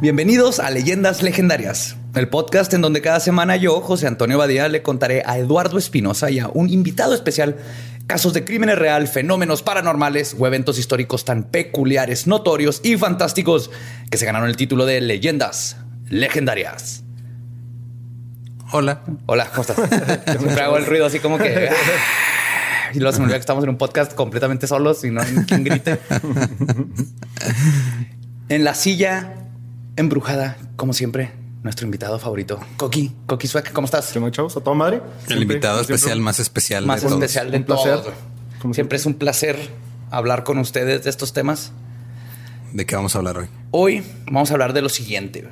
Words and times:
Bienvenidos 0.00 0.60
a 0.60 0.70
Leyendas 0.70 1.22
Legendarias, 1.22 1.96
el 2.14 2.28
podcast 2.30 2.72
en 2.72 2.80
donde 2.80 3.02
cada 3.02 3.20
semana 3.20 3.56
yo, 3.56 3.82
José 3.82 4.06
Antonio 4.06 4.38
Badía, 4.38 4.66
le 4.68 4.82
contaré 4.82 5.22
a 5.26 5.36
Eduardo 5.36 5.76
Espinosa 5.76 6.30
y 6.30 6.38
a 6.38 6.48
un 6.48 6.70
invitado 6.70 7.14
especial 7.14 7.56
casos 8.06 8.32
de 8.32 8.42
crímenes 8.42 8.78
real, 8.78 9.08
fenómenos 9.08 9.62
paranormales 9.62 10.34
o 10.38 10.46
eventos 10.46 10.78
históricos 10.78 11.26
tan 11.26 11.42
peculiares, 11.42 12.26
notorios 12.26 12.80
y 12.82 12.96
fantásticos 12.96 13.70
que 14.10 14.16
se 14.16 14.24
ganaron 14.24 14.48
el 14.48 14.56
título 14.56 14.86
de 14.86 15.02
Leyendas 15.02 15.76
Legendarias. 16.08 17.02
Hola. 18.72 19.02
Hola, 19.26 19.50
¿cómo 19.50 19.62
estás? 19.62 19.76
Siempre 20.38 20.62
hago 20.62 20.78
el 20.78 20.86
ruido 20.86 21.04
así 21.04 21.18
como 21.18 21.36
que... 21.36 21.68
ah, 21.68 22.90
Y 22.94 23.00
luego 23.00 23.12
se 23.12 23.18
me 23.18 23.24
olvida 23.24 23.36
que 23.36 23.40
estamos 23.40 23.64
en 23.64 23.70
un 23.70 23.76
podcast 23.76 24.14
completamente 24.14 24.66
solos 24.66 25.04
y 25.04 25.10
no 25.10 25.20
hay 25.20 25.34
quien 25.46 25.62
grite. 25.62 25.98
En 28.48 28.64
la 28.64 28.74
silla 28.74 29.34
embrujada, 30.00 30.56
como 30.76 30.92
siempre, 30.92 31.32
nuestro 31.62 31.84
invitado 31.86 32.18
favorito, 32.18 32.58
Coqui. 32.76 33.12
Coqui 33.26 33.46
Sueck, 33.46 33.72
¿cómo 33.72 33.84
estás? 33.84 34.10
¿Qué 34.12 34.30
chavos? 34.30 34.56
¿A 34.56 34.60
toda 34.60 34.74
madre? 34.74 34.96
El 34.96 35.26
Siempre- 35.26 35.42
invitado 35.42 35.76
siempre- 35.78 35.94
especial 35.96 36.20
más 36.20 36.40
especial 36.40 36.86
Más 36.86 37.00
de 37.02 37.08
todos. 37.08 37.20
especial 37.22 37.50
de 37.50 37.58
Un 37.58 37.64
placer. 37.64 38.00
todos. 38.00 38.14
Como 38.60 38.74
Siempre 38.74 38.96
es 38.98 39.06
un 39.06 39.14
placer 39.14 39.58
hablar 40.10 40.44
con 40.44 40.58
ustedes 40.58 41.04
de 41.04 41.10
estos 41.10 41.32
temas. 41.32 41.72
¿De 42.72 42.86
qué 42.86 42.96
vamos 42.96 43.14
a 43.14 43.18
hablar 43.18 43.36
hoy? 43.38 43.46
Hoy 43.70 44.02
vamos 44.30 44.50
a 44.50 44.54
hablar 44.54 44.72
de 44.72 44.82
lo 44.82 44.88
siguiente. 44.88 45.48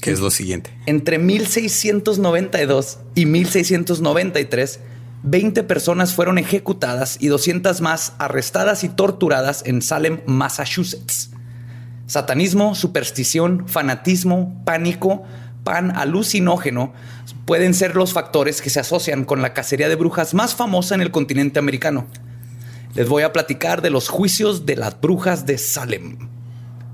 ¿Qué 0.00 0.10
es 0.10 0.18
lo 0.20 0.30
siguiente? 0.30 0.70
Entre 0.86 1.18
1692 1.18 2.98
y 3.14 3.26
1693, 3.26 4.80
20 5.22 5.62
personas 5.62 6.14
fueron 6.14 6.38
ejecutadas 6.38 7.16
y 7.20 7.28
200 7.28 7.80
más 7.80 8.14
arrestadas 8.18 8.82
y 8.84 8.88
torturadas 8.88 9.62
en 9.66 9.82
Salem, 9.82 10.20
Massachusetts. 10.26 11.30
Satanismo, 12.12 12.74
superstición, 12.74 13.66
fanatismo, 13.66 14.60
pánico, 14.66 15.22
pan 15.64 15.96
alucinógeno 15.96 16.92
pueden 17.46 17.72
ser 17.72 17.96
los 17.96 18.12
factores 18.12 18.60
que 18.60 18.68
se 18.68 18.80
asocian 18.80 19.24
con 19.24 19.40
la 19.40 19.54
cacería 19.54 19.88
de 19.88 19.96
brujas 19.96 20.34
más 20.34 20.54
famosa 20.54 20.94
en 20.94 21.00
el 21.00 21.10
continente 21.10 21.58
americano. 21.58 22.06
Les 22.94 23.08
voy 23.08 23.22
a 23.22 23.32
platicar 23.32 23.80
de 23.80 23.88
los 23.88 24.10
juicios 24.10 24.66
de 24.66 24.76
las 24.76 25.00
brujas 25.00 25.46
de 25.46 25.56
Salem. 25.56 26.28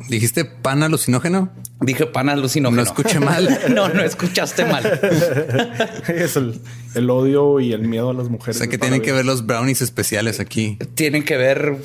¿Dijiste 0.08 0.44
pan 0.44 0.84
alucinógeno? 0.84 1.50
Dije 1.80 2.06
pan 2.06 2.28
alucinógeno. 2.28 2.82
No 2.82 2.86
escuché 2.88 3.20
mal. 3.20 3.60
no, 3.74 3.88
no 3.88 4.02
escuchaste 4.02 4.64
mal. 4.64 4.84
es 6.08 6.36
el, 6.36 6.60
el 6.94 7.08
odio 7.11 7.61
y 7.61 7.72
el 7.72 7.83
miedo 7.86 8.11
a 8.11 8.14
las 8.14 8.27
O 8.27 8.30
mujeres. 8.30 8.58
sea 8.58 8.66
que 8.66 8.78
tienen 8.78 9.00
que 9.00 9.12
ver 9.12 9.24
los 9.24 9.46
brownies 9.46 9.80
especiales 9.80 10.40
aquí. 10.40 10.77
tienen 10.94 11.24
que 11.24 11.36
ver 11.36 11.77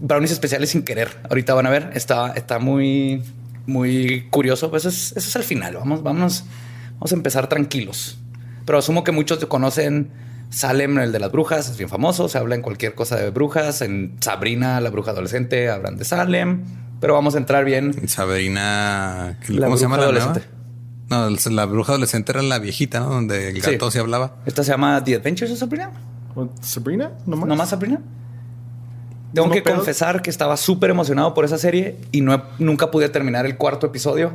brownies 0.00 0.32
especiales 0.32 0.70
sin 0.70 0.82
querer. 0.82 1.08
Ahorita 1.30 1.54
van 1.54 1.66
a 1.66 1.70
ver. 1.70 1.90
Está, 1.94 2.32
está 2.32 2.58
muy, 2.58 3.22
muy 3.66 4.26
curioso. 4.30 4.68
Pues 4.70 4.84
eso 4.84 4.90
es, 4.90 5.16
eso 5.16 5.28
es 5.28 5.36
al 5.36 5.44
final. 5.44 5.76
Vamos, 5.76 6.02
vamos, 6.02 6.44
vamos 6.94 7.12
a 7.12 7.14
empezar 7.14 7.48
tranquilos. 7.48 8.18
Pero 8.66 8.78
asumo 8.78 9.02
que 9.02 9.12
muchos 9.12 9.42
conocen 9.46 10.10
Salem, 10.50 10.98
el 10.98 11.10
de 11.10 11.20
las 11.20 11.32
brujas. 11.32 11.70
Es 11.70 11.78
bien 11.78 11.88
famoso. 11.88 12.28
Se 12.28 12.36
habla 12.36 12.54
en 12.54 12.60
cualquier 12.60 12.94
cosa 12.94 13.16
de 13.16 13.30
brujas. 13.30 13.80
En 13.80 14.16
Sabrina, 14.20 14.78
la 14.82 14.90
bruja 14.90 15.12
adolescente, 15.12 15.70
hablan 15.70 15.96
de 15.96 16.04
Salem. 16.04 16.64
Pero 17.00 17.14
vamos 17.14 17.34
a 17.34 17.38
entrar 17.38 17.64
bien. 17.64 18.08
Sabrina. 18.08 19.38
La 19.48 19.66
¿Cómo 19.66 19.76
se 19.76 19.82
llama 19.84 19.96
bruja 19.96 20.06
la 20.12 20.12
nueva? 20.18 20.30
adolescente. 20.32 20.58
No, 21.10 21.54
la 21.54 21.64
bruja 21.66 21.92
adolescente 21.92 22.32
era 22.32 22.42
la 22.42 22.58
viejita, 22.58 23.00
¿no? 23.00 23.06
Donde 23.10 23.50
el 23.50 23.62
Sí. 23.62 23.72
gato 23.72 23.90
se 23.90 23.98
hablaba. 23.98 24.36
Esta 24.46 24.62
se 24.64 24.70
llama 24.72 25.02
The 25.04 25.14
Adventures 25.16 25.52
of 25.52 25.58
Sabrina. 25.58 25.90
¿O 26.34 26.48
¿Sabrina? 26.60 27.12
¿No 27.26 27.36
más? 27.36 27.48
¿No 27.48 27.56
más 27.56 27.68
Sabrina? 27.70 28.00
Tengo 29.32 29.48
No 29.48 29.52
que 29.54 29.62
pedo. 29.62 29.76
confesar 29.76 30.22
que 30.22 30.30
estaba 30.30 30.56
súper 30.56 30.90
emocionado 30.90 31.34
por 31.34 31.44
esa 31.44 31.58
serie 31.58 31.96
y 32.12 32.20
no 32.22 32.34
he- 32.34 32.42
nunca 32.58 32.90
pude 32.90 33.08
terminar 33.08 33.46
el 33.46 33.56
cuarto 33.56 33.86
episodio. 33.86 34.32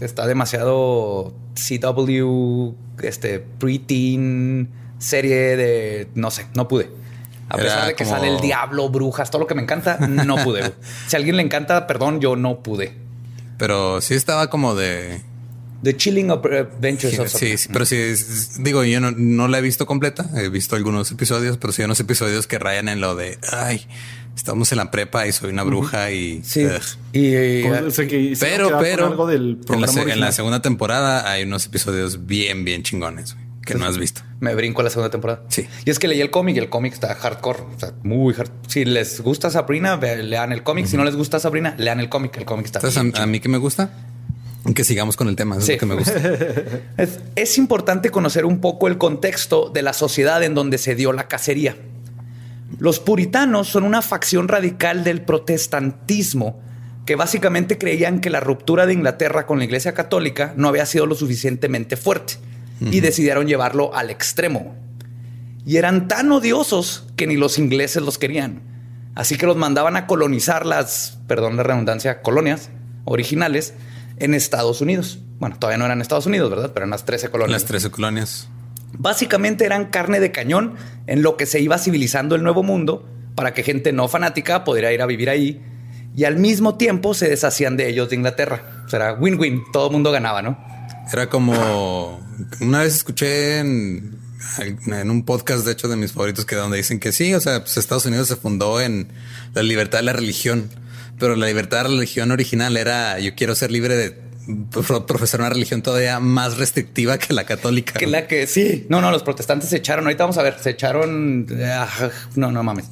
Está 0.00 0.26
demasiado 0.26 1.34
CW, 1.54 2.74
este 3.02 3.38
preteen 3.40 4.68
serie 4.98 5.56
de 5.56 6.08
no 6.14 6.30
sé, 6.30 6.46
no 6.54 6.66
pude. 6.68 6.90
A 7.50 7.54
Era 7.56 7.64
pesar 7.64 7.86
de 7.88 7.94
que 7.94 8.04
como- 8.04 8.16
sale 8.16 8.28
el 8.34 8.40
diablo, 8.40 8.88
brujas, 8.90 9.30
todo 9.30 9.40
lo 9.40 9.46
que 9.46 9.54
me 9.54 9.62
encanta, 9.62 9.96
no 10.06 10.36
pude. 10.44 10.72
si 11.06 11.16
a 11.16 11.18
alguien 11.18 11.36
le 11.36 11.42
encanta, 11.42 11.86
perdón, 11.86 12.20
yo 12.20 12.36
no 12.36 12.62
pude. 12.62 12.92
Pero 13.56 14.00
sí 14.00 14.14
estaba 14.14 14.50
como 14.50 14.74
de... 14.74 15.22
The 15.82 15.96
Chilling 15.96 16.30
Adventures 16.32 17.18
of 17.20 17.28
Sí, 17.28 17.56
Sabrina. 17.56 17.58
sí, 17.58 17.68
pero 17.72 17.84
sí, 17.86 17.96
digo, 18.62 18.82
yo 18.82 19.00
no, 19.00 19.12
no 19.12 19.46
la 19.46 19.58
he 19.58 19.62
visto 19.62 19.86
completa. 19.86 20.28
He 20.36 20.48
visto 20.48 20.74
algunos 20.74 21.10
episodios, 21.12 21.56
pero 21.56 21.72
sí 21.72 21.82
hay 21.82 21.86
unos 21.86 22.00
episodios 22.00 22.48
que 22.48 22.58
rayan 22.58 22.88
en 22.88 23.00
lo 23.00 23.14
de, 23.14 23.38
ay, 23.52 23.86
estamos 24.36 24.72
en 24.72 24.78
la 24.78 24.90
prepa 24.90 25.26
y 25.28 25.32
soy 25.32 25.50
una 25.50 25.62
bruja 25.62 26.10
y... 26.10 26.42
Sí. 26.42 26.66
ugh. 26.66 26.72
Y, 27.12 27.28
y- 27.28 27.62
o 27.64 27.90
sea, 27.92 28.06
que 28.08 28.18
hicieron 28.18 28.68
Pero, 28.68 28.78
pero 28.80 29.06
algo 29.06 29.26
del 29.28 29.58
en, 29.68 29.80
la, 29.80 30.02
en 30.12 30.20
la 30.20 30.32
segunda 30.32 30.60
temporada 30.62 31.30
hay 31.30 31.44
unos 31.44 31.64
episodios 31.66 32.26
bien, 32.26 32.64
bien 32.64 32.82
chingones 32.82 33.34
güey, 33.34 33.46
que 33.68 33.74
no 33.78 33.86
has 33.86 33.98
visto. 33.98 34.22
Me 34.40 34.54
brinco 34.54 34.80
a 34.80 34.84
la 34.84 34.90
segunda 34.90 35.10
temporada. 35.10 35.42
Sí. 35.48 35.66
Y 35.84 35.90
es 35.90 35.98
que 35.98 36.08
leí 36.08 36.20
el 36.20 36.30
cómic 36.30 36.56
y 36.56 36.58
el 36.58 36.68
cómic 36.68 36.92
está 36.94 37.14
hardcore. 37.14 37.60
O 37.76 37.78
sea, 37.78 37.92
muy 38.02 38.34
hard. 38.34 38.50
Si 38.66 38.84
les 38.84 39.20
gusta 39.20 39.50
Sabrina, 39.50 39.96
lean 39.96 40.52
el 40.52 40.62
cómic. 40.62 40.86
Si 40.86 40.96
no 40.96 41.04
les 41.04 41.14
gusta 41.16 41.38
Sabrina, 41.38 41.74
lean 41.78 42.00
el 42.00 42.08
cómic. 42.08 42.36
El 42.36 42.44
cómic 42.44 42.66
está 42.66 42.78
Entonces, 42.80 43.20
a, 43.20 43.22
a 43.22 43.26
mí 43.26 43.40
que 43.40 43.48
me 43.48 43.58
gusta, 43.58 43.90
que 44.74 44.84
sigamos 44.84 45.16
con 45.16 45.28
el 45.28 45.36
tema, 45.36 45.56
es 45.58 45.64
Sí. 45.64 45.72
lo 45.74 45.78
que 45.78 45.86
me 45.86 45.94
gusta. 45.94 46.12
Es, 46.96 47.20
es 47.36 47.58
importante 47.58 48.10
conocer 48.10 48.44
un 48.44 48.60
poco 48.60 48.88
el 48.88 48.98
contexto 48.98 49.70
de 49.70 49.82
la 49.82 49.92
sociedad 49.92 50.42
en 50.42 50.54
donde 50.54 50.78
se 50.78 50.94
dio 50.94 51.12
la 51.12 51.28
cacería. 51.28 51.76
Los 52.78 53.00
puritanos 53.00 53.68
son 53.68 53.84
una 53.84 54.02
facción 54.02 54.48
radical 54.48 55.04
del 55.04 55.22
protestantismo 55.22 56.60
que 57.06 57.16
básicamente 57.16 57.78
creían 57.78 58.20
que 58.20 58.28
la 58.28 58.40
ruptura 58.40 58.84
de 58.86 58.92
Inglaterra 58.92 59.46
con 59.46 59.58
la 59.58 59.64
Iglesia 59.64 59.94
Católica 59.94 60.52
no 60.56 60.68
había 60.68 60.84
sido 60.84 61.06
lo 61.06 61.14
suficientemente 61.14 61.96
fuerte 61.96 62.34
y 62.80 63.00
decidieron 63.00 63.46
llevarlo 63.46 63.94
al 63.94 64.10
extremo. 64.10 64.74
Y 65.66 65.76
eran 65.76 66.08
tan 66.08 66.30
odiosos 66.32 67.06
que 67.16 67.26
ni 67.26 67.36
los 67.36 67.58
ingleses 67.58 68.02
los 68.02 68.18
querían. 68.18 68.62
Así 69.14 69.36
que 69.36 69.46
los 69.46 69.56
mandaban 69.56 69.96
a 69.96 70.06
colonizar 70.06 70.64
las, 70.64 71.18
perdón 71.26 71.56
la 71.56 71.64
redundancia, 71.64 72.22
colonias 72.22 72.70
originales 73.04 73.74
en 74.18 74.34
Estados 74.34 74.80
Unidos. 74.80 75.18
Bueno, 75.38 75.56
todavía 75.58 75.78
no 75.78 75.84
eran 75.86 76.00
Estados 76.00 76.26
Unidos, 76.26 76.50
¿verdad? 76.50 76.70
Pero 76.72 76.84
eran 76.84 76.90
las 76.90 77.04
13 77.04 77.30
colonias. 77.30 77.62
Las 77.62 77.68
13 77.68 77.90
colonias. 77.90 78.48
Básicamente 78.92 79.64
eran 79.64 79.86
carne 79.86 80.20
de 80.20 80.32
cañón 80.32 80.74
en 81.06 81.22
lo 81.22 81.36
que 81.36 81.46
se 81.46 81.60
iba 81.60 81.78
civilizando 81.78 82.34
el 82.34 82.42
nuevo 82.42 82.62
mundo 82.62 83.06
para 83.34 83.54
que 83.54 83.62
gente 83.62 83.92
no 83.92 84.08
fanática 84.08 84.64
pudiera 84.64 84.92
ir 84.92 85.02
a 85.02 85.06
vivir 85.06 85.30
ahí 85.30 85.62
y 86.16 86.24
al 86.24 86.36
mismo 86.36 86.76
tiempo 86.76 87.14
se 87.14 87.28
deshacían 87.28 87.76
de 87.76 87.88
ellos 87.88 88.10
de 88.10 88.16
Inglaterra. 88.16 88.82
O 88.86 88.88
sea, 88.88 88.98
era 88.98 89.12
win-win, 89.14 89.62
todo 89.72 89.86
el 89.86 89.92
mundo 89.92 90.10
ganaba, 90.10 90.42
¿no? 90.42 90.58
Era 91.12 91.28
como 91.28 92.20
una 92.60 92.80
vez 92.82 92.94
escuché 92.96 93.58
en, 93.58 94.18
en 94.86 95.10
un 95.10 95.24
podcast, 95.24 95.64
de 95.64 95.72
hecho, 95.72 95.88
de 95.88 95.96
mis 95.96 96.12
favoritos, 96.12 96.44
que 96.44 96.54
donde 96.56 96.76
dicen 96.76 97.00
que 97.00 97.12
sí, 97.12 97.34
o 97.34 97.40
sea, 97.40 97.60
pues 97.60 97.76
Estados 97.76 98.06
Unidos 98.06 98.28
se 98.28 98.36
fundó 98.36 98.80
en 98.80 99.08
la 99.54 99.62
libertad 99.62 99.98
de 99.98 100.04
la 100.04 100.12
religión, 100.12 100.68
pero 101.18 101.34
la 101.36 101.46
libertad 101.46 101.78
de 101.78 101.82
la 101.84 101.88
religión 101.96 102.30
original 102.30 102.76
era 102.76 103.18
yo 103.18 103.34
quiero 103.34 103.54
ser 103.54 103.70
libre 103.72 103.96
de 103.96 104.16
pro- 104.70 105.06
profesar 105.06 105.40
una 105.40 105.50
religión 105.50 105.82
todavía 105.82 106.20
más 106.20 106.56
restrictiva 106.58 107.18
que 107.18 107.32
la 107.34 107.44
católica. 107.44 107.94
Que 107.98 108.06
la 108.06 108.26
que 108.26 108.46
sí. 108.46 108.86
No, 108.88 109.00
no, 109.00 109.10
los 109.10 109.22
protestantes 109.22 109.70
se 109.70 109.76
echaron. 109.78 110.04
Ahorita 110.06 110.24
vamos 110.24 110.38
a 110.38 110.42
ver, 110.42 110.56
se 110.60 110.70
echaron. 110.70 111.46
ah, 111.64 111.88
No, 112.36 112.52
no 112.52 112.62
mames. 112.62 112.84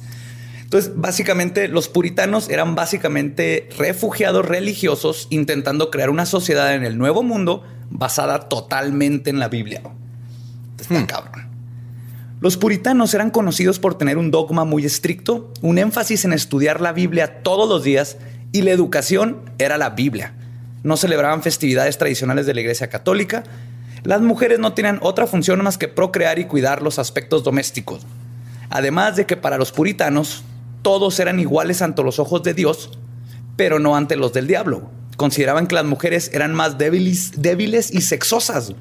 Entonces, 0.67 0.91
básicamente, 0.97 1.69
los 1.69 1.87
puritanos 1.87 2.49
eran 2.49 2.75
básicamente 2.75 3.69
refugiados 3.77 4.45
religiosos 4.45 5.27
intentando 5.29 5.89
crear 5.89 6.09
una 6.09 6.25
sociedad 6.25 6.75
en 6.75 6.83
el 6.83 6.97
nuevo 6.97 7.23
mundo 7.23 7.63
basada 7.89 8.49
totalmente 8.49 9.29
en 9.29 9.39
la 9.39 9.47
Biblia. 9.47 9.81
Está 10.77 11.07
cabrón. 11.07 11.47
Los 12.41 12.57
puritanos 12.57 13.13
eran 13.13 13.31
conocidos 13.31 13.79
por 13.79 13.97
tener 13.97 14.17
un 14.17 14.29
dogma 14.29 14.65
muy 14.65 14.83
estricto, 14.83 15.53
un 15.61 15.77
énfasis 15.77 16.25
en 16.25 16.33
estudiar 16.33 16.81
la 16.81 16.91
Biblia 16.91 17.43
todos 17.43 17.69
los 17.69 17.85
días 17.85 18.17
y 18.51 18.63
la 18.63 18.71
educación 18.71 19.37
era 19.59 19.77
la 19.77 19.91
Biblia. 19.91 20.33
No 20.83 20.97
celebraban 20.97 21.43
festividades 21.43 21.97
tradicionales 21.97 22.45
de 22.45 22.53
la 22.53 22.59
Iglesia 22.59 22.89
Católica. 22.89 23.45
Las 24.03 24.19
mujeres 24.19 24.59
no 24.59 24.73
tenían 24.73 24.99
otra 25.01 25.27
función 25.27 25.63
más 25.63 25.77
que 25.77 25.87
procrear 25.87 26.39
y 26.39 26.43
cuidar 26.43 26.81
los 26.81 26.99
aspectos 26.99 27.45
domésticos. 27.45 28.05
Además 28.69 29.15
de 29.15 29.25
que 29.25 29.37
para 29.37 29.57
los 29.57 29.71
puritanos 29.71 30.43
todos 30.87 31.19
eran 31.19 31.37
iguales 31.37 31.81
ante 31.81 32.01
los 32.01 32.17
ojos 32.17 32.43
de 32.43 32.53
Dios, 32.53 32.91
pero 33.57 33.77
no 33.77 33.97
ante 33.97 34.15
los 34.15 34.31
del 34.31 34.47
diablo. 34.47 34.89
Consideraban 35.17 35.67
que 35.67 35.75
las 35.75 35.83
mujeres 35.83 36.31
eran 36.33 36.53
más 36.53 36.77
débiles, 36.77 37.33
débiles 37.35 37.93
y 37.93 37.99
sexosas 37.99 38.71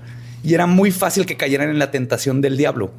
y 0.44 0.54
era 0.54 0.68
muy 0.68 0.92
fácil 0.92 1.26
que 1.26 1.36
cayeran 1.36 1.68
en 1.68 1.80
la 1.80 1.90
tentación 1.90 2.40
del 2.40 2.56
diablo, 2.56 2.92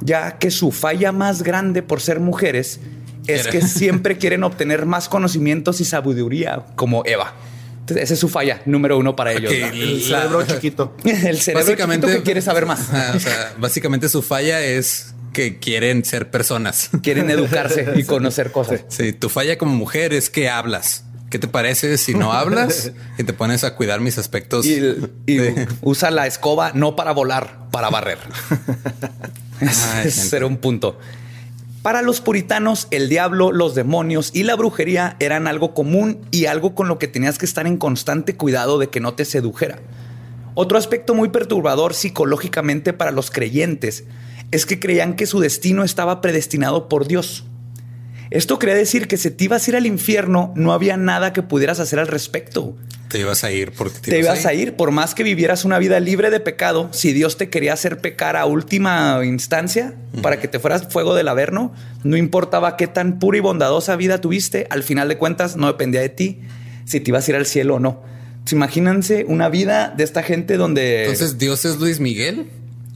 ya 0.00 0.38
que 0.38 0.50
su 0.50 0.72
falla 0.72 1.12
más 1.12 1.42
grande 1.42 1.82
por 1.82 2.00
ser 2.00 2.20
mujeres 2.20 2.80
es 3.26 3.48
que 3.48 3.60
siempre 3.60 4.16
quieren 4.16 4.42
obtener 4.44 4.86
más 4.86 5.10
conocimientos 5.10 5.82
y 5.82 5.84
sabiduría, 5.84 6.64
como 6.74 7.02
Eva. 7.04 7.34
Entonces, 7.80 8.04
esa 8.04 8.14
es 8.14 8.20
su 8.20 8.30
falla 8.30 8.62
número 8.64 8.96
uno 8.96 9.14
para 9.14 9.32
ellos. 9.32 9.52
Ok, 9.52 9.58
¿no? 9.60 9.66
El 9.74 10.10
La- 10.10 10.20
cerebro 10.22 10.46
chiquito. 10.46 10.96
El 11.04 11.36
cerebro 11.38 11.76
chiquito 11.76 12.06
que 12.06 12.22
quiere 12.22 12.40
saber 12.40 12.64
más. 12.64 12.80
O 13.14 13.20
sea, 13.20 13.52
básicamente 13.58 14.08
su 14.08 14.22
falla 14.22 14.62
es 14.62 15.14
que 15.32 15.58
quieren 15.58 16.04
ser 16.04 16.30
personas. 16.30 16.90
Quieren 17.02 17.30
educarse 17.30 17.86
y 17.96 18.04
conocer 18.04 18.50
cosas. 18.52 18.84
Sí, 18.88 19.12
tu 19.12 19.28
falla 19.28 19.58
como 19.58 19.74
mujer 19.74 20.12
es 20.12 20.30
que 20.30 20.48
hablas. 20.48 21.04
¿Qué 21.30 21.38
te 21.38 21.46
parece 21.46 21.98
si 21.98 22.14
no 22.14 22.32
hablas 22.32 22.92
y 23.18 23.22
te 23.24 23.34
pones 23.34 23.62
a 23.62 23.76
cuidar 23.76 24.00
mis 24.00 24.16
aspectos? 24.16 24.64
Y, 24.64 24.76
y 25.26 25.36
de- 25.36 25.68
usa 25.82 26.10
la 26.10 26.26
escoba 26.26 26.72
no 26.72 26.96
para 26.96 27.12
volar, 27.12 27.68
para 27.70 27.90
barrer. 27.90 28.18
Ay, 29.60 30.10
era 30.32 30.46
un 30.46 30.56
punto. 30.56 30.98
Para 31.82 32.02
los 32.02 32.20
puritanos, 32.20 32.88
el 32.90 33.08
diablo, 33.08 33.52
los 33.52 33.74
demonios 33.74 34.30
y 34.34 34.42
la 34.42 34.56
brujería 34.56 35.16
eran 35.20 35.46
algo 35.46 35.74
común 35.74 36.18
y 36.30 36.46
algo 36.46 36.74
con 36.74 36.88
lo 36.88 36.98
que 36.98 37.08
tenías 37.08 37.38
que 37.38 37.46
estar 37.46 37.66
en 37.66 37.76
constante 37.76 38.34
cuidado 38.36 38.78
de 38.78 38.88
que 38.88 39.00
no 39.00 39.14
te 39.14 39.24
sedujera. 39.24 39.78
Otro 40.54 40.76
aspecto 40.76 41.14
muy 41.14 41.28
perturbador 41.28 41.94
psicológicamente 41.94 42.92
para 42.92 43.10
los 43.12 43.30
creyentes 43.30 44.04
es 44.50 44.66
que 44.66 44.78
creían 44.80 45.14
que 45.14 45.26
su 45.26 45.40
destino 45.40 45.84
estaba 45.84 46.20
predestinado 46.20 46.88
por 46.88 47.06
Dios. 47.06 47.44
Esto 48.30 48.58
quería 48.58 48.74
decir 48.74 49.08
que 49.08 49.16
si 49.16 49.30
te 49.30 49.44
ibas 49.44 49.66
a 49.66 49.70
ir 49.70 49.76
al 49.76 49.86
infierno, 49.86 50.52
no 50.54 50.72
había 50.72 50.96
nada 50.98 51.32
que 51.32 51.42
pudieras 51.42 51.80
hacer 51.80 51.98
al 51.98 52.08
respecto. 52.08 52.76
te 53.08 53.20
ibas 53.20 53.42
a 53.42 53.50
ir 53.50 53.72
porque 53.72 54.00
Te 54.00 54.18
ibas 54.18 54.44
a 54.44 54.52
ir, 54.52 54.74
por 54.74 54.90
más 54.90 55.14
que 55.14 55.22
vivieras 55.22 55.64
una 55.64 55.78
vida 55.78 55.98
libre 55.98 56.28
de 56.30 56.40
pecado, 56.40 56.90
si 56.92 57.14
Dios 57.14 57.38
te 57.38 57.48
quería 57.48 57.72
hacer 57.72 58.02
pecar 58.02 58.36
a 58.36 58.44
última 58.44 59.18
instancia 59.24 59.94
para 60.20 60.38
que 60.40 60.46
te 60.46 60.58
fueras 60.58 60.88
fuego 60.92 61.14
del 61.14 61.28
averno, 61.28 61.72
no 62.04 62.18
importaba 62.18 62.76
qué 62.76 62.86
tan 62.86 63.18
pura 63.18 63.38
y 63.38 63.40
bondadosa 63.40 63.96
vida 63.96 64.20
tuviste, 64.20 64.66
al 64.68 64.82
final 64.82 65.08
de 65.08 65.16
cuentas 65.16 65.56
no 65.56 65.68
dependía 65.68 66.02
de 66.02 66.10
ti 66.10 66.40
si 66.84 67.00
te 67.00 67.10
ibas 67.10 67.26
a 67.28 67.30
ir 67.30 67.36
al 67.36 67.46
cielo 67.46 67.76
o 67.76 67.78
no. 67.80 68.02
Pues 68.42 68.52
imagínense 68.52 69.24
una 69.26 69.48
vida 69.48 69.94
de 69.96 70.04
esta 70.04 70.22
gente 70.22 70.58
donde... 70.58 71.04
Entonces, 71.04 71.38
Dios 71.38 71.64
es 71.64 71.76
Luis 71.78 72.00
Miguel. 72.00 72.46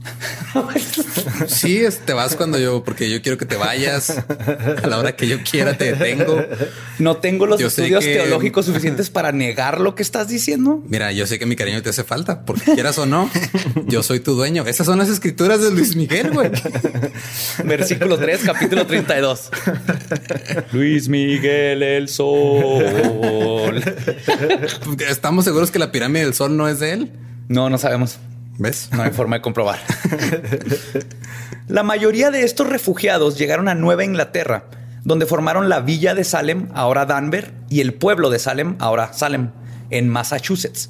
Sí, 1.47 1.77
es- 1.77 1.99
te 1.99 2.13
vas 2.13 2.35
cuando 2.35 2.59
yo, 2.59 2.83
porque 2.83 3.09
yo 3.09 3.21
quiero 3.21 3.37
que 3.37 3.45
te 3.45 3.55
vayas 3.55 4.09
a 4.83 4.87
la 4.87 4.97
hora 4.99 5.15
que 5.15 5.27
yo 5.27 5.37
quiera, 5.49 5.77
te 5.77 5.93
detengo. 5.95 6.41
no 6.99 7.17
tengo 7.17 7.45
los 7.45 7.59
Yo 7.59 7.67
estudios 7.67 8.03
que- 8.03 8.15
teológicos 8.15 8.65
suficientes 8.67 9.09
para 9.09 9.31
negar 9.31 9.79
lo 9.81 9.95
que 9.95 10.03
estás 10.03 10.27
diciendo. 10.27 10.83
Mira, 10.87 11.11
yo 11.11 11.25
sé 11.27 11.39
que 11.39 11.45
mi 11.45 11.55
cariño 11.55 11.81
te 11.81 11.89
hace 11.89 12.03
falta, 12.03 12.45
porque 12.45 12.73
quieras 12.73 12.97
o 12.97 13.05
no, 13.05 13.29
yo 13.87 14.03
soy 14.03 14.19
tu 14.19 14.35
dueño. 14.35 14.65
Esas 14.67 14.85
son 14.85 14.99
las 14.99 15.09
escrituras 15.09 15.61
de 15.61 15.71
Luis 15.71 15.95
Miguel, 15.95 16.31
güey. 16.31 16.51
Versículo 17.65 18.17
3, 18.17 18.41
capítulo 18.45 18.85
32. 18.85 19.49
Luis 20.71 21.07
Miguel 21.09 21.81
el 21.83 22.09
Sol. 22.09 23.83
Estamos 25.09 25.45
seguros 25.45 25.71
que 25.71 25.79
la 25.79 25.91
pirámide 25.91 26.25
del 26.25 26.33
sol 26.33 26.55
no 26.55 26.67
es 26.69 26.79
de 26.79 26.91
él. 26.93 27.11
No, 27.47 27.69
no 27.69 27.77
sabemos. 27.77 28.17
¿Ves? 28.57 28.89
No 28.91 29.03
hay 29.03 29.11
forma 29.11 29.37
de 29.37 29.41
comprobar. 29.41 29.79
La 31.67 31.83
mayoría 31.83 32.29
de 32.29 32.43
estos 32.43 32.67
refugiados 32.67 33.37
llegaron 33.37 33.67
a 33.67 33.75
Nueva 33.75 34.03
Inglaterra, 34.03 34.65
donde 35.03 35.25
formaron 35.25 35.69
la 35.69 35.79
villa 35.79 36.13
de 36.13 36.23
Salem, 36.23 36.69
ahora 36.73 37.05
Danver, 37.05 37.53
y 37.69 37.81
el 37.81 37.93
pueblo 37.93 38.29
de 38.29 38.39
Salem, 38.39 38.75
ahora 38.79 39.13
Salem, 39.13 39.51
en 39.89 40.09
Massachusetts. 40.09 40.89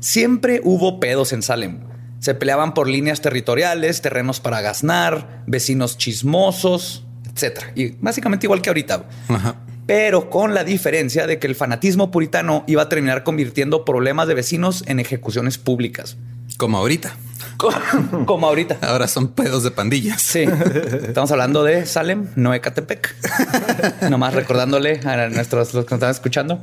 Siempre 0.00 0.60
hubo 0.64 1.00
pedos 1.00 1.32
en 1.32 1.42
Salem. 1.42 1.80
Se 2.18 2.34
peleaban 2.34 2.72
por 2.72 2.88
líneas 2.88 3.20
territoriales, 3.20 4.00
terrenos 4.00 4.40
para 4.40 4.60
gaznar, 4.60 5.42
vecinos 5.46 5.98
chismosos, 5.98 7.04
etc. 7.28 7.64
Y 7.74 7.90
básicamente 8.00 8.46
igual 8.46 8.62
que 8.62 8.70
ahorita. 8.70 9.04
Ajá. 9.28 9.56
Pero 9.86 10.30
con 10.30 10.54
la 10.54 10.64
diferencia 10.64 11.26
de 11.26 11.38
que 11.38 11.46
el 11.46 11.54
fanatismo 11.54 12.10
puritano 12.10 12.64
iba 12.66 12.82
a 12.82 12.88
terminar 12.88 13.24
convirtiendo 13.24 13.84
problemas 13.84 14.28
de 14.28 14.34
vecinos 14.34 14.84
en 14.86 15.00
ejecuciones 15.00 15.58
públicas. 15.58 16.16
Como 16.56 16.78
ahorita. 16.78 17.16
Como 18.26 18.46
ahorita. 18.46 18.78
Ahora 18.82 19.08
son 19.08 19.28
pedos 19.28 19.62
de 19.62 19.70
pandillas. 19.70 20.22
Sí, 20.22 20.46
estamos 21.06 21.30
hablando 21.30 21.64
de 21.64 21.86
Salem, 21.86 22.28
no 22.36 22.54
Ecatepec. 22.54 23.14
Nomás 24.10 24.34
recordándole 24.34 25.00
a 25.04 25.28
nuestros 25.28 25.74
los 25.74 25.84
que 25.84 25.90
nos 25.90 25.98
están 25.98 26.10
escuchando. 26.10 26.60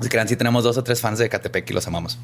Si 0.00 0.08
crean, 0.08 0.28
si 0.28 0.36
tenemos 0.36 0.64
dos 0.64 0.76
o 0.76 0.84
tres 0.84 1.00
fans 1.00 1.18
de 1.18 1.26
Ecatepec 1.26 1.70
y 1.70 1.72
los 1.72 1.86
amamos. 1.86 2.18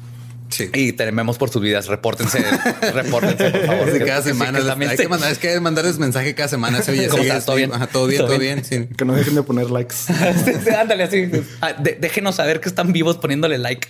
Sí. 0.53 0.69
Y 0.73 0.93
tememos 0.93 1.37
por 1.37 1.49
sus 1.49 1.61
vidas. 1.61 1.87
Repórtense, 1.87 2.39
repórtense, 2.93 3.49
por 3.49 3.65
favor. 3.65 3.91
Sí, 3.91 3.99
cada 3.99 4.21
Sí, 4.21 4.29
semana. 4.29 4.59
que 4.77 4.85
hay, 4.87 4.97
que 4.97 5.07
mandar, 5.07 5.31
es 5.31 5.37
que 5.39 5.59
mandarles 5.59 5.97
mensaje 5.97 6.35
cada 6.35 6.47
semana. 6.49 6.81
Se 6.83 6.91
oye, 6.91 7.07
¿Cómo 7.07 7.23
sigue, 7.23 7.29
estás? 7.29 7.45
¿Todo 7.45 7.55
bien? 7.55 7.73
Ajá, 7.73 7.87
todo 7.87 8.05
bien, 8.07 8.19
¿Todo 8.19 8.27
todo 8.29 8.39
bien? 8.39 8.63
bien. 8.69 8.87
sí. 8.89 8.95
Que 8.95 9.03
no 9.05 9.13
dejen 9.15 9.35
de 9.35 9.43
poner 9.43 9.71
likes. 9.71 9.95
Sí, 10.05 10.69
Ándale 10.69 11.03
así. 11.03 11.29
Ah, 11.61 11.73
de- 11.73 11.97
déjenos 11.99 12.35
saber 12.35 12.59
que 12.61 12.69
están 12.69 12.93
vivos 12.93 13.17
poniéndole 13.17 13.57
like. 13.57 13.87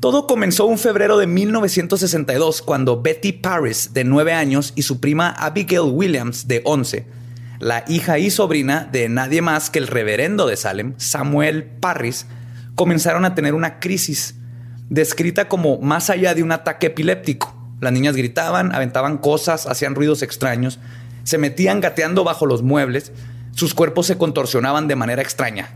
Todo 0.00 0.26
comenzó 0.26 0.64
un 0.66 0.78
febrero 0.78 1.18
de 1.18 1.26
1962 1.26 2.62
cuando 2.62 3.02
Betty 3.02 3.32
Paris, 3.32 3.90
de 3.92 4.04
9 4.04 4.32
años, 4.32 4.72
y 4.74 4.82
su 4.82 4.98
prima 5.00 5.30
Abigail 5.30 5.80
Williams, 5.92 6.48
de 6.48 6.62
11, 6.64 7.04
la 7.58 7.84
hija 7.88 8.18
y 8.18 8.30
sobrina 8.30 8.88
de 8.90 9.08
nadie 9.10 9.42
más 9.42 9.68
que 9.68 9.78
el 9.78 9.86
reverendo 9.88 10.46
de 10.46 10.56
Salem, 10.56 10.94
Samuel 10.96 11.64
Parris, 11.64 12.26
comenzaron 12.76 13.26
a 13.26 13.34
tener 13.34 13.52
una 13.54 13.78
crisis 13.78 14.36
descrita 14.90 15.48
como 15.48 15.78
más 15.80 16.10
allá 16.10 16.34
de 16.34 16.42
un 16.42 16.52
ataque 16.52 16.88
epiléptico. 16.88 17.56
Las 17.80 17.92
niñas 17.92 18.14
gritaban, 18.14 18.74
aventaban 18.74 19.16
cosas, 19.16 19.66
hacían 19.66 19.94
ruidos 19.94 20.22
extraños, 20.22 20.78
se 21.24 21.38
metían 21.38 21.80
gateando 21.80 22.24
bajo 22.24 22.44
los 22.44 22.62
muebles, 22.62 23.12
sus 23.52 23.72
cuerpos 23.72 24.06
se 24.06 24.18
contorsionaban 24.18 24.86
de 24.86 24.96
manera 24.96 25.22
extraña. 25.22 25.70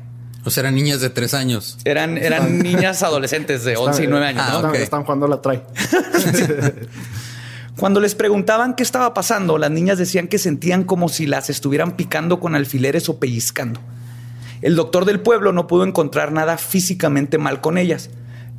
O 0.45 0.51
sea, 0.51 0.61
eran 0.63 0.75
niñas 0.75 1.01
de 1.01 1.09
tres 1.09 1.33
años. 1.33 1.79
Eran, 1.87 2.19
eran 2.19 2.59
niñas 2.59 3.03
adolescentes 3.03 3.65
de 3.65 3.77
11 3.79 4.05
y 4.05 4.07
9 4.09 4.27
años. 4.27 4.43
Ah, 4.45 4.51
¿no? 4.51 4.57
Están, 4.59 4.71
ok. 4.71 4.77
están 4.77 5.05
jugando 5.05 5.27
la 5.27 5.41
trae. 5.41 5.63
Cuando 7.79 8.01
les 8.01 8.15
preguntaban 8.15 8.75
qué 8.75 8.83
estaba 8.83 9.15
pasando, 9.15 9.57
las 9.59 9.71
niñas 9.71 9.97
decían 9.99 10.29
que 10.29 10.39
sentían 10.39 10.85
como 10.85 11.09
si 11.09 11.27
las 11.27 11.49
estuvieran 11.51 11.97
picando 11.97 12.41
con 12.41 12.55
alfileres 12.55 13.09
o 13.09 13.19
pellizcando. 13.19 13.81
El 14.61 14.77
doctor 14.77 15.07
del 15.07 15.21
pueblo 15.21 15.53
no 15.53 15.67
pudo 15.67 15.85
encontrar 15.85 16.31
nada 16.31 16.57
físicamente 16.57 17.39
mal 17.39 17.61
con 17.61 17.79
ellas, 17.79 18.11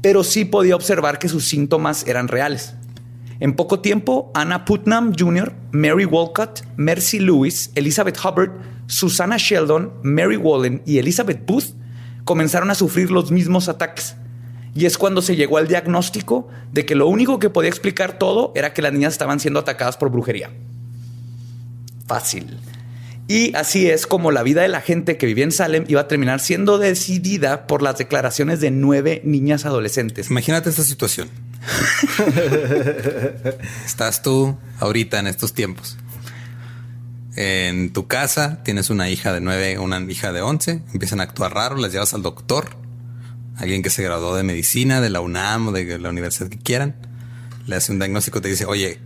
pero 0.05 0.23
sí 0.23 0.45
podía 0.45 0.75
observar 0.75 1.17
que 1.17 1.27
sus 1.27 1.47
síntomas 1.47 2.05
eran 2.05 2.27
reales. 2.27 2.75
En 3.39 3.55
poco 3.55 3.79
tiempo, 3.79 4.29
Anna 4.35 4.63
Putnam 4.63 5.15
Jr., 5.17 5.51
Mary 5.71 6.05
Walcott, 6.05 6.61
Mercy 6.77 7.17
Lewis, 7.17 7.71
Elizabeth 7.73 8.19
Hubbard, 8.23 8.51
Susana 8.85 9.37
Sheldon, 9.37 9.91
Mary 10.03 10.37
Wallen 10.37 10.83
y 10.85 10.99
Elizabeth 10.99 11.43
Booth 11.47 11.73
comenzaron 12.23 12.69
a 12.69 12.75
sufrir 12.75 13.09
los 13.09 13.31
mismos 13.31 13.67
ataques. 13.67 14.15
Y 14.75 14.85
es 14.85 14.99
cuando 14.99 15.23
se 15.23 15.35
llegó 15.35 15.57
al 15.57 15.67
diagnóstico 15.67 16.49
de 16.71 16.85
que 16.85 16.93
lo 16.93 17.07
único 17.07 17.39
que 17.39 17.49
podía 17.49 17.69
explicar 17.69 18.19
todo 18.19 18.51
era 18.53 18.75
que 18.75 18.83
las 18.83 18.93
niñas 18.93 19.13
estaban 19.13 19.39
siendo 19.39 19.59
atacadas 19.59 19.97
por 19.97 20.11
brujería. 20.11 20.51
Fácil. 22.05 22.59
Y 23.27 23.55
así 23.55 23.89
es 23.89 24.05
como 24.05 24.31
la 24.31 24.43
vida 24.43 24.61
de 24.61 24.67
la 24.67 24.81
gente 24.81 25.17
que 25.17 25.25
vivía 25.25 25.45
en 25.45 25.51
Salem 25.51 25.85
iba 25.87 26.01
a 26.01 26.07
terminar 26.07 26.39
siendo 26.39 26.77
decidida 26.77 27.65
por 27.65 27.81
las 27.81 27.97
declaraciones 27.97 28.59
de 28.59 28.69
nueve 28.69 29.21
niñas 29.23 29.65
adolescentes. 29.65 30.29
Imagínate 30.29 30.69
esta 30.69 30.83
situación. 30.83 31.29
Estás 33.85 34.21
tú 34.21 34.57
ahorita 34.79 35.19
en 35.19 35.25
estos 35.25 35.53
tiempos. 35.53 35.97
En 37.35 37.91
tu 37.91 38.07
casa 38.07 38.61
tienes 38.63 38.91
una 38.91 39.09
hija 39.09 39.33
de 39.33 39.41
nueve, 39.41 39.79
una 39.79 39.99
hija 39.99 40.31
de 40.31 40.41
once. 40.41 40.83
Empiezan 40.93 41.19
a 41.19 41.23
actuar 41.23 41.53
raro, 41.53 41.77
las 41.77 41.91
llevas 41.91 42.13
al 42.13 42.21
doctor. 42.21 42.77
Alguien 43.57 43.81
que 43.81 43.89
se 43.89 44.03
graduó 44.03 44.35
de 44.35 44.43
medicina, 44.43 45.01
de 45.01 45.09
la 45.09 45.21
UNAM 45.21 45.69
o 45.69 45.71
de 45.71 45.97
la 45.97 46.09
universidad 46.09 46.49
que 46.49 46.59
quieran. 46.59 46.95
Le 47.65 47.75
hace 47.75 47.91
un 47.91 47.97
diagnóstico, 47.97 48.39
te 48.39 48.49
dice, 48.49 48.65
oye, 48.65 48.99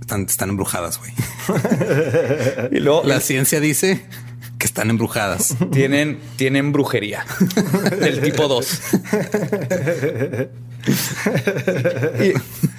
están, 0.00 0.22
están 0.24 0.50
embrujadas, 0.50 0.98
güey. 0.98 1.12
Y 2.72 2.80
luego 2.80 3.02
La 3.04 3.20
ciencia 3.20 3.60
dice 3.60 4.02
que 4.58 4.66
están 4.66 4.90
embrujadas. 4.90 5.54
tienen, 5.72 6.18
tienen 6.36 6.72
brujería 6.72 7.24
del 7.98 8.20
tipo 8.20 8.46
2. 8.48 8.80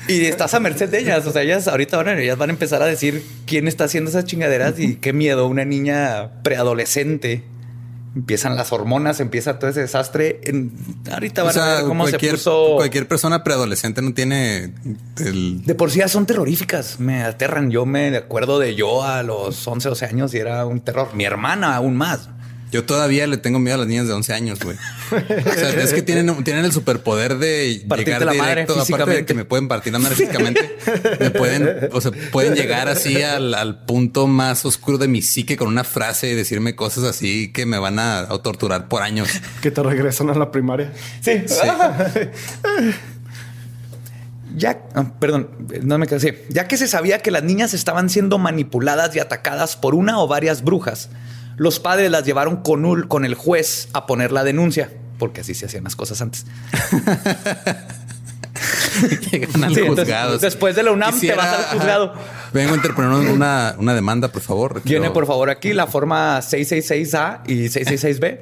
y, 0.07 0.11
y 0.13 0.25
estás 0.25 0.53
a 0.53 0.59
merced 0.59 0.89
de 0.89 0.99
ellas. 0.99 1.25
O 1.25 1.31
sea, 1.31 1.41
ellas 1.43 1.67
ahorita 1.67 1.97
van, 1.97 2.07
a- 2.09 2.19
ellas 2.21 2.37
van 2.37 2.49
a 2.49 2.53
empezar 2.53 2.81
a 2.81 2.85
decir 2.85 3.23
quién 3.45 3.67
está 3.67 3.85
haciendo 3.85 4.09
esas 4.09 4.25
chingaderas 4.25 4.79
y 4.79 4.95
qué 4.95 5.13
miedo. 5.13 5.47
Una 5.47 5.65
niña 5.65 6.41
preadolescente. 6.43 7.43
Empiezan 8.13 8.57
las 8.57 8.73
hormonas, 8.73 9.21
empieza 9.21 9.57
todo 9.57 9.69
ese 9.71 9.79
desastre. 9.81 10.41
En- 10.43 10.73
ahorita 11.09 11.43
O 11.43 11.45
van 11.45 11.57
a 11.59 11.75
ver 11.75 11.83
cómo 11.85 12.05
se 12.07 12.19
puso. 12.19 12.73
cualquier 12.75 13.07
persona 13.07 13.41
preadolescente 13.43 14.01
no 14.01 14.13
tiene 14.13 14.73
el 15.17 15.63
De 15.63 15.75
por 15.75 15.91
sí 15.91 15.99
ya 15.99 16.09
son 16.09 16.25
terroríficas, 16.25 16.99
me 16.99 17.23
aterran. 17.23 17.71
Yo 17.71 17.85
me 17.85 18.15
acuerdo 18.17 18.59
de 18.59 18.75
yo 18.75 19.03
a 19.03 19.23
los 19.23 19.65
11, 19.65 19.87
12 19.89 20.05
años 20.05 20.33
y 20.33 20.39
era 20.39 20.65
un 20.65 20.81
terror. 20.81 21.09
Mi 21.15 21.23
hermana 21.23 21.75
aún 21.75 21.95
más. 21.95 22.27
Yo 22.71 22.85
todavía 22.85 23.27
le 23.27 23.37
tengo 23.37 23.59
miedo 23.59 23.75
a 23.75 23.79
las 23.79 23.87
niñas 23.87 24.07
de 24.07 24.13
11 24.13 24.33
años, 24.33 24.59
güey. 24.59 24.77
O 25.11 25.53
sea, 25.53 25.69
es 25.71 25.93
que 25.93 26.01
tienen, 26.01 26.43
tienen 26.43 26.63
el 26.63 26.71
superpoder 26.71 27.37
de 27.37 27.83
Partirte 27.87 28.11
llegar 28.11 28.25
la 28.25 28.33
madre 28.33 28.61
directo, 28.61 28.81
aparte 28.81 29.11
de 29.11 29.25
que 29.25 29.33
me 29.33 29.43
pueden 29.45 29.67
partir 29.67 29.91
la 29.91 29.99
madre 29.99 30.15
físicamente, 30.15 30.77
me 31.19 31.31
pueden, 31.31 31.89
o 31.91 31.99
sea, 31.99 32.11
pueden 32.31 32.55
llegar 32.55 32.87
así 32.87 33.21
al, 33.21 33.53
al 33.53 33.83
punto 33.85 34.25
más 34.27 34.63
oscuro 34.65 34.97
de 34.97 35.09
mi 35.09 35.21
psique 35.21 35.57
con 35.57 35.67
una 35.67 35.83
frase 35.83 36.31
y 36.31 36.33
decirme 36.33 36.75
cosas 36.75 37.03
así 37.03 37.51
que 37.51 37.65
me 37.65 37.77
van 37.77 37.99
a, 37.99 38.19
a 38.19 38.37
torturar 38.41 38.87
por 38.87 39.01
años. 39.01 39.29
Que 39.61 39.69
te 39.69 39.83
regresan 39.83 40.29
a 40.29 40.33
la 40.33 40.49
primaria. 40.49 40.93
Sí. 41.21 41.43
Ya, 44.55 44.83
ah, 44.95 45.13
perdón, 45.19 45.49
no 45.83 45.97
me 45.97 46.07
quedé. 46.07 46.45
Ya 46.49 46.67
que 46.67 46.77
se 46.77 46.87
sabía 46.87 47.19
que 47.19 47.31
las 47.31 47.43
niñas 47.43 47.73
estaban 47.73 48.09
siendo 48.09 48.37
manipuladas 48.37 49.15
y 49.15 49.19
atacadas 49.19 49.77
por 49.77 49.95
una 49.95 50.19
o 50.19 50.27
varias 50.27 50.63
brujas, 50.63 51.09
los 51.58 51.79
padres 51.79 52.10
las 52.12 52.25
llevaron 52.25 52.58
con, 52.58 53.03
con 53.08 53.25
el 53.25 53.36
juez 53.36 53.89
a 53.93 54.05
poner 54.05 54.31
la 54.31 54.43
denuncia, 54.43 54.89
porque 55.20 55.41
así 55.41 55.53
se 55.53 55.65
hacían 55.67 55.84
las 55.84 55.96
cosas 55.96 56.22
antes. 56.22 56.46
Llegan 59.31 59.63
al 59.63 59.74
Sí, 59.74 59.79
entonces, 59.79 60.05
juzgado. 60.05 60.38
después 60.38 60.75
de 60.75 60.84
la 60.84 60.91
UNAM 60.91 61.20
te 61.20 61.34
vas 61.34 61.48
al 61.48 61.77
juzgado. 61.77 62.13
Vengo 62.53 62.74
a 62.74 62.75
interponer 62.75 63.12
una, 63.31 63.75
una 63.77 63.93
demanda, 63.93 64.27
por 64.27 64.41
favor. 64.41 64.81
Viene 64.84 65.00
Quiero- 65.00 65.13
por 65.13 65.25
favor 65.25 65.50
aquí 65.50 65.74
la 65.74 65.88
forma 65.88 66.39
666A 66.39 67.39
y 67.48 67.65
666B. 67.70 68.39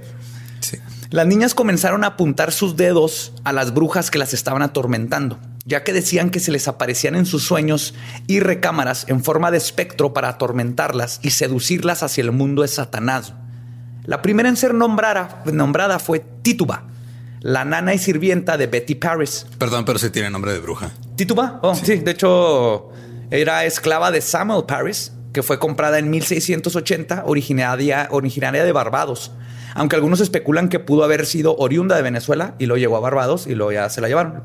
Sí. 0.62 0.78
Las 1.12 1.28
niñas 1.28 1.54
comenzaron 1.54 2.04
a 2.04 2.08
apuntar 2.08 2.51
sus 2.51 2.75
dedos 2.75 3.34
a 3.44 3.54
las 3.54 3.74
brujas 3.74 4.10
que 4.12 4.18
las 4.18 4.34
estaban 4.34 4.62
atormentando, 4.62 5.39
ya 5.69 5.83
que 5.83 5.93
decían 5.93 6.31
que 6.31 6.39
se 6.39 6.51
les 6.51 6.67
aparecían 6.67 7.15
en 7.15 7.27
sus 7.27 7.43
sueños 7.43 7.93
y 8.25 8.39
recámaras 8.39 9.05
en 9.07 9.23
forma 9.23 9.51
de 9.51 9.59
espectro 9.59 10.13
para 10.13 10.29
atormentarlas 10.29 11.19
y 11.21 11.29
seducirlas 11.29 12.01
hacia 12.01 12.23
el 12.23 12.31
mundo 12.31 12.63
de 12.63 12.67
Satanás. 12.67 13.33
La 14.03 14.23
primera 14.23 14.49
en 14.49 14.57
ser 14.57 14.73
nombrada, 14.73 15.43
nombrada 15.45 15.99
fue 15.99 16.25
Tituba, 16.41 16.88
la 17.41 17.65
nana 17.65 17.93
y 17.93 17.99
sirvienta 17.99 18.57
de 18.57 18.65
Betty 18.65 18.95
Paris. 18.95 19.45
Perdón, 19.59 19.85
pero 19.85 19.99
sí 19.99 20.09
tiene 20.09 20.31
nombre 20.31 20.53
de 20.53 20.59
bruja. 20.59 20.89
Tituba, 21.15 21.59
oh, 21.61 21.75
sí. 21.75 21.97
de 21.97 22.11
hecho 22.11 22.89
era 23.29 23.63
esclava 23.65 24.09
de 24.09 24.21
Samuel 24.21 24.63
Paris, 24.65 25.11
que 25.33 25.43
fue 25.43 25.59
comprada 25.59 25.99
en 25.99 26.09
1680, 26.09 27.25
originaria, 27.27 28.07
originaria 28.09 28.63
de 28.63 28.71
Barbados. 28.71 29.31
Aunque 29.75 29.95
algunos 29.95 30.19
especulan 30.19 30.67
que 30.67 30.79
pudo 30.79 31.03
haber 31.03 31.27
sido 31.27 31.55
oriunda 31.57 31.95
de 31.95 32.01
Venezuela 32.01 32.55
y 32.57 32.65
lo 32.65 32.75
llegó 32.75 32.97
a 32.97 33.01
Barbados 33.01 33.45
y 33.45 33.53
luego 33.53 33.71
ya 33.71 33.88
se 33.91 34.01
la 34.01 34.07
llevaron. 34.07 34.43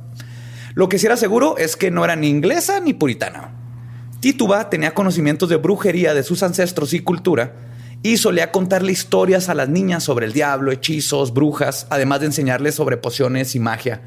Lo 0.75 0.89
que 0.89 0.99
sí 0.99 1.07
era 1.07 1.17
seguro 1.17 1.57
es 1.57 1.77
que 1.77 1.91
no 1.91 2.05
era 2.05 2.17
ni 2.17 2.29
inglesa 2.29 2.81
ni 2.81 2.95
puritana. 2.95 3.53
Tituba 4.21 4.71
tenía 4.71 4.95
conocimientos 4.95 5.49
de 5.49 5.57
brujería 5.57 6.15
de 6.15 6.23
sus 6.23 6.43
ancestros 6.43 6.95
y 6.95 7.01
cultura 7.01 7.53
y 8.03 8.17
solía 8.17 8.53
contarle 8.53 8.93
historias 8.93 9.49
a 9.49 9.55
las 9.55 9.69
niñas 9.69 10.03
sobre 10.05 10.27
el 10.27 10.33
diablo, 10.33 10.73
hechizos, 10.73 11.33
brujas, 11.33 11.87
además 11.91 12.21
de 12.21 12.27
enseñarles 12.27 12.75
sobre 12.75 12.97
pociones 12.97 13.55
y 13.55 13.61
magia. 13.61 14.03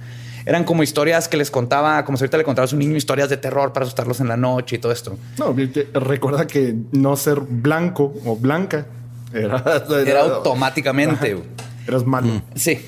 Eran 0.45 0.63
como 0.63 0.81
historias 0.83 1.27
que 1.27 1.36
les 1.36 1.51
contaba, 1.51 2.05
como 2.05 2.17
si 2.17 2.24
ahorita 2.24 2.38
le 2.38 2.43
contabas 2.43 2.71
a 2.71 2.75
un 2.75 2.79
niño 2.79 2.95
historias 2.95 3.29
de 3.29 3.38
terror 3.38 3.74
para 3.74 3.83
asustarlos 3.86 4.19
en 4.19 4.27
la 4.27 4.38
noche 4.38 4.77
y 4.77 4.79
todo 4.79 4.91
esto. 4.91 5.17
No, 5.38 5.53
recuerda 5.93 6.47
que 6.47 6.75
no 6.91 7.15
ser 7.17 7.39
blanco 7.41 8.13
o 8.25 8.36
blanca 8.38 8.86
era, 9.33 9.63
Era 10.05 10.21
automáticamente. 10.21 11.33
güey. 11.33 11.45
Eras 11.88 12.05
malo. 12.05 12.41
Sí. 12.55 12.79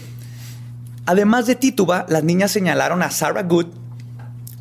Además 1.10 1.48
de 1.48 1.56
Tituba, 1.56 2.06
las 2.08 2.24
niñas 2.24 2.52
señalaron 2.52 3.02
a 3.02 3.10
Sarah 3.10 3.42
Good, 3.42 3.66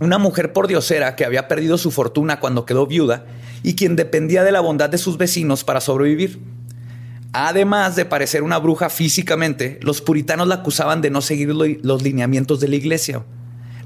una 0.00 0.16
mujer 0.16 0.54
pordiosera 0.54 1.14
que 1.14 1.26
había 1.26 1.46
perdido 1.46 1.76
su 1.76 1.90
fortuna 1.90 2.40
cuando 2.40 2.64
quedó 2.64 2.86
viuda 2.86 3.26
y 3.62 3.74
quien 3.74 3.96
dependía 3.96 4.42
de 4.42 4.50
la 4.52 4.60
bondad 4.60 4.88
de 4.88 4.96
sus 4.96 5.18
vecinos 5.18 5.62
para 5.62 5.82
sobrevivir. 5.82 6.40
Además 7.34 7.96
de 7.96 8.06
parecer 8.06 8.42
una 8.42 8.56
bruja 8.56 8.88
físicamente, 8.88 9.78
los 9.82 10.00
puritanos 10.00 10.48
la 10.48 10.54
acusaban 10.54 11.02
de 11.02 11.10
no 11.10 11.20
seguir 11.20 11.50
lo- 11.54 11.66
los 11.82 12.00
lineamientos 12.02 12.60
de 12.60 12.68
la 12.68 12.76
iglesia. 12.76 13.24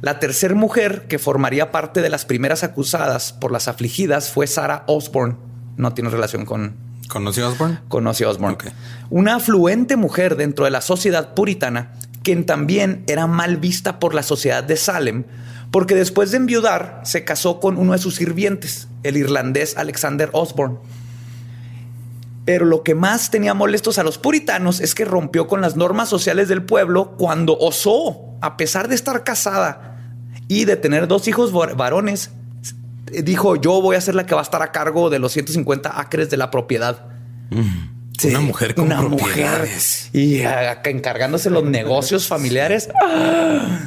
La 0.00 0.20
tercera 0.20 0.54
mujer 0.54 1.06
que 1.08 1.18
formaría 1.18 1.72
parte 1.72 2.00
de 2.00 2.10
las 2.10 2.24
primeras 2.24 2.62
acusadas 2.62 3.32
por 3.32 3.50
las 3.50 3.66
afligidas 3.66 4.30
fue 4.30 4.46
Sarah 4.46 4.84
Osborne. 4.86 5.34
No 5.76 5.94
tiene 5.94 6.10
relación 6.10 6.44
con, 6.44 6.76
¿Conoció 7.08 7.48
Osborne? 7.48 7.80
con 7.88 8.06
Ozzy 8.06 8.22
Osbourne. 8.22 8.54
Ok. 8.54 8.66
Una 9.10 9.34
afluente 9.34 9.96
mujer 9.96 10.36
dentro 10.36 10.64
de 10.64 10.70
la 10.70 10.80
sociedad 10.80 11.34
puritana, 11.34 11.94
quien 12.22 12.44
también 12.46 13.04
era 13.06 13.26
mal 13.26 13.56
vista 13.56 13.98
por 13.98 14.14
la 14.14 14.22
sociedad 14.22 14.62
de 14.64 14.76
Salem, 14.76 15.24
porque 15.70 15.94
después 15.94 16.30
de 16.30 16.36
enviudar 16.38 17.00
se 17.04 17.24
casó 17.24 17.60
con 17.60 17.78
uno 17.78 17.92
de 17.92 17.98
sus 17.98 18.16
sirvientes, 18.16 18.88
el 19.02 19.16
irlandés 19.16 19.76
Alexander 19.76 20.28
Osborne. 20.32 20.76
Pero 22.44 22.64
lo 22.66 22.82
que 22.82 22.94
más 22.94 23.30
tenía 23.30 23.54
molestos 23.54 23.98
a 23.98 24.02
los 24.02 24.18
puritanos 24.18 24.80
es 24.80 24.94
que 24.94 25.04
rompió 25.04 25.46
con 25.46 25.60
las 25.60 25.76
normas 25.76 26.08
sociales 26.08 26.48
del 26.48 26.64
pueblo 26.64 27.12
cuando 27.16 27.56
osó, 27.56 28.36
a 28.40 28.56
pesar 28.56 28.88
de 28.88 28.96
estar 28.96 29.22
casada 29.22 29.96
y 30.48 30.64
de 30.64 30.76
tener 30.76 31.06
dos 31.06 31.28
hijos 31.28 31.52
var- 31.52 31.76
varones, 31.76 32.30
dijo 33.22 33.56
yo 33.56 33.80
voy 33.80 33.94
a 33.96 34.00
ser 34.00 34.16
la 34.16 34.26
que 34.26 34.34
va 34.34 34.40
a 34.40 34.44
estar 34.44 34.60
a 34.62 34.72
cargo 34.72 35.08
de 35.08 35.20
los 35.20 35.32
150 35.32 36.00
acres 36.00 36.30
de 36.30 36.36
la 36.36 36.50
propiedad. 36.50 37.06
Sí, 38.22 38.28
Una 38.28 38.40
mujer 38.40 38.74
con 38.74 38.86
una 38.86 39.02
mujer 39.02 39.26
propiedades. 39.26 40.10
y 40.12 40.42
ah, 40.42 40.80
encargándose 40.84 41.50
los 41.50 41.64
negocios 41.64 42.26
familiares. 42.28 42.88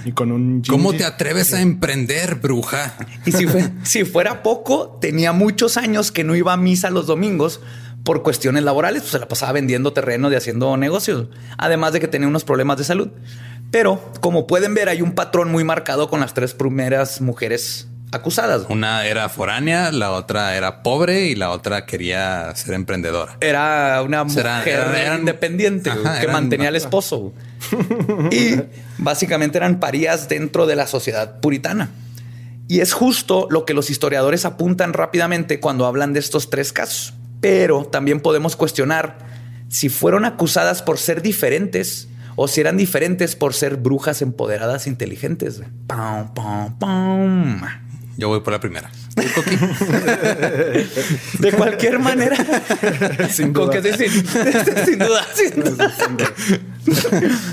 Y 0.06 0.12
con 0.12 0.32
un 0.32 0.62
¿Cómo 0.68 0.94
te 0.94 1.06
atreves 1.06 1.54
a 1.54 1.62
emprender, 1.62 2.36
bruja? 2.36 2.96
Y 3.26 3.32
si, 3.32 3.48
fue- 3.48 3.70
si 3.84 4.04
fuera 4.06 4.44
poco, 4.44 4.98
tenía 5.02 5.32
muchos 5.32 5.78
años 5.78 6.12
que 6.12 6.24
no 6.24 6.36
iba 6.36 6.54
a 6.54 6.58
misa 6.58 6.90
los 6.90 7.08
domingos 7.08 7.62
por 8.04 8.22
cuestiones 8.22 8.64
laborales, 8.64 9.02
pues 9.02 9.12
se 9.14 9.20
la 9.20 9.28
pasaba 9.28 9.52
vendiendo 9.54 9.92
terrenos 9.94 10.32
y 10.32 10.36
haciendo 10.36 10.78
negocios, 10.78 11.28
además 11.58 11.92
de 11.94 12.00
que 12.00 12.08
tenía 12.08 12.28
unos 12.28 12.44
problemas 12.44 12.78
de 12.78 12.84
salud. 12.84 13.10
Pero 13.72 14.00
como 14.22 14.46
pueden 14.48 14.74
ver, 14.76 14.90
hay 14.90 15.02
un 15.02 15.14
patrón 15.14 15.52
muy 15.52 15.64
marcado 15.64 16.08
con 16.10 16.20
las 16.20 16.34
tres 16.36 16.54
primeras 16.54 17.20
mujeres 17.20 17.88
acusadas. 18.16 18.64
Una 18.70 19.06
era 19.06 19.30
foránea, 19.30 19.92
la 19.92 20.12
otra 20.12 20.56
era 20.56 20.82
pobre 20.84 21.26
y 21.28 21.36
la 21.36 21.52
otra 21.52 21.86
quería 21.86 22.52
ser 22.56 22.74
emprendedora. 22.74 23.38
Era 23.42 24.02
una 24.04 24.24
mujer 24.24 24.46
eran- 24.66 25.20
independiente 25.20 25.90
Ajá, 25.92 26.18
que 26.20 26.24
eran- 26.24 26.34
mantenía 26.34 26.70
al 26.70 26.76
esposo. 26.76 27.34
y 28.32 28.56
básicamente 28.98 29.58
eran 29.58 29.80
parías 29.80 30.28
dentro 30.30 30.66
de 30.66 30.76
la 30.76 30.88
sociedad 30.88 31.40
puritana. 31.40 31.90
Y 32.68 32.80
es 32.80 32.94
justo 32.94 33.48
lo 33.52 33.66
que 33.66 33.74
los 33.76 33.90
historiadores 33.90 34.44
apuntan 34.46 34.94
rápidamente 34.94 35.60
cuando 35.60 35.86
hablan 35.86 36.14
de 36.14 36.20
estos 36.20 36.50
tres 36.50 36.74
casos. 36.74 37.14
Pero 37.42 37.86
también 37.86 38.22
podemos 38.22 38.56
cuestionar 38.56 39.18
si 39.70 39.90
fueron 39.90 40.26
acusadas 40.26 40.82
por 40.82 40.98
ser 40.98 41.22
diferentes 41.22 42.08
o 42.38 42.48
si 42.48 42.62
eran 42.62 42.76
diferentes 42.76 43.36
por 43.36 43.54
ser 43.54 43.78
brujas 43.78 44.22
empoderadas 44.22 44.88
inteligentes. 44.88 45.62
Pam, 45.88 46.34
pam, 46.34 46.78
pam. 46.80 47.62
Yo 48.18 48.30
voy 48.30 48.40
por 48.40 48.54
la 48.54 48.60
primera. 48.62 48.90
De 51.40 51.52
cualquier 51.52 52.00
manera. 52.00 52.38
Sin 53.30 53.52
Con 53.52 53.68
duda. 53.70 53.82
que 53.82 53.94
sí, 53.94 54.10
sin, 54.10 54.26
sin 54.86 55.00
duda. 55.00 55.26
sin 55.34 55.64
duda. 55.64 55.94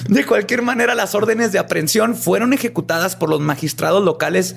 De 0.08 0.24
cualquier 0.24 0.62
manera, 0.62 0.94
las 0.94 1.14
órdenes 1.16 1.50
de 1.52 1.58
aprehensión 1.58 2.14
fueron 2.14 2.52
ejecutadas 2.52 3.16
por 3.16 3.28
los 3.28 3.40
magistrados 3.40 4.04
locales 4.04 4.54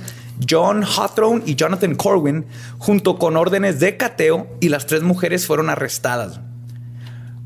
John 0.47 0.83
Hawthorne 0.83 1.41
y 1.45 1.55
Jonathan 1.55 1.95
Corwin, 1.95 2.45
junto 2.77 3.17
con 3.17 3.35
órdenes 3.38 3.79
de 3.79 3.97
cateo, 3.97 4.47
y 4.59 4.69
las 4.69 4.85
tres 4.85 5.01
mujeres 5.01 5.47
fueron 5.47 5.69
arrestadas. 5.69 6.39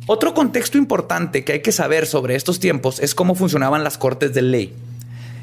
Otro 0.08 0.34
contexto 0.34 0.78
importante 0.78 1.46
que 1.46 1.54
hay 1.54 1.62
que 1.62 1.72
saber 1.72 2.08
sobre 2.08 2.36
estos 2.36 2.60
tiempos 2.60 3.00
es 3.00 3.14
cómo 3.14 3.36
funcionaban 3.36 3.84
las 3.84 3.98
cortes 3.98 4.34
de 4.34 4.42
ley. 4.42 4.74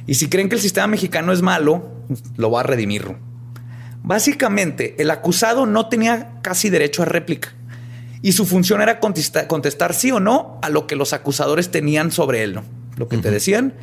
Y 0.06 0.14
si 0.14 0.28
creen 0.28 0.48
que 0.48 0.54
el 0.56 0.60
sistema 0.60 0.86
mexicano 0.86 1.32
es 1.32 1.42
malo, 1.42 1.90
lo 2.36 2.50
va 2.50 2.60
a 2.60 2.62
redimir. 2.62 3.16
Básicamente, 4.02 4.94
el 4.98 5.10
acusado 5.10 5.66
no 5.66 5.88
tenía 5.88 6.38
casi 6.42 6.70
derecho 6.70 7.02
a 7.02 7.06
réplica 7.06 7.52
y 8.22 8.32
su 8.32 8.46
función 8.46 8.80
era 8.80 9.00
contesta- 9.00 9.46
contestar 9.48 9.94
sí 9.94 10.10
o 10.12 10.20
no 10.20 10.58
a 10.62 10.68
lo 10.70 10.86
que 10.86 10.96
los 10.96 11.12
acusadores 11.12 11.70
tenían 11.70 12.12
sobre 12.12 12.42
él. 12.44 12.54
¿no? 12.54 12.64
Lo 12.96 13.08
que 13.08 13.18
te 13.18 13.30
decían, 13.30 13.75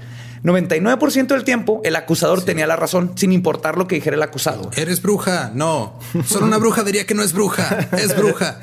99% 0.44 1.28
del 1.28 1.44
tiempo 1.44 1.82
el 1.84 1.96
acusador 1.96 2.44
tenía 2.44 2.68
la 2.68 2.76
razón, 2.76 3.12
sin 3.16 3.32
importar 3.34 3.78
lo 3.78 3.88
que 3.88 3.96
dijera 3.96 4.16
el 4.16 4.24
acusado. 4.24 4.72
¿Eres 4.76 5.02
bruja? 5.02 5.52
No. 5.54 6.00
Solo 6.26 6.46
una 6.46 6.58
bruja 6.58 6.84
diría 6.84 7.06
que 7.06 7.16
no 7.16 7.24
es 7.24 7.34
bruja. 7.34 7.88
Es 7.98 8.16
bruja. 8.16 8.60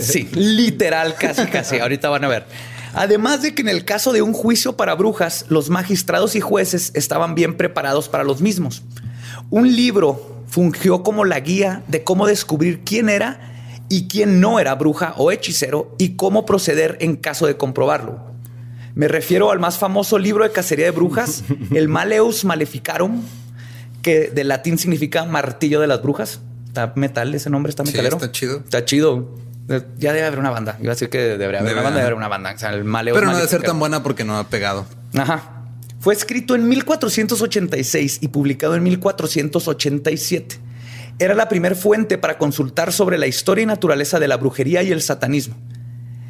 Sí, 0.00 0.28
literal, 0.32 1.14
casi, 1.18 1.44
casi. 1.46 1.78
Ahorita 1.78 2.08
van 2.08 2.24
a 2.24 2.28
ver. 2.28 2.46
Además 2.94 3.42
de 3.42 3.54
que 3.54 3.62
en 3.62 3.68
el 3.68 3.84
caso 3.84 4.12
de 4.12 4.22
un 4.22 4.32
juicio 4.32 4.76
para 4.76 4.94
brujas, 4.94 5.46
los 5.48 5.70
magistrados 5.70 6.34
y 6.36 6.40
jueces 6.40 6.90
estaban 6.94 7.34
bien 7.34 7.56
preparados 7.56 8.08
para 8.08 8.24
los 8.24 8.40
mismos. 8.40 8.82
Un 9.50 9.74
libro 9.74 10.42
fungió 10.48 11.02
como 11.02 11.24
la 11.24 11.40
guía 11.40 11.82
de 11.88 12.04
cómo 12.04 12.26
descubrir 12.26 12.80
quién 12.84 13.08
era 13.08 13.40
y 13.88 14.08
quién 14.08 14.40
no 14.40 14.58
era 14.60 14.74
bruja 14.74 15.14
o 15.16 15.30
hechicero 15.32 15.94
y 15.98 16.16
cómo 16.16 16.44
proceder 16.46 16.96
en 17.00 17.16
caso 17.16 17.46
de 17.46 17.56
comprobarlo. 17.56 18.20
Me 18.94 19.06
refiero 19.08 19.50
al 19.52 19.60
más 19.60 19.78
famoso 19.78 20.18
libro 20.18 20.44
de 20.44 20.50
cacería 20.50 20.86
de 20.86 20.90
brujas, 20.90 21.44
el 21.74 21.88
Maleus 21.88 22.44
Maleficarum, 22.44 23.22
que 24.02 24.28
de 24.30 24.44
latín 24.44 24.78
significa 24.78 25.24
martillo 25.24 25.80
de 25.80 25.86
las 25.86 26.02
brujas. 26.02 26.40
Está 26.66 26.92
metal, 26.96 27.34
ese 27.34 27.48
nombre 27.50 27.70
está 27.70 27.84
Sí, 27.84 27.92
metalero. 27.92 28.16
está 28.16 28.32
chido. 28.32 28.58
Está 28.58 28.84
chido. 28.84 29.28
Ya 29.98 30.12
debe 30.12 30.26
haber 30.26 30.38
una 30.38 30.50
banda. 30.50 30.76
Iba 30.80 30.92
a 30.92 30.94
decir 30.94 31.10
que 31.10 31.18
debería 31.18 31.60
haber 31.60 31.70
Debe 31.70 31.72
una 31.74 31.82
banda, 31.82 31.98
debe 31.98 32.06
haber. 32.06 32.14
una 32.14 32.28
banda. 32.28 32.52
O 32.54 32.58
sea, 32.58 32.72
el 32.72 32.84
Maleus 32.84 33.16
Pero 33.16 33.30
no 33.30 33.36
debe 33.36 33.48
ser 33.48 33.62
tan 33.62 33.78
buena 33.78 34.02
porque 34.02 34.24
no 34.24 34.38
ha 34.38 34.44
pegado. 34.44 34.86
Ajá. 35.14 35.66
Fue 36.00 36.14
escrito 36.14 36.54
en 36.54 36.68
1486 36.68 38.18
y 38.22 38.28
publicado 38.28 38.76
en 38.76 38.82
1487. 38.84 40.58
Era 41.18 41.34
la 41.34 41.48
primer 41.48 41.74
fuente 41.74 42.16
para 42.16 42.38
consultar 42.38 42.92
sobre 42.92 43.18
la 43.18 43.26
historia 43.26 43.64
y 43.64 43.66
naturaleza 43.66 44.20
de 44.20 44.28
la 44.28 44.36
brujería 44.36 44.82
y 44.82 44.92
el 44.92 45.02
satanismo. 45.02 45.56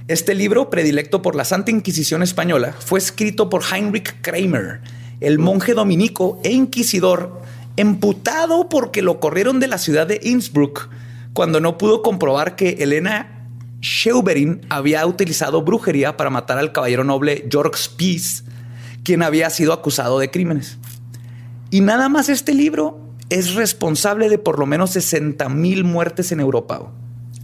Este 0.09 0.35
libro, 0.35 0.71
predilecto 0.71 1.21
por 1.21 1.37
la 1.37 1.45
Santa 1.45 1.71
Inquisición 1.71 2.23
española, 2.23 2.75
fue 2.79 2.99
escrito 2.99 3.51
por 3.51 3.63
Heinrich 3.71 4.23
Kramer, 4.23 4.81
el 5.21 5.39
monje 5.39 5.75
dominico 5.75 6.41
e 6.43 6.53
inquisidor, 6.53 7.43
emputado 7.77 8.71
porque 8.71 9.03
lo 9.03 9.21
corrieron 9.21 9.61
de 9.61 9.69
la 9.69 9.77
ciudad 9.77 10.07
de 10.07 10.19
Innsbruck 10.23 10.89
cuando 11.39 11.61
no 11.61 11.79
pudo 11.79 12.03
comprobar 12.03 12.57
que 12.57 12.71
Elena 12.81 13.47
Scheuberin 13.81 14.61
había 14.71 15.07
utilizado 15.07 15.63
brujería 15.63 16.17
para 16.17 16.31
matar 16.31 16.59
al 16.59 16.73
caballero 16.73 17.05
noble 17.05 17.47
Georg 17.49 17.77
Spies, 17.77 18.43
quien 19.05 19.23
había 19.23 19.49
sido 19.49 19.73
acusado 19.73 20.19
de 20.19 20.33
crímenes. 20.33 20.79
Y 21.71 21.81
nada 21.81 22.09
más 22.09 22.29
este 22.29 22.55
libro 22.55 22.99
es 23.31 23.55
responsable 23.55 24.29
de 24.29 24.39
por 24.39 24.59
lo 24.59 24.67
menos 24.67 24.91
60 24.91 25.49
mil 25.49 25.85
muertes 25.85 26.33
en 26.33 26.41
Europa. 26.41 26.91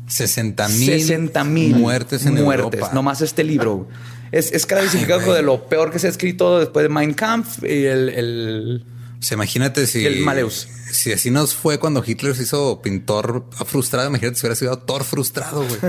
60 0.09 0.67
mil 0.71 0.87
60 1.01 1.45
mil 1.45 1.77
muertes 1.77 2.27
en 2.27 2.35
muertes, 2.35 2.81
Europa. 2.81 2.91
Nomás 2.93 3.21
este 3.21 3.45
libro. 3.45 3.87
Es, 4.33 4.51
es 4.51 4.67
clasificado 4.67 5.33
de 5.35 5.43
lo 5.43 5.69
peor 5.69 5.93
que 5.93 6.01
se 6.01 6.09
ha 6.09 6.11
escrito 6.11 6.59
después 6.59 6.83
de 6.83 6.89
Mein 6.89 7.15
Kampf 7.15 7.63
y 7.63 7.85
el, 7.85 8.09
el- 8.09 8.85
O 9.25 9.27
sea, 9.27 9.37
imagínate 9.37 9.87
si. 9.87 10.05
El 10.05 10.21
Maleus. 10.21 10.69
Si 10.93 11.11
así 11.11 11.31
nos 11.31 11.55
fue 11.55 11.79
cuando 11.79 12.05
Hitler 12.07 12.37
se 12.37 12.43
hizo 12.43 12.83
pintor 12.83 13.47
frustrado, 13.65 14.11
imagínate 14.11 14.37
si 14.37 14.43
hubiera 14.43 14.55
sido 14.55 14.77
Thor 14.77 15.03
frustrado, 15.03 15.65
güey. 15.67 15.81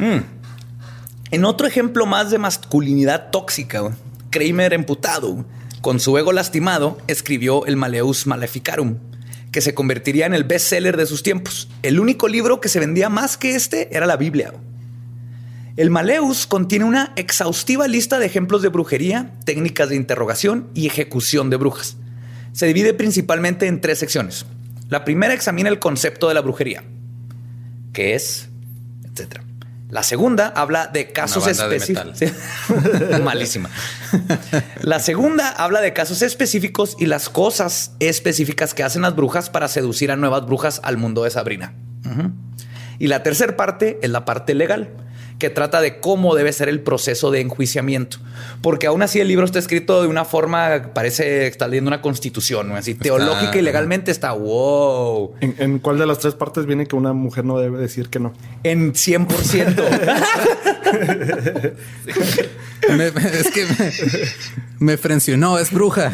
En 1.30 1.44
otro 1.44 1.66
ejemplo 1.68 2.06
más 2.06 2.30
de 2.30 2.38
masculinidad 2.38 3.30
tóxica, 3.30 3.80
güey, 3.80 3.94
Kramer 4.30 4.72
emputado, 4.72 5.44
con 5.80 6.00
su 6.00 6.18
ego 6.18 6.32
lastimado, 6.32 6.98
escribió 7.06 7.66
el 7.66 7.76
Maleus 7.76 8.26
Maleficarum, 8.26 8.96
que 9.52 9.60
se 9.60 9.74
convertiría 9.74 10.26
en 10.26 10.34
el 10.34 10.42
bestseller 10.42 10.96
de 10.96 11.06
sus 11.06 11.22
tiempos. 11.22 11.68
El 11.82 12.00
único 12.00 12.26
libro 12.26 12.60
que 12.60 12.68
se 12.68 12.80
vendía 12.80 13.10
más 13.10 13.36
que 13.36 13.54
este 13.54 13.94
era 13.96 14.06
la 14.06 14.16
Biblia. 14.16 14.50
güey. 14.50 14.62
El 15.76 15.90
Maleus 15.90 16.48
contiene 16.48 16.84
una 16.84 17.12
exhaustiva 17.14 17.86
lista 17.86 18.18
de 18.18 18.26
ejemplos 18.26 18.62
de 18.62 18.70
brujería, 18.70 19.34
técnicas 19.44 19.90
de 19.90 19.96
interrogación 19.96 20.68
y 20.74 20.88
ejecución 20.88 21.50
de 21.50 21.56
brujas. 21.58 21.98
Se 22.52 22.66
divide 22.66 22.94
principalmente 22.94 23.66
en 23.66 23.80
tres 23.80 23.98
secciones. 23.98 24.46
La 24.88 25.04
primera 25.04 25.34
examina 25.34 25.68
el 25.68 25.78
concepto 25.78 26.28
de 26.28 26.34
la 26.34 26.40
brujería, 26.40 26.82
que 27.92 28.14
es, 28.14 28.48
etcétera. 29.04 29.44
La 29.90 30.02
segunda 30.02 30.48
habla 30.48 30.86
de 30.86 31.12
casos 31.12 31.46
específicos. 31.46 32.18
Sí. 32.18 32.26
Malísima. 33.24 33.70
La 34.82 34.98
segunda 35.00 35.48
habla 35.48 35.80
de 35.80 35.94
casos 35.94 36.20
específicos 36.20 36.94
y 36.98 37.06
las 37.06 37.30
cosas 37.30 37.92
específicas 37.98 38.74
que 38.74 38.82
hacen 38.82 39.02
las 39.02 39.16
brujas 39.16 39.48
para 39.48 39.66
seducir 39.68 40.10
a 40.10 40.16
nuevas 40.16 40.44
brujas 40.44 40.80
al 40.84 40.98
mundo 40.98 41.24
de 41.24 41.30
Sabrina. 41.30 41.72
Y 42.98 43.06
la 43.06 43.22
tercera 43.22 43.56
parte 43.56 43.98
es 44.02 44.10
la 44.10 44.24
parte 44.24 44.54
legal, 44.54 44.90
que 45.38 45.50
trata 45.50 45.80
de 45.80 46.00
cómo 46.00 46.34
debe 46.34 46.52
ser 46.52 46.68
el 46.68 46.80
proceso 46.80 47.30
de 47.30 47.40
enjuiciamiento. 47.40 48.18
Porque 48.60 48.86
aún 48.88 49.02
así 49.02 49.20
el 49.20 49.28
libro 49.28 49.44
está 49.44 49.58
escrito 49.60 50.02
de 50.02 50.08
una 50.08 50.24
forma 50.24 50.82
que 50.82 50.88
parece 50.88 51.22
que 51.24 51.46
está 51.46 51.68
leyendo 51.68 51.88
una 51.88 52.02
constitución, 52.02 52.68
¿no? 52.68 52.76
así 52.76 52.94
teológica 52.94 53.56
y 53.56 53.62
legalmente 53.62 54.10
está 54.10 54.32
wow. 54.32 55.34
¿En, 55.40 55.54
en 55.58 55.78
cuál 55.78 55.98
de 55.98 56.06
las 56.06 56.18
tres 56.18 56.34
partes 56.34 56.66
viene 56.66 56.86
que 56.86 56.96
una 56.96 57.12
mujer 57.12 57.44
no 57.44 57.58
debe 57.58 57.78
decir 57.78 58.08
que 58.08 58.18
no? 58.18 58.32
En 58.64 58.92
100%. 58.94 59.84
Me- 62.88 63.10
me- 63.10 63.28
es 63.38 63.50
que 63.50 63.64
me, 63.66 63.92
me 64.78 64.96
frencionó, 64.96 65.58
es 65.58 65.70
bruja. 65.72 66.12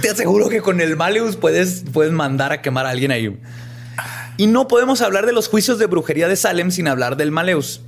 Te 0.00 0.10
aseguro 0.10 0.48
que 0.48 0.60
con 0.60 0.80
el 0.80 0.96
Maleus 0.96 1.36
puedes, 1.36 1.84
puedes 1.92 2.12
mandar 2.12 2.52
a 2.52 2.62
quemar 2.62 2.86
a 2.86 2.90
alguien 2.90 3.10
ahí. 3.10 3.36
Y 4.36 4.46
no 4.46 4.68
podemos 4.68 5.02
hablar 5.02 5.26
de 5.26 5.32
los 5.32 5.48
juicios 5.48 5.78
de 5.78 5.86
brujería 5.86 6.28
de 6.28 6.36
Salem 6.36 6.70
sin 6.70 6.88
hablar 6.88 7.16
del 7.16 7.30
Maleus, 7.30 7.82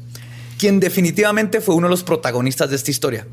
quien 0.59 0.81
definitivamente 0.81 1.61
fue 1.61 1.75
uno 1.75 1.87
de 1.87 1.93
los 1.93 2.05
protagonistas 2.05 2.71
de 2.71 2.77
esta 2.77 2.91
historia. 2.91 3.27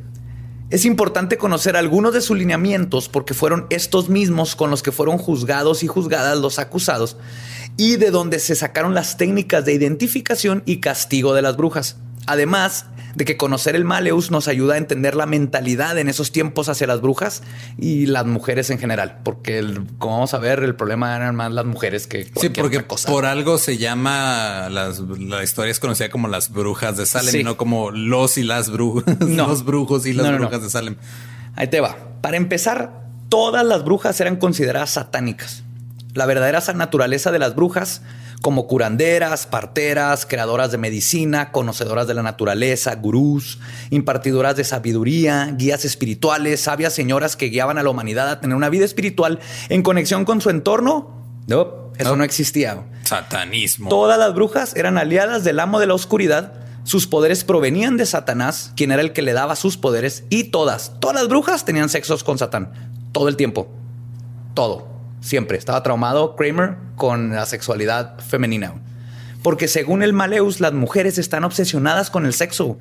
Es 0.69 0.86
importante 0.86 1.38
conocer 1.38 1.76
algunos 1.76 2.13
de 2.13 2.21
sus 2.21 2.38
lineamientos 2.38 3.10
porque 3.10 3.34
fueron 3.34 3.67
estos 3.69 4.08
mismos 4.08 4.56
con 4.56 4.71
los 4.71 4.82
que 4.82 4.93
fueron 4.93 5.17
juzgados 5.17 5.84
y 5.84 5.88
juzgadas 5.88 6.38
los 6.38 6.60
acusados 6.60 7.17
y 7.76 7.97
de 7.97 8.10
donde 8.10 8.39
se 8.39 8.56
sacaron 8.56 8.93
las 8.93 9.17
técnicas 9.17 9.65
de 9.65 9.74
identificación 9.74 10.63
y 10.65 10.80
castigo 10.80 11.34
de 11.34 11.41
las 11.41 11.58
brujas. 11.58 11.97
Además 12.26 12.86
de 13.15 13.26
que 13.26 13.38
conocer 13.38 13.76
el 13.76 13.84
Maleus 13.86 14.32
nos 14.32 14.47
ayuda 14.47 14.76
a 14.76 14.78
entender 14.78 15.15
la 15.15 15.26
mentalidad 15.26 15.97
en 15.97 16.08
esos 16.10 16.32
tiempos 16.32 16.69
hacia 16.69 16.88
las 16.88 17.02
brujas 17.02 17.43
y 17.78 18.06
las 18.06 18.26
mujeres 18.26 18.69
en 18.69 18.80
general, 18.80 19.19
porque 19.24 19.60
el- 19.60 19.86
como 19.97 20.15
vamos 20.15 20.34
a 20.34 20.38
ver, 20.39 20.60
el 20.63 20.76
problema 20.76 21.15
eran 21.15 21.36
más 21.36 21.52
las 21.52 21.65
mujeres 21.65 22.08
que 22.08 22.24
Sí, 22.24 22.50
porque 22.50 22.78
otra 22.78 22.88
cosa. 22.88 23.10
por 23.12 23.26
algo 23.26 23.58
se 23.58 23.78
llama 23.78 24.69
las, 24.69 25.00
la 25.00 25.43
historia 25.43 25.71
es 25.71 25.80
conocida 25.80 26.10
como 26.10 26.28
las 26.28 26.52
brujas 26.52 26.97
de 26.97 27.06
Salem, 27.06 27.32
Sí. 27.32 27.43
no 27.43 27.58
como 27.58 27.91
los 27.91 28.38
y 28.38 28.43
las 28.43 28.69
brujas, 28.69 29.06
No. 29.19 29.47
los 29.47 29.65
brujos 29.65 30.06
y 30.06 30.13
las 30.13 30.26
No, 30.26 30.32
no, 30.34 30.38
no. 30.39 30.43
brujas 30.45 30.63
de 30.63 30.69
Salem. 30.69 30.95
Ahí 31.56 31.67
te 31.67 31.82
va. 31.82 31.97
Para 32.21 32.38
empezar, 32.38 33.02
todas 33.30 33.65
las 33.65 33.84
brujas 33.84 34.19
eran 34.21 34.38
consideradas 34.38 34.91
satánicas. 34.91 35.63
La 36.13 36.26
verdadera 36.26 36.62
naturaleza 36.76 37.32
de 37.32 37.39
las 37.39 37.56
brujas, 37.56 38.02
como 38.41 38.67
curanderas, 38.67 39.45
parteras, 39.45 40.25
creadoras 40.25 40.71
de 40.71 40.77
medicina, 40.80 41.51
conocedoras 41.51 42.08
de 42.08 42.15
la 42.15 42.23
naturaleza, 42.23 42.95
gurús, 42.95 43.60
impartidoras 43.91 44.56
de 44.56 44.63
sabiduría, 44.63 45.54
guías 45.58 45.86
espirituales, 45.86 46.62
sabias 46.62 46.93
señoras 46.93 47.36
que 47.36 47.47
guiaban 47.47 47.77
a 47.77 47.84
la 47.84 47.89
humanidad 47.91 48.30
a 48.30 48.39
tener 48.41 48.56
una 48.58 48.69
vida 48.69 48.86
espiritual 48.86 49.39
en 49.69 49.84
conexión 49.84 50.25
con 50.25 50.41
su 50.41 50.49
entorno. 50.49 51.21
No, 51.47 51.91
eso 51.97 52.10
No. 52.12 52.15
no 52.17 52.23
existía. 52.23 52.84
Satanismo. 53.04 53.89
Todas 53.89 54.17
las 54.17 54.34
brujas 54.34 54.75
eran 54.75 54.97
aliadas 54.97 55.43
del 55.43 55.60
amo 55.60 55.80
de 55.80 55.88
la 55.88 55.93
oscuridad. 55.93 56.54
Sus 56.84 57.06
poderes 57.06 57.43
provenían 57.43 57.95
de 57.97 58.08
Satanás, 58.08 58.73
quien 58.75 58.91
era 58.91 59.01
el 59.04 59.13
que 59.13 59.21
le 59.21 59.34
daba 59.34 59.56
sus 59.56 59.77
poderes. 59.77 60.23
Y 60.30 60.45
todas, 60.45 60.93
todas 60.99 61.15
las 61.15 61.27
brujas 61.27 61.63
tenían 61.63 61.89
sexos 61.89 62.23
con 62.23 62.39
Satán. 62.39 62.71
Todo 63.12 63.27
el 63.27 63.36
tiempo. 63.36 63.67
Todo. 64.56 64.88
Siempre. 65.22 65.58
Estaba 65.58 65.84
traumado 65.84 66.36
Kramer 66.36 66.76
con 66.96 67.32
la 67.32 67.46
sexualidad 67.46 68.20
femenina. 68.20 68.74
Porque 69.44 69.68
según 69.68 70.04
el 70.04 70.14
Maleus, 70.14 70.60
las 70.60 70.74
mujeres 70.74 71.18
están 71.18 71.44
obsesionadas 71.44 72.10
con 72.10 72.26
el 72.26 72.34
sexo. 72.34 72.78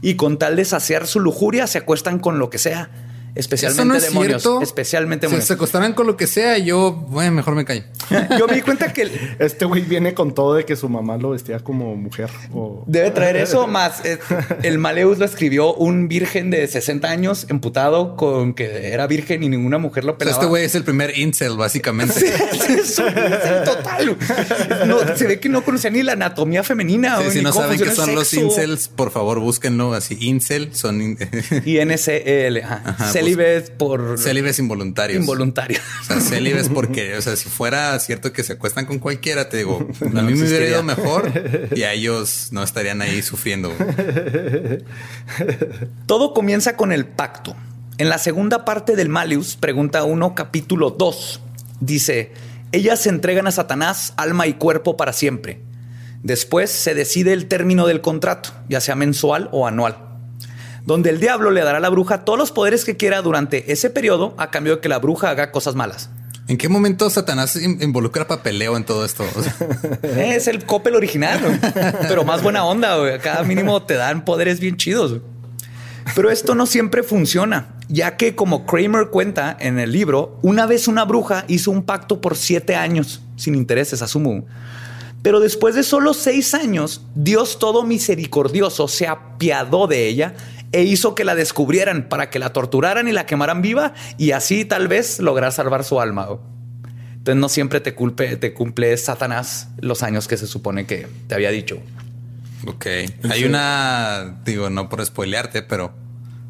Y 0.00 0.14
con 0.14 0.38
tal 0.38 0.56
de 0.56 0.64
saciar 0.64 1.06
su 1.06 1.20
lujuria, 1.20 1.66
se 1.66 1.78
acuestan 1.78 2.18
con 2.18 2.38
lo 2.38 2.48
que 2.48 2.58
sea. 2.58 2.90
Especialmente 3.34 3.80
Eso 3.82 3.84
no 3.88 3.94
es 3.94 4.02
demonios. 4.04 4.42
cierto. 4.42 4.62
Especialmente 4.62 5.26
Si 5.26 5.30
demonios. 5.30 5.46
se 5.46 5.54
acostaran 5.54 5.92
con 5.94 6.06
lo 6.06 6.16
que 6.16 6.26
sea, 6.26 6.58
yo, 6.58 6.92
bueno, 6.92 7.32
mejor 7.32 7.54
me 7.54 7.64
callo. 7.64 7.84
Yo 8.38 8.46
me 8.48 8.54
di 8.54 8.62
cuenta 8.62 8.92
que 8.92 9.02
el- 9.02 9.12
Este 9.38 9.64
güey 9.64 9.82
viene 9.82 10.14
con 10.14 10.34
todo 10.34 10.54
de 10.54 10.64
que 10.64 10.74
su 10.76 10.88
mamá 10.88 11.16
lo 11.16 11.30
vestía 11.30 11.60
como 11.60 11.94
mujer. 11.96 12.30
O... 12.52 12.84
Debe 12.86 13.10
traer 13.12 13.36
eso 13.36 13.66
más. 13.66 14.04
eh, 14.04 14.18
El 14.62 14.78
Maleus 14.78 15.18
lo 15.18 15.24
escribió 15.24 15.74
un 15.74 16.08
virgen 16.08 16.50
de 16.50 16.66
60 16.66 17.08
años 17.08 17.46
emputado 17.48 18.16
con 18.16 18.54
que 18.54 18.92
era 18.92 19.06
virgen 19.06 19.42
y 19.42 19.48
ninguna 19.48 19.78
mujer 19.78 20.04
lo 20.04 20.12
O 20.12 20.14
sea, 20.14 20.18
pelaba. 20.18 20.36
este 20.36 20.46
güey 20.46 20.64
es 20.64 20.74
el 20.74 20.84
primer 20.84 21.16
incel, 21.18 21.56
básicamente. 21.56 22.14
es 22.26 22.98
un 22.98 23.06
incel 23.08 23.64
total. 23.64 24.16
No, 24.86 25.16
se 25.16 25.26
ve 25.26 25.38
que 25.40 25.48
no 25.48 25.62
conocía 25.64 25.90
ni 25.90 26.02
la 26.02 26.12
anatomía 26.12 26.62
femenina. 26.64 27.18
Sí, 27.20 27.24
o 27.26 27.30
si 27.30 27.38
ni 27.38 27.44
no 27.44 27.50
cómo 27.52 27.62
saben 27.64 27.78
qué 27.80 27.90
son 27.94 28.14
los 28.14 28.32
incels, 28.34 28.88
por 28.88 29.10
favor, 29.10 29.38
búsquenlo 29.40 29.92
así. 29.94 30.16
Incel 30.20 30.74
son 30.74 31.00
in- 31.00 31.18
NCL. 31.64 32.58
ajá. 32.64 33.12
Ajá, 33.20 33.26
Célibes 33.36 33.70
por 33.70 34.18
célibes 34.18 34.58
involuntarios. 34.58 35.20
involuntario. 35.20 35.78
O 36.00 36.04
sea, 36.04 36.20
célibes 36.20 36.68
porque, 36.74 37.16
o 37.16 37.22
sea, 37.22 37.36
si 37.36 37.48
fuera 37.48 37.98
cierto 37.98 38.32
que 38.32 38.42
se 38.42 38.54
acuestan 38.54 38.86
con 38.86 38.98
cualquiera, 38.98 39.48
te 39.48 39.58
digo, 39.58 39.86
a 40.00 40.22
mí 40.22 40.34
me 40.34 40.46
hubiera 40.46 40.66
ido 40.66 40.82
mejor 40.82 41.30
y 41.74 41.82
a 41.82 41.92
ellos 41.92 42.48
no 42.52 42.62
estarían 42.62 43.02
ahí 43.02 43.22
sufriendo. 43.22 43.72
Todo 46.06 46.34
comienza 46.34 46.76
con 46.76 46.92
el 46.92 47.06
pacto. 47.06 47.56
En 47.98 48.08
la 48.08 48.18
segunda 48.18 48.64
parte 48.64 48.96
del 48.96 49.08
Malius, 49.10 49.56
pregunta 49.56 50.04
1, 50.04 50.34
capítulo 50.34 50.90
2, 50.90 51.40
dice, 51.80 52.32
ellas 52.72 53.00
se 53.00 53.10
entregan 53.10 53.46
a 53.46 53.50
Satanás 53.50 54.14
alma 54.16 54.46
y 54.46 54.54
cuerpo 54.54 54.96
para 54.96 55.12
siempre. 55.12 55.60
Después 56.22 56.70
se 56.70 56.94
decide 56.94 57.32
el 57.32 57.46
término 57.46 57.86
del 57.86 58.00
contrato, 58.00 58.50
ya 58.68 58.80
sea 58.80 58.94
mensual 58.94 59.48
o 59.52 59.66
anual, 59.66 60.09
donde 60.86 61.10
el 61.10 61.20
diablo 61.20 61.50
le 61.50 61.62
dará 61.62 61.78
a 61.78 61.80
la 61.80 61.88
bruja 61.88 62.24
todos 62.24 62.38
los 62.38 62.52
poderes 62.52 62.84
que 62.84 62.96
quiera 62.96 63.22
durante 63.22 63.70
ese 63.72 63.90
periodo 63.90 64.34
a 64.38 64.50
cambio 64.50 64.76
de 64.76 64.80
que 64.80 64.88
la 64.88 64.98
bruja 64.98 65.30
haga 65.30 65.52
cosas 65.52 65.74
malas. 65.74 66.10
¿En 66.48 66.56
qué 66.58 66.68
momento 66.68 67.08
Satanás 67.10 67.54
in- 67.56 67.78
involucra 67.80 68.26
papeleo 68.26 68.76
en 68.76 68.84
todo 68.84 69.04
esto? 69.04 69.24
O 69.36 69.42
sea, 69.42 69.54
Es 70.34 70.48
el 70.48 70.64
Coppel 70.64 70.96
original, 70.96 71.38
pero 72.08 72.24
más 72.24 72.42
buena 72.42 72.64
onda. 72.64 72.96
güey. 72.98 73.18
Cada 73.20 73.44
mínimo 73.44 73.82
te 73.84 73.94
dan 73.94 74.24
poderes 74.24 74.58
bien 74.58 74.76
chidos. 74.76 75.10
güey. 75.12 75.22
Pero 76.16 76.28
esto 76.30 76.56
no 76.56 76.66
siempre 76.66 77.04
funciona, 77.04 77.76
ya 77.88 78.16
que 78.16 78.34
como 78.34 78.66
Kramer 78.66 79.10
cuenta 79.10 79.56
en 79.60 79.78
el 79.78 79.92
libro, 79.92 80.38
una 80.42 80.66
vez 80.66 80.88
una 80.88 81.04
bruja 81.04 81.44
hizo 81.46 81.70
un 81.70 81.84
pacto 81.84 82.20
por 82.20 82.36
siete 82.36 82.74
años, 82.74 83.22
sin 83.36 83.54
intereses, 83.54 84.02
asumo. 84.02 84.44
Pero 85.22 85.38
después 85.38 85.76
de 85.76 85.84
solo 85.84 86.14
seis 86.14 86.54
años, 86.54 87.02
Dios 87.14 87.60
todo 87.60 87.84
misericordioso 87.84 88.88
se 88.88 89.06
apiadó 89.06 89.86
de 89.86 90.08
ella 90.08 90.34
e 90.72 90.82
hizo 90.82 91.14
que 91.14 91.24
la 91.24 91.34
descubrieran 91.34 92.08
para 92.08 92.30
que 92.30 92.38
la 92.38 92.52
torturaran 92.52 93.08
y 93.08 93.12
la 93.12 93.26
quemaran 93.26 93.62
viva 93.62 93.94
y 94.18 94.32
así 94.32 94.64
tal 94.64 94.88
vez 94.88 95.20
lograr 95.20 95.52
salvar 95.52 95.84
su 95.84 96.00
alma. 96.00 96.28
Entonces 97.12 97.40
no 97.40 97.48
siempre 97.48 97.80
te, 97.80 97.94
culpe, 97.94 98.36
te 98.36 98.54
cumple 98.54 98.96
Satanás 98.96 99.68
los 99.80 100.02
años 100.02 100.28
que 100.28 100.36
se 100.36 100.46
supone 100.46 100.86
que 100.86 101.06
te 101.26 101.34
había 101.34 101.50
dicho. 101.50 101.78
Ok. 102.66 102.86
Hay 103.30 103.44
una, 103.44 104.40
digo, 104.44 104.70
no 104.70 104.88
por 104.88 105.04
spoilearte, 105.04 105.62
pero 105.62 105.92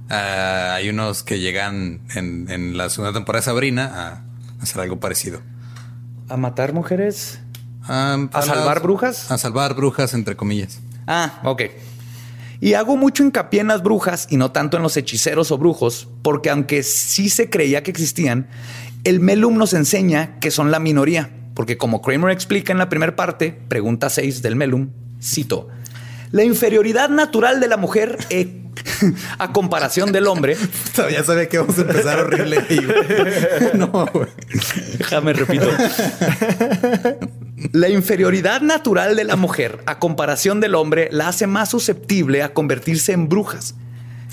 ah, 0.08 0.74
hay 0.74 0.88
unos 0.88 1.22
que 1.22 1.40
llegan 1.40 2.00
en, 2.14 2.50
en 2.50 2.76
la 2.76 2.90
segunda 2.90 3.12
temporada 3.12 3.40
de 3.40 3.46
Sabrina 3.46 3.92
a 4.58 4.62
hacer 4.62 4.80
algo 4.80 5.00
parecido. 5.00 5.40
¿A 6.28 6.36
matar 6.36 6.72
mujeres? 6.72 7.40
Ah, 7.82 8.28
¿A 8.32 8.42
salvar 8.42 8.82
brujas? 8.82 9.30
A 9.30 9.38
salvar 9.38 9.74
brujas, 9.74 10.14
entre 10.14 10.36
comillas. 10.36 10.80
Ah, 11.06 11.40
ok. 11.42 11.62
Y 12.60 12.74
hago 12.74 12.96
mucho 12.96 13.22
hincapié 13.22 13.60
en 13.60 13.68
las 13.68 13.82
brujas 13.82 14.26
y 14.30 14.36
no 14.36 14.52
tanto 14.52 14.76
en 14.76 14.82
los 14.82 14.96
hechiceros 14.96 15.50
o 15.50 15.58
brujos, 15.58 16.08
porque 16.22 16.50
aunque 16.50 16.82
sí 16.82 17.30
se 17.30 17.48
creía 17.48 17.82
que 17.82 17.90
existían, 17.90 18.48
el 19.04 19.20
Melum 19.20 19.56
nos 19.56 19.72
enseña 19.72 20.38
que 20.40 20.50
son 20.50 20.70
la 20.70 20.78
minoría, 20.78 21.30
porque 21.54 21.78
como 21.78 22.02
Kramer 22.02 22.30
explica 22.30 22.72
en 22.72 22.78
la 22.78 22.90
primera 22.90 23.16
parte, 23.16 23.58
pregunta 23.68 24.10
6 24.10 24.42
del 24.42 24.56
Melum, 24.56 24.90
cito, 25.22 25.68
la 26.32 26.44
inferioridad 26.44 27.08
natural 27.08 27.60
de 27.60 27.68
la 27.68 27.78
mujer 27.78 28.18
eh, 28.28 28.60
a 29.38 29.52
comparación 29.52 30.12
del 30.12 30.26
hombre. 30.26 30.56
Todavía 30.94 31.24
sabía 31.24 31.48
que 31.48 31.58
vamos 31.58 31.78
a 31.78 31.82
empezar 31.82 32.20
horrible. 32.20 32.64
no, 33.74 34.06
güey. 34.12 34.28
Déjame 34.98 35.32
repito. 35.32 35.66
La 37.72 37.88
inferioridad 37.88 38.62
natural 38.62 39.14
de 39.14 39.22
la 39.22 39.36
mujer 39.36 39.78
a 39.86 40.00
comparación 40.00 40.58
del 40.58 40.74
hombre 40.74 41.08
la 41.12 41.28
hace 41.28 41.46
más 41.46 41.70
susceptible 41.70 42.42
a 42.42 42.52
convertirse 42.52 43.12
en 43.12 43.28
brujas. 43.28 43.76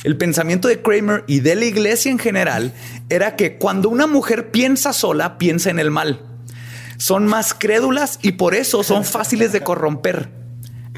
El 0.03 0.17
pensamiento 0.17 0.67
de 0.67 0.81
Kramer 0.81 1.23
y 1.27 1.41
de 1.41 1.53
la 1.53 1.65
iglesia 1.65 2.11
en 2.11 2.17
general 2.17 2.73
era 3.09 3.35
que 3.35 3.59
cuando 3.59 3.89
una 3.89 4.07
mujer 4.07 4.49
piensa 4.49 4.91
sola, 4.91 5.37
piensa 5.37 5.69
en 5.69 5.77
el 5.77 5.91
mal. 5.91 6.19
Son 6.97 7.27
más 7.27 7.53
crédulas 7.53 8.17
y 8.23 8.31
por 8.31 8.55
eso 8.55 8.83
son 8.83 9.05
fáciles 9.05 9.51
de 9.51 9.61
corromper. 9.61 10.29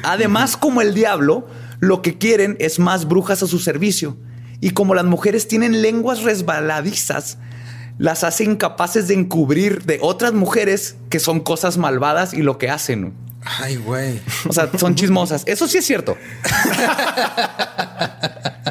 Además, 0.04 0.56
como 0.56 0.80
el 0.80 0.94
diablo, 0.94 1.46
lo 1.82 2.02
que 2.02 2.18
quieren 2.18 2.56
es 2.62 2.80
más 2.80 3.06
brujas 3.06 3.44
a 3.44 3.48
su 3.48 3.60
servicio. 3.60 4.16
Y 4.62 4.70
como 4.70 4.96
las 4.96 5.04
mujeres 5.04 5.50
tienen 5.50 5.82
lenguas 5.82 6.24
resbaladizas, 6.24 7.38
las 8.00 8.24
hace 8.24 8.46
incapaces 8.46 9.08
de 9.08 9.14
encubrir 9.14 9.84
de 9.84 10.00
otras 10.02 10.34
mujeres 10.34 10.96
que 11.10 11.20
son 11.20 11.40
cosas 11.42 11.78
malvadas 11.78 12.34
y 12.34 12.42
lo 12.42 12.58
que 12.58 12.72
hacen. 12.72 13.14
Ay, 13.62 13.76
güey. 13.78 14.20
O 14.50 14.54
sea, 14.54 14.70
son 14.78 14.96
chismosas. 14.96 15.44
Eso 15.46 15.68
sí 15.68 15.78
es 15.78 15.86
cierto. 15.86 16.18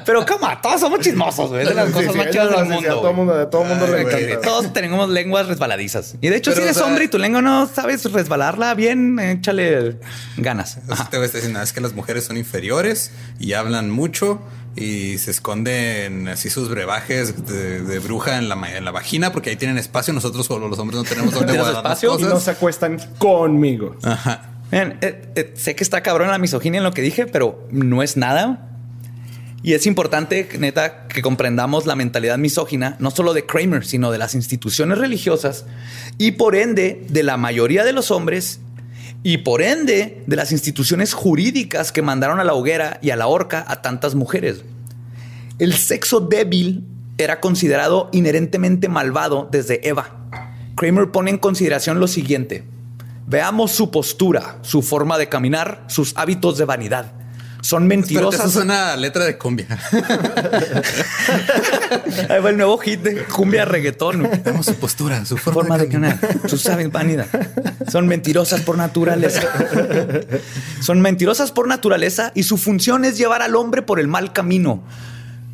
Pero 0.05 0.25
cómo, 0.25 0.47
todos 0.63 0.81
somos 0.81 1.01
chismosos, 1.01 1.51
güey. 1.51 1.63
Es 1.63 1.69
de 1.69 1.75
las 1.75 1.89
Sí, 1.89 1.93
cosas 1.93 2.13
sí, 2.13 2.19
más 2.19 2.31
chidas 2.31 2.51
del 2.51 2.65
mundo. 2.67 2.89
todo 3.01 3.13
mundo- 3.13 3.37
de 3.37 3.47
todo 3.47 3.65
mundo 3.65 3.87
le 3.87 4.01
encanta. 4.03 4.41
Todos 4.41 4.73
tenemos 4.73 5.09
lenguas 5.11 5.47
resbaladizas. 5.47 6.15
Y 6.23 6.29
de 6.29 6.37
hecho, 6.37 6.51
Pero, 6.53 6.63
si 6.63 6.65
eres 6.65 6.77
o 6.77 6.81
sea- 6.81 6.89
hombre 6.89 7.05
y 7.05 7.09
tu 7.09 7.19
lengua 7.19 7.43
no 7.43 7.67
sabes 7.69 8.11
resbalarla 8.11 8.75
bien, 8.75 9.19
échale 9.19 9.99
ganas. 10.39 10.79
Te 11.11 11.19
voy 11.19 11.27
a 11.27 11.31
diciendo, 11.31 11.61
es 11.61 11.73
que 11.75 11.81
las 11.83 11.93
mujeres 11.93 12.25
son 12.25 12.37
inferiores 12.39 13.11
y 13.39 13.53
hablan 13.53 13.91
mucho 13.91 14.41
y 14.81 15.19
se 15.19 15.31
esconden 15.31 16.29
así 16.29 16.51
sus 16.51 16.69
brebajes 16.69 17.47
de, 17.47 17.83
de 17.83 17.99
bruja 17.99 18.39
en 18.39 18.49
la, 18.49 18.55
en 18.77 18.85
la 18.85 18.91
vagina 18.91 19.33
porque 19.33 19.51
ahí 19.51 19.57
tienen 19.57 19.79
espacio. 19.79 20.15
Nosotros 20.15 20.47
solo 20.47 20.69
los 20.69 20.79
hombres 20.79 20.99
no 20.99 21.05
tenemos 21.05 21.33
donde 21.33 21.47
¿Tenemos 21.53 21.71
guardar 21.73 21.85
las 21.85 22.03
espacio? 22.03 22.27
Y 22.27 22.31
no 22.31 22.41
se 22.41 22.51
acuestan 22.51 22.99
conmigo. 23.19 23.97
Ajá. 24.03 24.51
Miren, 24.71 24.99
eh, 25.01 25.33
eh, 25.35 25.55
sé 25.57 25.75
que 25.75 25.83
está 25.83 26.03
cabrón 26.03 26.29
la 26.29 26.39
misoginia 26.39 26.79
en 26.79 26.85
lo 26.85 26.93
que 26.93 27.03
dije, 27.03 27.27
pero 27.27 27.67
no 27.71 28.03
es 28.03 28.17
nada. 28.17 28.69
Y 29.63 29.73
es 29.73 29.87
importante, 29.87 30.49
neta, 30.59 31.09
que 31.09 31.21
comprendamos 31.21 31.85
la 31.85 31.97
mentalidad 31.97 32.39
misógina, 32.39 32.97
no 33.01 33.11
solo 33.11 33.35
de 33.35 33.45
Kramer, 33.45 33.85
sino 33.85 34.13
de 34.13 34.19
las 34.19 34.35
instituciones 34.35 34.99
religiosas 34.99 35.65
y 36.17 36.33
por 36.33 36.55
ende 36.55 37.05
de 37.09 37.23
la 37.25 37.37
mayoría 37.37 37.85
de 37.85 37.93
los 37.93 38.13
hombres 38.13 38.61
y 39.23 39.39
por 39.39 39.63
ende 39.63 40.23
de 40.27 40.37
las 40.37 40.53
instituciones 40.53 41.13
jurídicas 41.13 41.93
que 41.93 42.03
mandaron 42.03 42.41
a 42.41 42.45
la 42.45 42.55
hoguera 42.55 42.99
y 43.03 43.11
a 43.11 43.17
la 43.17 43.27
horca 43.27 43.65
a 43.67 43.83
tantas 43.83 44.15
mujeres. 44.15 44.63
El 45.59 45.75
sexo 45.75 46.21
débil 46.21 46.85
era 47.19 47.41
considerado 47.41 48.09
inherentemente 48.13 48.89
malvado 48.89 49.49
desde 49.51 49.87
Eva. 49.89 50.15
Kramer 50.77 51.11
pone 51.11 51.31
en 51.31 51.39
consideración 51.39 51.99
lo 51.99 52.07
siguiente. 52.07 52.65
Veamos 53.27 53.73
su 53.73 53.91
postura, 53.91 54.59
su 54.63 54.83
forma 54.83 55.19
de 55.19 55.29
caminar, 55.29 55.85
sus 55.89 56.17
hábitos 56.17 56.57
de 56.57 56.65
vanidad. 56.65 57.13
Son 57.61 57.87
mentirosas. 57.87 58.41
eso 58.41 58.51
suena 58.51 58.93
a 58.93 58.97
letra 58.97 59.25
de 59.25 59.37
cumbia. 59.37 59.67
Ahí 62.29 62.41
va 62.41 62.51
el 62.51 62.57
nuevo 62.57 62.79
hit 62.79 63.01
de 63.01 63.25
cumbia 63.25 63.65
reggaetón. 63.65 64.29
Veamos 64.45 64.67
su 64.67 64.75
postura, 64.77 65.25
su 65.25 65.37
forma, 65.37 65.63
Forma 65.63 65.79
de 65.79 65.89
caminar. 65.89 66.21
Tú 66.49 66.57
sabes, 66.57 66.91
vanidad. 66.93 67.27
Son 67.91 68.07
mentirosas 68.07 68.61
por 68.61 68.77
naturaleza. 68.77 69.43
Son 70.81 71.01
mentirosas 71.01 71.51
por 71.51 71.67
naturaleza 71.67 72.31
y 72.35 72.45
su 72.45 72.59
función 72.59 73.05
es 73.05 73.19
llevar 73.19 73.43
al 73.43 73.57
hombre 73.57 73.83
por 73.83 73.99
el 73.99 74.07
mal 74.09 74.33
camino. 74.33 74.83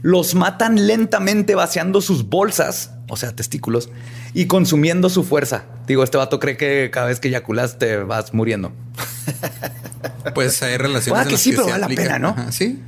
Los 0.02 0.34
matan 0.34 0.86
lentamente 0.86 1.54
vaciando 1.54 2.02
sus 2.02 2.28
bolsas, 2.28 2.90
o 3.08 3.16
sea, 3.16 3.34
testículos, 3.34 3.88
y 4.34 4.46
consumiendo 4.46 5.08
su 5.08 5.22
fuerza. 5.22 5.64
Digo, 5.86 6.02
este 6.02 6.18
vato 6.18 6.40
cree 6.40 6.56
que 6.56 6.90
cada 6.92 7.06
vez 7.06 7.20
que 7.20 7.28
eyaculas 7.28 7.78
te 7.78 7.98
vas 7.98 8.34
muriendo. 8.34 8.72
Pues 10.34 10.62
hay 10.62 10.76
relaciones 10.76 11.22
en 11.22 11.28
que 11.28 11.36
sí, 11.38 11.50
que 11.50 11.56
pero 11.56 11.66
se 11.66 11.72
vale 11.72 11.94
la 11.94 12.02
pena, 12.02 12.18
¿no? 12.18 12.28
Ajá, 12.30 12.52
sí. 12.52 12.82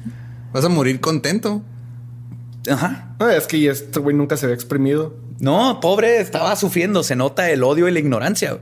Vas 0.53 0.65
a 0.65 0.69
morir 0.69 1.01
contento. 1.01 1.63
Ajá. 2.69 3.15
No, 3.21 3.31
es 3.31 3.47
que 3.47 3.69
este 3.69 4.01
güey 4.01 4.17
nunca 4.17 4.37
se 4.37 4.47
había 4.47 4.55
exprimido. 4.55 5.17
No, 5.39 5.81
pobre, 5.81 6.21
estaba 6.21 6.57
sufriendo. 6.57 7.03
Se 7.03 7.15
nota 7.15 7.49
el 7.51 7.63
odio 7.63 7.89
y 7.89 7.93
la 7.93 8.01
ignorancia. 8.01 8.59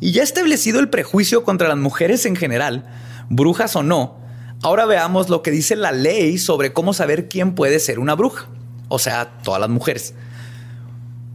Y 0.00 0.12
ya 0.12 0.22
establecido 0.22 0.80
el 0.80 0.88
prejuicio 0.88 1.44
contra 1.44 1.68
las 1.68 1.78
mujeres 1.78 2.26
en 2.26 2.36
general, 2.36 2.86
brujas 3.28 3.76
o 3.76 3.82
no, 3.82 4.18
ahora 4.62 4.84
veamos 4.84 5.28
lo 5.28 5.42
que 5.42 5.50
dice 5.50 5.74
la 5.74 5.92
ley 5.92 6.38
sobre 6.38 6.72
cómo 6.72 6.92
saber 6.92 7.28
quién 7.28 7.54
puede 7.54 7.78
ser 7.78 7.98
una 7.98 8.14
bruja. 8.14 8.46
O 8.88 8.98
sea, 8.98 9.38
todas 9.42 9.60
las 9.60 9.70
mujeres. 9.70 10.14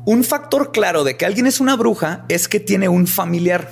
Un 0.06 0.24
factor 0.24 0.72
claro 0.72 1.04
de 1.04 1.16
que 1.18 1.26
alguien 1.26 1.46
es 1.48 1.60
una 1.60 1.76
bruja 1.76 2.26
es 2.30 2.48
que 2.48 2.60
tiene 2.60 2.90
un 2.90 3.08
familiar. 3.08 3.70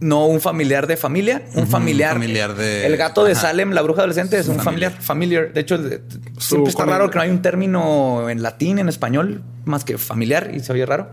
No 0.00 0.26
un 0.26 0.40
familiar 0.40 0.88
de 0.88 0.96
familia, 0.96 1.42
un 1.54 1.68
familiar. 1.68 2.12
familiar 2.14 2.54
de- 2.56 2.86
El 2.86 2.96
gato 2.96 3.22
de 3.24 3.32
Ajá. 3.32 3.42
Salem, 3.42 3.70
la 3.70 3.82
bruja 3.82 4.00
adolescente, 4.00 4.36
es 4.38 4.48
Un 4.48 4.56
un 4.56 4.60
familiar. 4.62 4.92
Familiar. 5.00 5.52
De 5.52 5.60
hecho, 5.60 5.76
Su 6.38 6.40
siempre 6.56 6.70
está 6.70 6.84
raro 6.84 7.08
que 7.08 7.16
no 7.18 7.22
hay 7.22 7.30
un 7.30 7.40
término 7.40 8.28
en 8.28 8.42
latín, 8.42 8.78
en 8.80 8.88
español, 8.88 9.44
más 9.64 9.84
que 9.84 9.98
familiar, 9.98 10.50
y 10.54 10.60
se 10.60 10.72
oye 10.72 10.84
raro. 10.86 11.10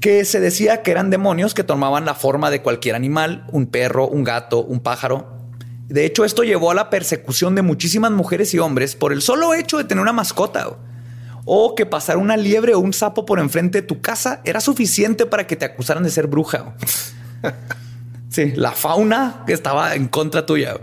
Que 0.00 0.24
se 0.24 0.38
decía 0.40 0.82
que 0.82 0.90
eran 0.92 1.10
demonios 1.10 1.54
que 1.54 1.64
tomaban 1.64 2.04
la 2.04 2.14
forma 2.14 2.50
de 2.50 2.62
cualquier 2.62 2.94
animal, 2.94 3.46
un 3.50 3.66
perro, 3.66 4.06
un 4.08 4.22
gato, 4.24 4.62
un 4.62 4.78
pájaro. 4.80 5.38
De 5.88 6.04
hecho, 6.06 6.24
esto 6.24 6.44
llevó 6.44 6.70
a 6.70 6.74
la 6.74 6.88
persecución 6.88 7.54
de 7.56 7.62
muchísimas 7.62 8.12
mujeres 8.12 8.54
y 8.54 8.58
hombres 8.60 8.94
por 8.94 9.12
el 9.12 9.22
solo 9.22 9.54
hecho 9.54 9.78
de 9.78 9.84
tener 9.84 10.02
una 10.02 10.12
mascota. 10.12 10.68
O 11.44 11.74
que 11.74 11.86
pasar 11.86 12.18
una 12.18 12.36
liebre 12.36 12.74
o 12.74 12.78
un 12.78 12.92
sapo 12.92 13.26
por 13.26 13.40
enfrente 13.40 13.80
de 13.80 13.86
tu 13.86 14.00
casa 14.00 14.40
era 14.44 14.60
suficiente 14.60 15.26
para 15.26 15.46
que 15.46 15.56
te 15.56 15.64
acusaran 15.64 16.02
de 16.02 16.10
ser 16.10 16.26
bruja. 16.26 16.74
Sí, 18.32 18.52
la 18.56 18.72
fauna 18.72 19.44
que 19.46 19.52
estaba 19.52 19.94
en 19.94 20.08
contra 20.08 20.46
tuya. 20.46 20.80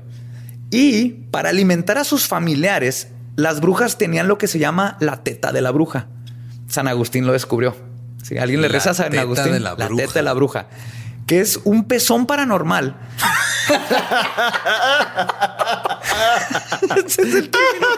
Y 0.70 1.10
para 1.32 1.50
alimentar 1.50 1.98
a 1.98 2.04
sus 2.04 2.28
familiares, 2.28 3.08
las 3.36 3.60
brujas 3.60 3.98
tenían 3.98 4.28
lo 4.28 4.38
que 4.38 4.46
se 4.46 4.60
llama 4.60 4.98
la 5.00 5.24
teta 5.24 5.52
de 5.52 5.62
la 5.62 5.72
bruja. 5.72 6.06
San 6.68 6.88
Agustín 6.88 7.26
lo 7.26 7.34
descubrió. 7.34 7.76
Si 8.22 8.38
alguien 8.38 8.62
le 8.62 8.70
La 8.70 8.74
reza 8.74 8.92
a 8.92 8.94
San 8.94 9.18
Agustín, 9.18 9.52
de 9.52 9.60
la 9.60 9.76
teta 9.76 10.14
de 10.14 10.22
la 10.22 10.34
bruja, 10.34 10.68
que 11.26 11.40
es 11.40 11.60
un 11.64 11.86
pezón 11.86 12.28
paranormal. 12.28 12.96
Ese 17.04 17.24
es 17.24 17.34
el 17.34 17.50
término. 17.50 17.90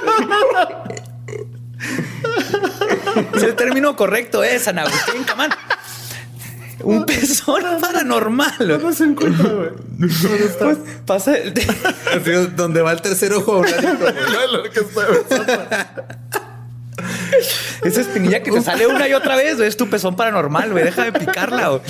Es 3.35 3.43
el 3.43 3.55
término 3.55 3.95
correcto, 3.95 4.43
es 4.43 4.63
San 4.63 4.79
Agustín, 4.79 5.23
camán. 5.23 5.51
Un 6.83 7.05
pezón 7.05 7.61
paranormal. 7.79 8.79
No 8.81 8.91
se 8.91 9.03
encuentra, 9.03 9.49
güey. 9.51 9.69
¿Dónde 9.99 10.45
está? 10.45 10.65
Pues 10.65 10.77
pasa 11.05 11.35
el- 11.35 11.53
Así, 11.59 12.31
donde 12.55 12.81
va 12.81 12.91
el 12.91 13.01
tercer 13.01 13.33
ojo. 13.33 13.61
Esa 17.83 18.01
espinilla 18.01 18.43
que 18.43 18.51
te 18.51 18.61
sale 18.61 18.85
una 18.87 19.07
y 19.07 19.13
otra 19.13 19.35
vez, 19.35 19.57
güey, 19.57 19.67
es 19.67 19.77
tu 19.77 19.89
pezón 19.89 20.15
paranormal, 20.15 20.71
güey. 20.71 20.83
Deja 20.83 21.03
de 21.05 21.13
picarla. 21.13 21.69
güey. 21.69 21.81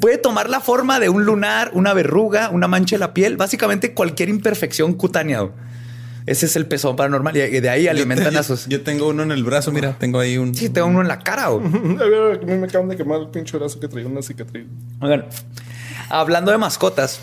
Puede 0.00 0.18
tomar 0.18 0.48
la 0.50 0.60
forma 0.60 0.98
de 1.00 1.08
un 1.08 1.24
lunar, 1.24 1.70
una 1.74 1.92
verruga, 1.94 2.50
una 2.50 2.68
mancha 2.68 2.96
en 2.96 3.00
la 3.00 3.12
piel, 3.14 3.36
básicamente 3.36 3.92
cualquier 3.94 4.28
imperfección 4.28 4.94
cutánea. 4.94 5.40
güey. 5.40 5.52
Ese 6.26 6.46
es 6.46 6.56
el 6.56 6.66
pezón 6.66 6.96
paranormal 6.96 7.36
y 7.36 7.60
de 7.60 7.70
ahí 7.70 7.86
alimentan 7.86 8.36
a 8.36 8.42
sus. 8.42 8.66
Yo 8.66 8.82
tengo 8.82 9.08
uno 9.08 9.22
en 9.22 9.30
el 9.30 9.44
brazo, 9.44 9.70
mira, 9.70 9.96
tengo 9.98 10.18
ahí 10.18 10.38
un. 10.38 10.54
Sí, 10.54 10.68
tengo 10.68 10.88
uno 10.88 11.00
en 11.00 11.08
la 11.08 11.20
cara. 11.20 11.48
güey. 11.48 11.66
A 12.00 12.04
ver, 12.04 12.40
a 12.42 12.44
mí 12.44 12.58
me 12.58 12.66
acaban 12.66 12.88
de 12.88 12.96
quemar 12.96 13.20
el 13.20 13.28
pinche 13.28 13.56
brazo 13.56 13.78
que 13.78 13.86
traía 13.86 14.08
una 14.08 14.22
cicatriz. 14.22 14.66
Oigan, 15.00 15.26
Hablando 16.08 16.50
de 16.52 16.58
mascotas, 16.58 17.20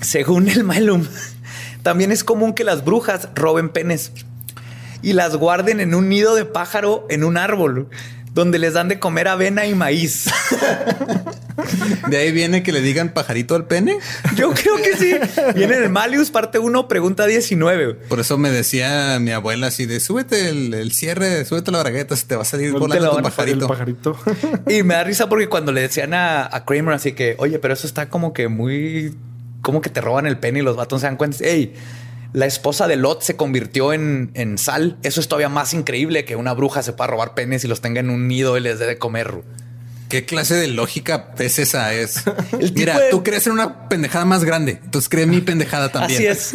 según 0.00 0.48
el 0.48 0.64
Malum, 0.64 1.04
también 1.82 2.12
es 2.12 2.24
común 2.24 2.54
que 2.54 2.64
las 2.64 2.84
brujas 2.84 3.28
roben 3.34 3.68
penes 3.68 4.12
y 5.02 5.12
las 5.12 5.36
guarden 5.36 5.80
en 5.80 5.94
un 5.94 6.08
nido 6.08 6.34
de 6.34 6.44
pájaro 6.44 7.06
en 7.10 7.24
un 7.24 7.36
árbol 7.36 7.88
donde 8.32 8.58
les 8.58 8.74
dan 8.74 8.88
de 8.88 8.98
comer 8.98 9.28
avena 9.28 9.66
y 9.66 9.74
maíz. 9.74 10.26
De 12.08 12.16
ahí 12.16 12.32
viene 12.32 12.62
que 12.62 12.72
le 12.72 12.80
digan 12.80 13.10
pajarito 13.10 13.54
al 13.54 13.66
pene. 13.66 13.98
Yo 14.36 14.50
creo 14.52 14.76
que 14.76 14.96
sí. 14.96 15.14
Viene 15.54 15.76
en 15.76 15.84
el 15.84 15.90
Malius, 15.90 16.30
parte 16.30 16.58
1, 16.58 16.88
pregunta 16.88 17.26
19. 17.26 17.94
Por 17.94 18.20
eso 18.20 18.38
me 18.38 18.50
decía 18.50 19.18
mi 19.20 19.30
abuela 19.30 19.68
así 19.68 19.86
de 19.86 20.00
súbete 20.00 20.48
el, 20.48 20.74
el 20.74 20.92
cierre, 20.92 21.44
súbete 21.44 21.70
la 21.70 21.80
bragueta, 21.80 22.16
se 22.16 22.26
te 22.26 22.36
va 22.36 22.42
a 22.42 22.44
salir 22.46 22.72
volando 22.72 23.06
la 23.06 23.16
tu 23.16 23.22
pajarito. 23.22 23.64
El 23.64 23.68
pajarito. 23.68 24.18
Y 24.68 24.82
me 24.82 24.94
da 24.94 25.04
risa 25.04 25.28
porque 25.28 25.48
cuando 25.48 25.72
le 25.72 25.82
decían 25.82 26.14
a, 26.14 26.44
a 26.44 26.64
Kramer 26.64 26.94
así 26.94 27.12
que, 27.12 27.36
oye, 27.38 27.58
pero 27.58 27.74
eso 27.74 27.86
está 27.86 28.08
como 28.08 28.32
que 28.32 28.48
muy, 28.48 29.14
como 29.62 29.80
que 29.80 29.90
te 29.90 30.00
roban 30.00 30.26
el 30.26 30.38
pene 30.38 30.60
y 30.60 30.62
los 30.62 30.76
vatos 30.76 31.00
se 31.00 31.06
dan 31.06 31.16
cuenta. 31.16 31.38
Hey, 31.40 31.74
la 32.32 32.46
esposa 32.46 32.88
de 32.88 32.96
Lot 32.96 33.22
se 33.22 33.36
convirtió 33.36 33.92
en, 33.92 34.32
en 34.34 34.58
sal. 34.58 34.96
Eso 35.04 35.20
es 35.20 35.28
todavía 35.28 35.48
más 35.48 35.72
increíble 35.72 36.24
que 36.24 36.34
una 36.34 36.52
bruja 36.52 36.82
se 36.82 36.92
pueda 36.92 37.08
robar 37.08 37.34
penes 37.34 37.64
y 37.64 37.68
los 37.68 37.80
tenga 37.80 38.00
en 38.00 38.10
un 38.10 38.26
nido 38.26 38.56
y 38.56 38.60
les 38.60 38.80
dé 38.80 38.86
de 38.86 38.98
comer. 38.98 39.42
¿Qué 40.14 40.24
clase 40.24 40.54
de 40.54 40.68
lógica 40.68 41.34
es 41.40 41.58
esa? 41.58 41.92
Es 41.92 42.22
mira, 42.76 42.96
de- 43.00 43.10
tú 43.10 43.24
crees 43.24 43.48
en 43.48 43.54
una 43.54 43.88
pendejada 43.88 44.24
más 44.24 44.44
grande, 44.44 44.78
entonces 44.84 45.08
cree 45.08 45.26
mi 45.26 45.40
pendejada 45.40 45.90
también. 45.90 46.16
Así 46.20 46.26
es. 46.28 46.52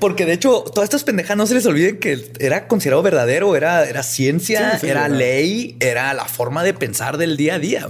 Porque 0.00 0.26
de 0.26 0.32
hecho, 0.32 0.64
todas 0.74 0.88
estas 0.88 1.04
pendejas 1.04 1.36
no 1.36 1.46
se 1.46 1.54
les 1.54 1.64
olviden 1.66 2.00
que 2.00 2.32
era 2.40 2.66
considerado 2.66 3.00
verdadero, 3.04 3.54
era, 3.54 3.84
era 3.88 4.02
ciencia, 4.02 4.72
Sí, 4.72 4.78
sí, 4.80 4.86
era 4.88 5.06
era. 5.06 5.14
ley, 5.14 5.76
era 5.78 6.12
la 6.14 6.24
forma 6.24 6.64
de 6.64 6.74
pensar 6.74 7.16
del 7.16 7.36
día 7.36 7.54
a 7.54 7.58
día. 7.60 7.88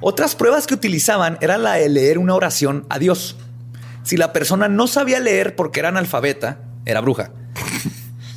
Otras 0.00 0.34
pruebas 0.34 0.66
que 0.66 0.72
utilizaban 0.72 1.36
era 1.42 1.58
la 1.58 1.74
de 1.74 1.90
leer 1.90 2.16
una 2.16 2.34
oración 2.34 2.86
a 2.88 2.98
Dios. 2.98 3.36
Si 4.02 4.16
la 4.16 4.32
persona 4.32 4.66
no 4.68 4.86
sabía 4.86 5.20
leer 5.20 5.56
porque 5.56 5.80
era 5.80 5.90
analfabeta, 5.90 6.60
era 6.86 7.02
bruja. 7.02 7.32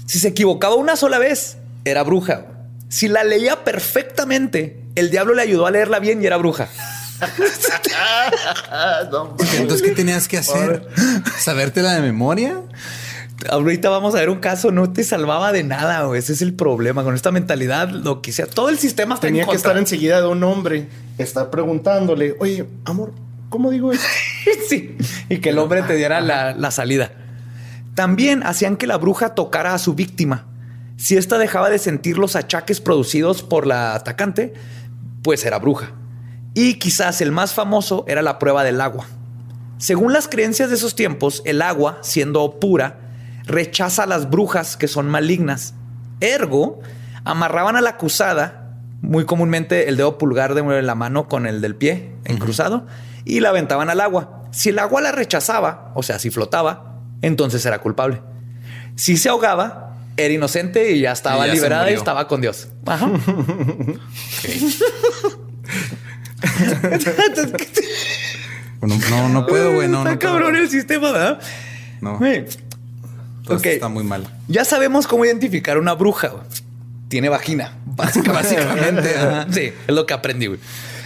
Si 0.08 0.20
se 0.20 0.28
equivocaba 0.28 0.76
una 0.76 0.98
sola 0.98 1.20
vez, 1.20 1.56
era 1.86 2.04
bruja. 2.04 2.48
Si 2.90 3.08
la 3.08 3.24
leía 3.24 3.64
perfectamente, 3.64 4.79
el 5.00 5.10
diablo 5.10 5.34
le 5.34 5.42
ayudó 5.42 5.66
a 5.66 5.72
leerla 5.72 6.00
bien 6.00 6.22
y 6.22 6.26
era 6.26 6.38
bruja. 6.38 6.68
Entonces, 9.58 9.82
¿qué 9.82 9.92
tenías 9.92 10.28
que 10.28 10.38
hacer? 10.38 10.88
¿Sabértela 11.38 11.94
de 11.94 12.02
memoria? 12.02 12.62
Ahorita 13.50 13.90
vamos 13.90 14.16
a 14.16 14.20
ver 14.20 14.30
un 14.30 14.40
caso, 14.40 14.72
no 14.72 14.92
te 14.92 15.04
salvaba 15.04 15.52
de 15.52 15.64
nada, 15.64 16.04
güey. 16.04 16.20
Ese 16.20 16.34
es 16.34 16.42
el 16.42 16.54
problema 16.54 17.04
con 17.04 17.16
esta 17.16 17.32
mentalidad, 17.32 17.90
lo 17.90 18.22
que 18.22 18.34
sea. 18.34 18.46
Todo 18.46 18.70
el 18.70 18.78
sistema 18.78 19.16
está 19.16 19.28
Tenía 19.28 19.44
en 19.44 19.50
que 19.50 19.56
estar 19.56 19.78
enseguida 19.78 20.22
de 20.22 20.28
un 20.28 20.44
hombre, 20.44 20.88
estar 21.18 21.50
preguntándole, 21.50 22.36
oye, 22.40 22.66
amor, 22.86 23.14
¿cómo 23.50 23.72
digo 23.72 23.94
esto? 23.94 24.06
sí, 24.70 24.98
y 25.30 25.40
que 25.40 25.50
el 25.50 25.58
hombre 25.58 25.82
te 25.84 25.96
diera 25.96 26.22
la, 26.22 26.54
la 26.54 26.72
salida. 26.72 27.12
También 27.96 28.44
hacían 28.44 28.76
que 28.76 28.88
la 28.88 28.98
bruja 28.98 29.36
tocara 29.36 29.74
a 29.74 29.80
su 29.80 29.94
víctima. 29.94 30.46
Si 30.98 31.16
ésta 31.16 31.38
dejaba 31.38 31.70
de 31.70 31.80
sentir 31.80 32.18
los 32.18 32.36
achaques 32.36 32.82
producidos 32.82 33.42
por 33.42 33.66
la 33.66 33.96
atacante, 33.96 34.54
pues 35.24 35.46
era 35.46 35.60
bruja. 35.60 35.92
Y 36.54 36.76
quizás 36.76 37.22
el 37.22 37.32
más 37.32 37.54
famoso 37.54 38.06
era 38.08 38.22
la 38.22 38.40
prueba 38.40 38.64
del 38.64 38.82
agua. 38.82 39.06
Según 39.78 40.12
las 40.12 40.28
creencias 40.28 40.70
de 40.70 40.76
esos 40.76 40.96
tiempos, 40.96 41.42
el 41.46 41.62
agua, 41.62 42.00
siendo 42.02 42.60
pura, 42.60 43.00
rechaza 43.46 44.04
a 44.04 44.08
las 44.08 44.30
brujas 44.30 44.76
que 44.76 44.88
son 44.88 45.08
malignas. 45.08 45.74
Ergo, 46.20 46.82
amarraban 47.24 47.76
a 47.76 47.82
la 47.82 47.92
acusada, 47.92 48.78
muy 49.02 49.26
comúnmente 49.26 49.88
el 49.88 49.96
dedo 49.96 50.18
pulgar 50.18 50.54
de 50.54 50.82
la 50.82 50.96
mano 50.96 51.28
con 51.28 51.48
el 51.48 51.62
del 51.62 51.76
pie 51.76 52.12
en 52.26 52.38
cruzado, 52.38 52.86
y 53.24 53.40
la 53.40 53.50
aventaban 53.50 53.90
al 53.90 54.02
agua. 54.02 54.44
Si 54.52 54.70
el 54.70 54.80
agua 54.80 55.02
la 55.02 55.12
rechazaba, 55.12 55.92
o 55.96 56.04
sea, 56.04 56.20
si 56.20 56.30
flotaba, 56.30 57.00
entonces 57.22 57.66
era 57.66 57.80
culpable. 57.80 58.22
Si 58.96 59.16
se 59.16 59.30
ahogaba, 59.30 59.89
era 60.18 60.34
inocente 60.34 60.92
y 60.92 61.02
ya 61.02 61.12
estaba 61.14 61.46
Y 61.46 61.50
ya 61.50 61.56
se 61.56 61.62
liberada 61.62 61.92
y 61.92 61.94
estaba 61.94 62.28
con 62.28 62.42
Dios. 62.42 62.68
Ajá. 62.86 63.10
No, 68.82 69.30
no 69.30 69.46
puedo, 69.46 69.74
güey. 69.74 69.88
No, 69.88 70.00
Está 70.00 70.12
no 70.12 70.20
puedo. 70.20 70.34
cabrón 70.34 70.56
el 70.56 70.70
sistema, 70.70 71.12
¿verdad? 71.12 71.42
No. 72.02 72.18
Güey. 72.18 72.46
Está 73.64 73.90
muy 73.90 74.04
mal. 74.04 74.26
Ya 74.48 74.64
sabemos 74.64 75.08
cómo 75.08 75.26
identificar 75.26 75.78
una 75.78 75.94
bruja. 75.94 76.30
güey. 76.30 76.44
Tiene 77.10 77.30
vagina. 77.30 77.74
Básicamente. 77.86 79.14
Sí, 79.52 79.74
es 79.88 79.96
lo 79.96 80.06
que 80.06 80.14
aprendí. 80.14 80.48
güey. 80.48 80.60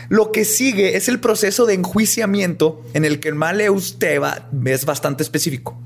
Lo 0.09 0.31
que 0.31 0.45
sigue 0.45 0.95
es 0.97 1.07
el 1.07 1.19
proceso 1.19 1.65
de 1.65 1.73
enjuiciamiento 1.73 2.83
en 2.93 3.05
el 3.05 3.19
que 3.19 3.29
el 3.29 3.35
Maleus 3.35 3.97
Teba 3.97 4.49
es 4.65 4.85
bastante 4.85 5.23
específico. 5.23 5.81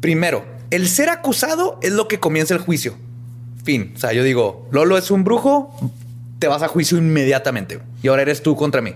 Primero, 0.00 0.44
el 0.70 0.88
ser 0.88 1.08
acusado 1.08 1.78
es 1.82 1.92
lo 1.92 2.08
que 2.08 2.20
comienza 2.20 2.54
el 2.54 2.60
juicio. 2.60 2.96
Fin. 3.64 3.92
O 3.96 3.98
sea, 3.98 4.12
yo 4.12 4.22
digo, 4.22 4.68
Lolo 4.70 4.96
es 4.96 5.10
un 5.10 5.24
brujo, 5.24 5.74
te 6.38 6.48
vas 6.48 6.62
a 6.62 6.68
juicio 6.68 6.98
inmediatamente. 6.98 7.80
Y 8.02 8.08
ahora 8.08 8.22
eres 8.22 8.42
tú 8.42 8.56
contra 8.56 8.80
mí. 8.80 8.94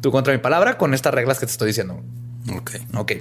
Tú 0.00 0.12
contra 0.12 0.32
mi 0.32 0.38
palabra 0.38 0.78
con 0.78 0.94
estas 0.94 1.14
reglas 1.14 1.38
que 1.38 1.46
te 1.46 1.52
estoy 1.52 1.68
diciendo. 1.68 2.00
Ok. 2.54 2.72
Ok. 2.94 3.12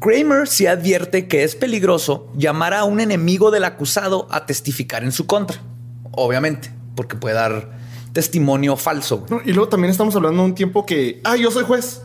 Kramer 0.00 0.48
sí 0.48 0.66
advierte 0.66 1.28
que 1.28 1.44
es 1.44 1.54
peligroso 1.54 2.32
llamar 2.36 2.74
a 2.74 2.84
un 2.84 2.98
enemigo 3.00 3.50
del 3.50 3.64
acusado 3.64 4.26
a 4.30 4.46
testificar 4.46 5.04
en 5.04 5.12
su 5.12 5.26
contra. 5.26 5.60
Obviamente, 6.10 6.70
porque 6.96 7.16
puede 7.16 7.36
dar 7.36 7.70
testimonio 8.12 8.76
falso. 8.76 9.26
No, 9.30 9.40
y 9.44 9.52
luego 9.52 9.68
también 9.68 9.90
estamos 9.90 10.14
hablando 10.16 10.42
de 10.42 10.48
un 10.48 10.54
tiempo 10.54 10.84
que, 10.84 11.20
ah, 11.24 11.36
yo 11.36 11.50
soy 11.50 11.64
juez. 11.64 12.02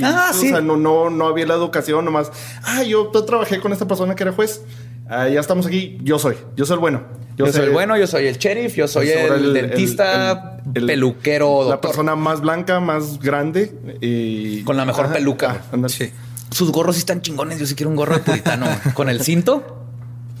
Y, 0.00 0.04
Ah, 0.04 0.30
sí. 0.32 0.46
O 0.48 0.50
sea, 0.50 0.60
no, 0.60 0.76
no, 0.76 1.10
no 1.10 1.26
había 1.28 1.46
la 1.46 1.54
educación 1.54 2.04
nomás. 2.04 2.30
Ah, 2.62 2.82
yo, 2.82 3.12
yo 3.12 3.24
trabajé 3.24 3.60
con 3.60 3.72
esta 3.72 3.86
persona 3.86 4.14
que 4.14 4.22
era 4.22 4.32
juez. 4.32 4.62
Ah, 5.08 5.28
ya 5.28 5.40
estamos 5.40 5.66
aquí. 5.66 5.98
Yo 6.02 6.18
soy. 6.18 6.36
Yo 6.56 6.64
soy 6.64 6.74
el 6.74 6.80
bueno. 6.80 7.02
Yo, 7.36 7.46
soy 7.52 7.64
el 7.64 7.70
bueno, 7.70 7.96
yo 7.96 8.06
soy 8.06 8.26
el 8.26 8.36
sheriff, 8.36 8.74
yo 8.76 8.86
soy 8.86 9.06
Pues 9.06 9.30
el, 9.30 9.44
el- 9.46 9.52
dentista, 9.54 10.58
el- 10.74 10.82
el- 10.82 10.86
peluquero, 10.86 11.68
La 11.68 11.80
persona 11.80 12.14
más 12.14 12.40
blanca, 12.42 12.80
más 12.80 13.18
grande. 13.18 13.74
Y... 14.00 14.62
Con 14.64 14.76
la 14.76 14.84
mejor 14.84 15.10
peluca. 15.12 15.62
ah. 15.72 15.88
Sí. 15.88 16.10
Sus 16.50 16.70
gorros 16.70 16.96
sí 16.96 17.00
están 17.00 17.22
chingones. 17.22 17.58
Yo 17.58 17.66
sí 17.66 17.74
quiero 17.74 17.90
un 17.90 17.96
gorro 17.96 18.14
de 18.14 18.20
puritano 18.20 18.66
con 18.94 19.08
el 19.08 19.20
cinto. 19.22 19.86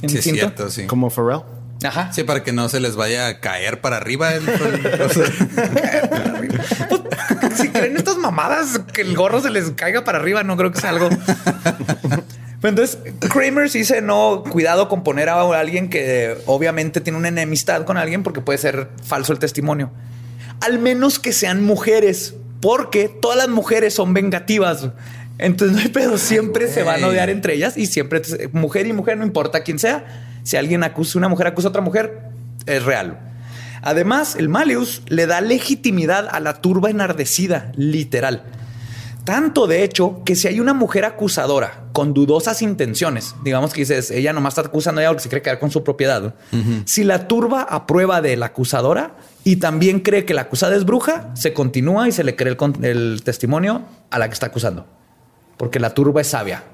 ¿En 0.02 0.08
Sí, 0.10 0.16
el 0.16 0.18
es 0.18 0.24
cinto? 0.24 0.38
cierto, 0.40 0.70
sí. 0.70 0.86
Como 0.86 1.08
Pharrell. 1.10 1.40
Ajá. 1.82 2.12
Sí, 2.12 2.24
para 2.24 2.42
que 2.42 2.52
no 2.52 2.68
se 2.68 2.78
les 2.80 2.94
vaya 2.96 3.26
a 3.28 3.40
caer 3.40 3.80
para 3.80 3.96
arriba. 3.96 4.34
el- 4.34 4.44
sea, 5.10 5.24
si 7.56 7.68
creen 7.70 7.96
estas 7.96 8.16
mamadas 8.18 8.80
que 8.92 9.00
el 9.02 9.16
gorro 9.16 9.40
se 9.40 9.50
les 9.50 9.70
caiga 9.70 10.04
para 10.04 10.18
arriba, 10.18 10.42
no 10.42 10.56
creo 10.56 10.72
que 10.72 10.80
sea 10.80 10.90
algo. 10.90 11.08
Pues 12.60 12.70
entonces, 12.72 12.98
Kramer 13.30 13.70
sí 13.70 13.78
dice 13.78 14.02
no, 14.02 14.44
cuidado 14.50 14.88
con 14.88 15.02
poner 15.02 15.30
a 15.30 15.40
alguien 15.58 15.88
que 15.88 16.36
obviamente 16.46 17.00
tiene 17.00 17.18
una 17.18 17.28
enemistad 17.28 17.84
con 17.84 17.96
alguien 17.96 18.22
porque 18.22 18.42
puede 18.42 18.58
ser 18.58 18.88
falso 19.02 19.32
el 19.32 19.38
testimonio. 19.38 19.90
Al 20.60 20.78
menos 20.78 21.18
que 21.18 21.32
sean 21.32 21.64
mujeres, 21.64 22.34
porque 22.60 23.08
todas 23.08 23.38
las 23.38 23.48
mujeres 23.48 23.94
son 23.94 24.12
vengativas. 24.12 24.88
Entonces 25.38 25.74
no 25.74 25.82
hay 25.82 25.88
pedo, 25.88 26.18
siempre 26.18 26.68
se 26.68 26.82
van 26.82 27.02
a 27.02 27.06
odiar 27.06 27.30
entre 27.30 27.54
ellas 27.54 27.78
y 27.78 27.86
siempre 27.86 28.20
mujer 28.52 28.86
y 28.86 28.92
mujer, 28.92 29.16
no 29.16 29.24
importa 29.24 29.62
quién 29.62 29.78
sea. 29.78 30.26
Si 30.42 30.56
alguien 30.56 30.82
acusa, 30.82 31.18
una 31.18 31.28
mujer 31.28 31.46
acusa 31.46 31.68
a 31.68 31.70
otra 31.70 31.82
mujer, 31.82 32.30
es 32.66 32.84
real. 32.84 33.18
Además, 33.82 34.36
el 34.36 34.48
Malius 34.48 35.02
le 35.08 35.26
da 35.26 35.40
legitimidad 35.40 36.28
a 36.30 36.40
la 36.40 36.60
turba 36.60 36.90
enardecida, 36.90 37.72
literal. 37.76 38.44
Tanto 39.24 39.66
de 39.66 39.84
hecho 39.84 40.22
que 40.24 40.34
si 40.34 40.48
hay 40.48 40.60
una 40.60 40.74
mujer 40.74 41.04
acusadora 41.04 41.84
con 41.92 42.14
dudosas 42.14 42.62
intenciones, 42.62 43.34
digamos 43.44 43.72
que 43.72 43.82
dices, 43.82 44.10
ella 44.10 44.32
nomás 44.32 44.52
está 44.52 44.68
acusando 44.68 45.00
a 45.00 45.04
ella 45.04 45.10
porque 45.10 45.22
se 45.22 45.28
quiere 45.28 45.42
quedar 45.42 45.58
con 45.58 45.70
su 45.70 45.84
propiedad. 45.84 46.34
Si 46.84 47.04
la 47.04 47.28
turba 47.28 47.62
aprueba 47.62 48.22
de 48.22 48.36
la 48.36 48.46
acusadora 48.46 49.16
y 49.44 49.56
también 49.56 50.00
cree 50.00 50.24
que 50.24 50.34
la 50.34 50.42
acusada 50.42 50.74
es 50.74 50.84
bruja, 50.84 51.30
se 51.34 51.52
continúa 51.52 52.08
y 52.08 52.12
se 52.12 52.24
le 52.24 52.34
cree 52.34 52.56
el 52.82 53.22
testimonio 53.22 53.82
a 54.10 54.18
la 54.18 54.28
que 54.28 54.34
está 54.34 54.46
acusando. 54.46 54.86
Porque 55.56 55.78
la 55.78 55.92
turba 55.92 56.22
es 56.22 56.28
sabia. 56.28 56.64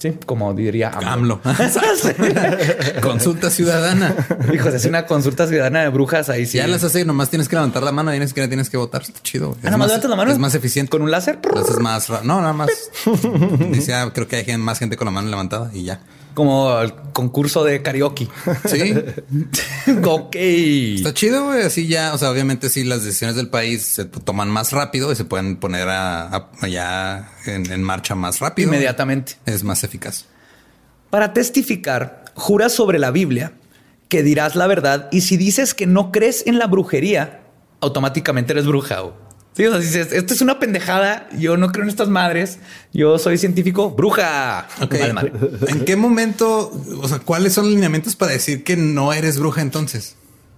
Sí, 0.00 0.16
como 0.24 0.54
diría 0.54 0.88
AMLO. 0.88 1.10
AMLO. 1.10 1.40
Consulta 3.02 3.50
ciudadana. 3.50 4.14
Hijos, 4.50 4.72
es 4.72 4.86
una 4.86 5.04
consulta 5.04 5.46
ciudadana 5.46 5.82
de 5.82 5.90
brujas 5.90 6.30
ahí 6.30 6.46
sí. 6.46 6.56
Ya 6.56 6.66
las 6.66 6.82
hace, 6.82 7.04
nomás 7.04 7.28
tienes 7.28 7.48
que 7.50 7.56
levantar 7.56 7.82
la 7.82 7.92
mano 7.92 8.14
y 8.14 8.18
ni 8.18 8.26
siquiera 8.26 8.48
tienes 8.48 8.70
que 8.70 8.78
votar. 8.78 9.02
Está 9.02 9.20
chido. 9.22 9.52
Ah, 9.56 9.58
Es 9.58 9.64
nada 9.64 9.76
más 9.76 10.02
la 10.02 10.16
mano. 10.16 10.32
Es 10.32 10.38
más 10.38 10.54
eficiente. 10.54 10.88
Con 10.88 11.02
un 11.02 11.10
láser. 11.10 11.38
Lo 11.52 11.60
haces 11.60 11.78
más 11.80 12.08
No, 12.24 12.40
nada 12.40 12.54
más. 12.54 12.70
Dice, 13.70 13.92
ah, 13.92 14.10
creo 14.14 14.26
que 14.26 14.36
hay 14.36 14.56
más 14.56 14.78
gente 14.78 14.96
con 14.96 15.04
la 15.04 15.10
mano 15.10 15.28
levantada 15.28 15.70
y 15.74 15.84
ya. 15.84 16.00
Como 16.40 16.80
el 16.80 16.94
concurso 17.12 17.64
de 17.64 17.82
karaoke. 17.82 18.26
Sí. 18.64 18.94
ok. 20.04 20.34
Está 20.36 21.12
chido, 21.12 21.44
güey. 21.48 21.64
Así 21.64 21.86
ya, 21.86 22.14
o 22.14 22.18
sea, 22.18 22.30
obviamente 22.30 22.70
sí, 22.70 22.82
las 22.82 23.04
decisiones 23.04 23.36
del 23.36 23.48
país 23.50 23.82
se 23.82 24.06
toman 24.06 24.48
más 24.48 24.72
rápido 24.72 25.12
y 25.12 25.16
se 25.16 25.26
pueden 25.26 25.56
poner 25.56 25.86
a, 25.90 26.48
a- 26.62 26.66
ya 26.66 27.30
en, 27.44 27.70
en 27.70 27.82
marcha 27.82 28.14
más 28.14 28.40
rápido. 28.40 28.68
Inmediatamente. 28.68 29.34
Es 29.44 29.64
más 29.64 29.84
eficaz. 29.84 30.24
Para 31.10 31.34
testificar, 31.34 32.24
juras 32.34 32.72
sobre 32.72 32.98
la 32.98 33.10
Biblia 33.10 33.52
que 34.08 34.22
dirás 34.22 34.56
la 34.56 34.66
verdad 34.66 35.10
y 35.12 35.20
si 35.20 35.36
dices 35.36 35.74
que 35.74 35.86
no 35.86 36.10
crees 36.10 36.44
en 36.46 36.58
la 36.58 36.68
brujería, 36.68 37.42
automáticamente 37.80 38.52
eres 38.54 38.64
bruja. 38.66 39.02
Sí, 39.60 39.66
o 39.66 39.70
sea, 39.72 39.78
dices, 39.80 40.12
esto 40.14 40.32
es 40.32 40.40
una 40.40 40.58
pendejada. 40.58 41.28
Yo 41.38 41.58
no 41.58 41.70
creo 41.70 41.82
en 41.84 41.90
estas 41.90 42.08
madres. 42.08 42.58
Yo 42.94 43.18
soy 43.18 43.36
científico. 43.36 43.90
Bruja. 43.90 44.66
Ok. 44.80 44.94
Vale, 44.98 45.12
madre. 45.12 45.32
¿En 45.68 45.84
qué 45.84 45.96
momento, 45.96 46.72
o 47.02 47.06
sea, 47.06 47.18
cuáles 47.18 47.52
son 47.52 47.64
los 47.64 47.74
lineamientos 47.74 48.16
para 48.16 48.32
decir 48.32 48.64
que 48.64 48.76
no 48.78 49.12
eres 49.12 49.38
bruja 49.38 49.60
entonces? 49.60 50.16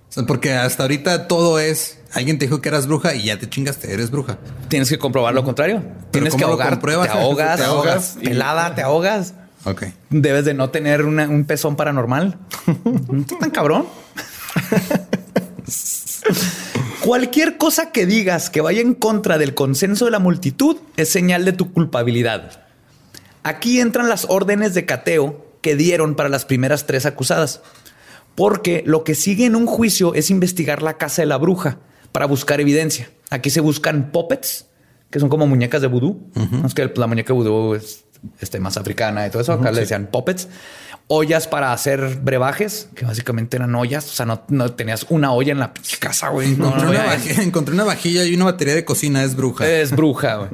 O 0.09 0.13
sea, 0.13 0.23
porque 0.25 0.53
hasta 0.55 0.85
ahorita 0.85 1.27
todo 1.27 1.59
es 1.59 1.99
alguien 2.13 2.39
te 2.39 2.45
dijo 2.45 2.61
que 2.61 2.69
eras 2.69 2.87
bruja 2.87 3.15
y 3.17 3.25
ya 3.25 3.41
te 3.41 3.49
chingaste, 3.51 3.93
eres 3.93 4.13
bruja. 4.13 4.39
Tienes 4.69 4.89
que 4.89 4.99
comprobar 4.99 5.35
lo 5.35 5.43
contrario. 5.43 5.83
Tienes 6.13 6.35
que 6.37 6.43
¿cómo 6.45 6.55
lo 6.57 6.63
ahogar. 6.63 6.81
Te 6.81 7.19
ahogas, 7.19 7.59
Te 7.59 7.65
ahogas 7.65 8.17
y- 8.21 8.25
pelada, 8.27 8.75
te 8.77 8.83
ahogas. 8.83 9.35
Ok. 9.65 9.83
Debes 10.11 10.45
de 10.45 10.55
no 10.55 10.71
tener 10.71 11.03
una- 11.05 11.29
un 11.29 11.45
pezón 11.45 11.75
paranormal. 11.75 12.39
¿No 12.85 13.21
estás 13.21 13.39
tan 13.41 13.51
cabrón? 13.51 13.87
Cualquier 17.01 17.57
cosa 17.57 17.91
que 17.91 18.07
digas 18.07 18.51
que 18.51 18.61
vaya 18.61 18.81
en 18.81 18.95
contra 18.95 19.39
del 19.39 19.55
consenso 19.55 20.05
de 20.05 20.11
la 20.11 20.19
multitud 20.19 20.77
es 20.97 21.09
señal 21.09 21.45
de 21.45 21.53
tu 21.53 21.73
culpabilidad. 21.73 22.63
Aquí 23.43 23.81
entran 23.81 24.09
las 24.09 24.27
órdenes 24.29 24.75
de 24.75 24.87
cateo 24.87 25.45
que 25.61 25.77
dieron 25.77 26.15
para 26.15 26.29
las 26.29 26.45
primeras 26.45 26.87
tres 26.87 27.07
acusadas. 27.07 27.61
Porque 28.35 28.83
lo 28.87 29.05
que 29.05 29.15
sigue 29.15 29.47
en 29.47 29.57
un 29.57 29.67
juicio 29.67 30.15
es 30.15 30.31
investigar 30.31 30.83
la 30.83 30.97
casa 30.97 31.23
de 31.23 31.27
la 31.27 31.39
bruja 31.39 31.79
para 32.13 32.27
buscar 32.27 32.61
evidencia. 32.61 33.11
Aquí 33.31 33.51
se 33.51 33.61
buscan 33.61 34.11
puppets, 34.11 34.67
que 35.11 35.21
son 35.21 35.29
como 35.29 35.47
muñecas 35.47 35.83
de 35.83 35.89
vudú. 35.89 36.21
Es 36.65 36.75
que 36.75 36.91
la 36.95 37.07
muñeca 37.07 37.33
de 37.33 37.39
vudú 37.39 37.75
es 37.75 38.05
este, 38.41 38.61
más 38.61 38.77
africana 38.77 39.27
y 39.27 39.31
todo 39.31 39.43
eso. 39.43 39.53
Acá 39.53 39.73
le 39.73 39.81
decían 39.81 40.07
puppets. 40.07 40.49
Ollas 41.09 41.47
para 41.47 41.73
hacer 41.73 42.19
brebajes, 42.23 42.89
que 42.95 43.05
básicamente 43.05 43.57
eran 43.57 43.75
ollas. 43.75 44.07
O 44.07 44.15
sea, 44.15 44.27
no, 44.27 44.43
no 44.49 44.73
tenías 44.73 45.07
una 45.11 45.33
olla 45.33 45.53
en 45.53 45.59
la 45.59 45.75
pinche 45.75 45.99
casa, 45.99 46.29
güey. 46.29 46.57
No, 46.57 46.67
Encontré, 46.69 46.85
no, 46.85 46.91
una 46.91 47.05
vajilla, 47.05 47.43
encontré 47.43 47.75
una 47.75 47.85
vajilla 47.85 48.25
y 48.25 48.35
una 48.35 48.45
batería 48.47 48.75
de 48.75 48.85
cocina, 48.85 49.23
es 49.23 49.37
bruja. 49.37 49.69
es 49.69 49.91
bruja, 49.91 50.37
güey. 50.37 50.51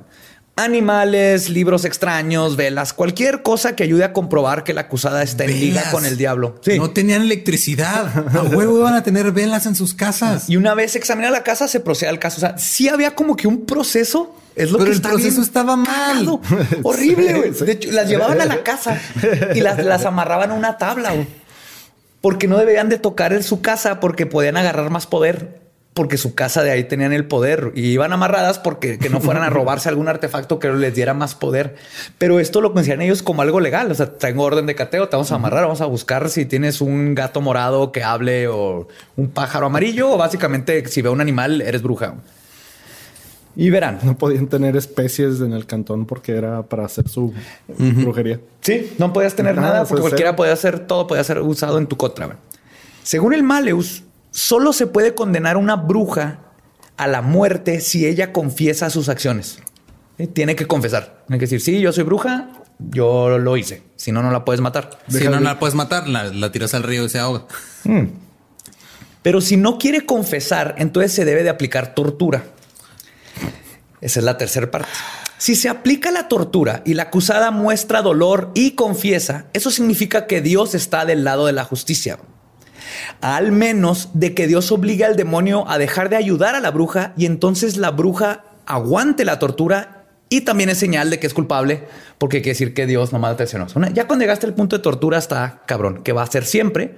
Animales, 0.58 1.48
libros 1.50 1.84
extraños, 1.84 2.56
velas, 2.56 2.92
cualquier 2.92 3.42
cosa 3.42 3.76
que 3.76 3.84
ayude 3.84 4.02
a 4.02 4.12
comprobar 4.12 4.64
que 4.64 4.74
la 4.74 4.82
acusada 4.82 5.22
está 5.22 5.44
en 5.44 5.58
liga 5.60 5.90
con 5.92 6.04
el 6.04 6.16
diablo. 6.16 6.60
No 6.76 6.90
tenían 6.90 7.22
electricidad. 7.22 8.12
A 8.36 8.42
huevo 8.42 8.78
iban 8.78 8.94
a 8.94 9.02
tener 9.04 9.30
velas 9.32 9.66
en 9.66 9.76
sus 9.76 9.94
casas. 9.94 10.50
Y 10.50 10.56
una 10.56 10.74
vez 10.74 10.96
examinada 10.96 11.32
la 11.32 11.44
casa, 11.44 11.68
se 11.68 11.78
procede 11.80 12.10
al 12.10 12.18
caso. 12.18 12.38
O 12.38 12.40
sea, 12.40 12.58
sí 12.58 12.88
había 12.88 13.14
como 13.14 13.36
que 13.36 13.46
un 13.46 13.66
proceso. 13.66 14.34
Es 14.56 14.72
lo 14.72 14.78
Pero 14.78 14.86
que 14.86 14.90
el 14.90 14.96
está 14.96 15.10
proceso 15.10 15.36
bien 15.36 15.42
estaba 15.44 15.76
mal. 15.76 15.86
cagado. 15.86 16.40
Horrible, 16.82 17.34
güey. 17.34 17.50
De 17.52 17.72
hecho, 17.72 17.92
las 17.92 18.08
llevaban 18.08 18.40
a 18.40 18.44
la 18.44 18.64
casa 18.64 19.00
y 19.54 19.60
las, 19.60 19.78
las 19.84 20.04
amarraban 20.06 20.50
a 20.50 20.54
una 20.54 20.76
tabla, 20.76 21.12
güey. 21.12 21.28
Porque 22.20 22.48
no 22.48 22.58
debían 22.58 22.88
de 22.88 22.98
tocar 22.98 23.32
en 23.32 23.44
su 23.44 23.60
casa 23.62 24.00
porque 24.00 24.26
podían 24.26 24.56
agarrar 24.56 24.90
más 24.90 25.06
poder. 25.06 25.67
Porque 25.98 26.16
su 26.16 26.36
casa 26.36 26.62
de 26.62 26.70
ahí 26.70 26.84
tenían 26.84 27.12
el 27.12 27.26
poder 27.26 27.72
y 27.74 27.86
iban 27.88 28.12
amarradas 28.12 28.60
porque 28.60 29.00
que 29.00 29.10
no 29.10 29.20
fueran 29.20 29.42
a 29.42 29.50
robarse 29.50 29.88
algún 29.88 30.06
artefacto 30.06 30.60
que 30.60 30.68
les 30.68 30.94
diera 30.94 31.12
más 31.12 31.34
poder. 31.34 31.74
Pero 32.18 32.38
esto 32.38 32.60
lo 32.60 32.72
consideran 32.72 33.02
ellos 33.02 33.24
como 33.24 33.42
algo 33.42 33.58
legal. 33.58 33.90
O 33.90 33.94
sea, 33.96 34.06
tengo 34.12 34.44
orden 34.44 34.66
de 34.66 34.76
cateo, 34.76 35.08
te 35.08 35.16
vamos 35.16 35.32
a 35.32 35.34
amarrar, 35.34 35.64
vamos 35.64 35.80
a 35.80 35.86
buscar 35.86 36.30
si 36.30 36.46
tienes 36.46 36.80
un 36.80 37.16
gato 37.16 37.40
morado 37.40 37.90
que 37.90 38.04
hable 38.04 38.46
o 38.46 38.86
un 39.16 39.28
pájaro 39.30 39.66
amarillo 39.66 40.12
o 40.12 40.16
básicamente 40.16 40.86
si 40.86 41.02
ve 41.02 41.08
un 41.08 41.20
animal 41.20 41.60
eres 41.62 41.82
bruja. 41.82 42.14
Y 43.56 43.70
verán, 43.70 43.98
No 44.04 44.16
podían 44.16 44.46
tener 44.46 44.76
especies 44.76 45.40
en 45.40 45.52
el 45.52 45.66
cantón 45.66 46.06
porque 46.06 46.36
era 46.36 46.62
para 46.62 46.84
hacer 46.84 47.08
su 47.08 47.34
brujería. 47.66 48.38
Sí, 48.60 48.92
no 48.98 49.12
podías 49.12 49.34
tener 49.34 49.56
Nada, 49.56 49.68
nada 49.68 49.80
sea, 49.80 49.88
porque 49.88 50.02
cualquiera 50.02 50.36
podía 50.36 50.52
hacer 50.52 50.86
todo, 50.86 51.08
podía 51.08 51.24
ser 51.24 51.40
usado 51.40 51.78
en 51.78 51.88
tu 51.88 51.96
contra. 51.96 52.36
Según 53.02 53.34
el 53.34 53.42
Maleus, 53.42 54.04
solo 54.38 54.72
se 54.72 54.86
puede 54.86 55.14
condenar 55.14 55.56
a 55.56 55.58
una 55.58 55.74
bruja 55.74 56.38
a 56.96 57.08
la 57.08 57.22
muerte 57.22 57.80
si 57.80 58.06
ella 58.06 58.32
confiesa 58.32 58.88
sus 58.88 59.08
acciones. 59.08 59.58
¿Sí? 60.16 60.28
Tiene 60.28 60.54
que 60.54 60.66
confesar. 60.66 61.24
Tiene 61.26 61.38
que 61.38 61.46
decir, 61.46 61.60
sí, 61.60 61.80
yo 61.80 61.92
soy 61.92 62.04
bruja, 62.04 62.48
yo 62.78 63.38
lo 63.38 63.56
hice. 63.56 63.82
Si 63.96 64.12
no, 64.12 64.22
no 64.22 64.30
la 64.30 64.44
puedes 64.44 64.60
matar. 64.60 64.90
Si 65.08 65.24
no, 65.24 65.30
no 65.30 65.40
la 65.40 65.58
puedes 65.58 65.74
matar, 65.74 66.08
la, 66.08 66.24
la 66.24 66.52
tiras 66.52 66.72
al 66.74 66.84
río 66.84 67.04
y 67.04 67.08
se 67.08 67.18
ahoga. 67.18 67.46
Pero 69.22 69.40
si 69.40 69.56
no 69.56 69.76
quiere 69.76 70.06
confesar, 70.06 70.76
entonces 70.78 71.12
se 71.12 71.24
debe 71.24 71.42
de 71.42 71.50
aplicar 71.50 71.94
tortura. 71.94 72.44
Esa 74.00 74.20
es 74.20 74.24
la 74.24 74.38
tercera 74.38 74.70
parte. 74.70 74.88
Si 75.36 75.56
se 75.56 75.68
aplica 75.68 76.12
la 76.12 76.28
tortura 76.28 76.82
y 76.84 76.94
la 76.94 77.04
acusada 77.04 77.50
muestra 77.50 78.02
dolor 78.02 78.52
y 78.54 78.72
confiesa, 78.72 79.46
eso 79.52 79.72
significa 79.72 80.26
que 80.26 80.40
Dios 80.40 80.76
está 80.76 81.04
del 81.04 81.24
lado 81.24 81.46
de 81.46 81.52
la 81.52 81.64
justicia. 81.64 82.18
Al 83.20 83.52
menos 83.52 84.10
de 84.14 84.34
que 84.34 84.46
Dios 84.46 84.70
obligue 84.72 85.04
al 85.04 85.16
demonio 85.16 85.68
a 85.68 85.78
dejar 85.78 86.08
de 86.08 86.16
ayudar 86.16 86.54
a 86.54 86.60
la 86.60 86.70
bruja 86.70 87.12
y 87.16 87.26
entonces 87.26 87.76
la 87.76 87.90
bruja 87.90 88.44
aguante 88.66 89.24
la 89.24 89.38
tortura 89.38 90.04
y 90.30 90.42
también 90.42 90.68
es 90.68 90.78
señal 90.78 91.08
de 91.10 91.18
que 91.18 91.26
es 91.26 91.32
culpable 91.34 91.84
porque 92.18 92.38
quiere 92.42 92.50
decir 92.54 92.74
que 92.74 92.86
Dios 92.86 93.12
nomás 93.12 93.36
te. 93.36 93.46
Una- 93.74 93.88
Ya 93.90 94.06
cuando 94.06 94.22
llegaste 94.24 94.46
al 94.46 94.54
punto 94.54 94.76
de 94.76 94.82
tortura 94.82 95.16
está 95.18 95.62
cabrón, 95.66 96.02
que 96.02 96.12
va 96.12 96.22
a 96.22 96.26
ser 96.26 96.44
siempre, 96.44 96.94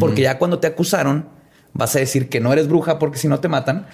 porque 0.00 0.22
ya 0.22 0.38
cuando 0.38 0.58
te 0.58 0.66
acusaron 0.66 1.28
vas 1.74 1.96
a 1.96 2.00
decir 2.00 2.28
que 2.28 2.40
no 2.40 2.52
eres 2.52 2.68
bruja 2.68 2.98
porque 2.98 3.18
si 3.18 3.28
no 3.28 3.40
te 3.40 3.48
matan, 3.48 3.86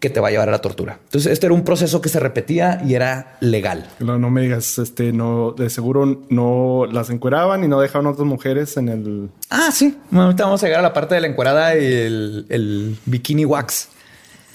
que 0.00 0.08
te 0.08 0.18
va 0.18 0.28
a 0.28 0.30
llevar 0.30 0.48
a 0.48 0.52
la 0.52 0.60
tortura. 0.60 0.98
Entonces 1.04 1.30
este 1.30 1.46
era 1.46 1.54
un 1.54 1.62
proceso 1.62 2.00
que 2.00 2.08
se 2.08 2.18
repetía 2.18 2.82
y 2.84 2.94
era 2.94 3.36
legal. 3.40 3.86
No, 4.00 4.18
no 4.18 4.30
me 4.30 4.40
digas, 4.40 4.78
este, 4.78 5.12
no, 5.12 5.52
de 5.52 5.68
seguro 5.68 6.22
no 6.30 6.86
las 6.90 7.10
encueraban 7.10 7.62
y 7.62 7.68
no 7.68 7.80
dejaban 7.80 8.06
a 8.06 8.10
otras 8.10 8.26
mujeres 8.26 8.76
en 8.78 8.88
el. 8.88 9.28
Ah, 9.50 9.68
sí. 9.72 9.96
Bueno, 10.10 10.24
ahorita 10.24 10.44
vamos 10.44 10.62
a 10.62 10.66
llegar 10.66 10.80
a 10.80 10.84
la 10.84 10.94
parte 10.94 11.14
de 11.14 11.20
la 11.20 11.26
encuerada 11.26 11.76
y 11.76 11.84
el, 11.84 12.46
el 12.48 12.98
bikini 13.04 13.44
wax. 13.44 13.88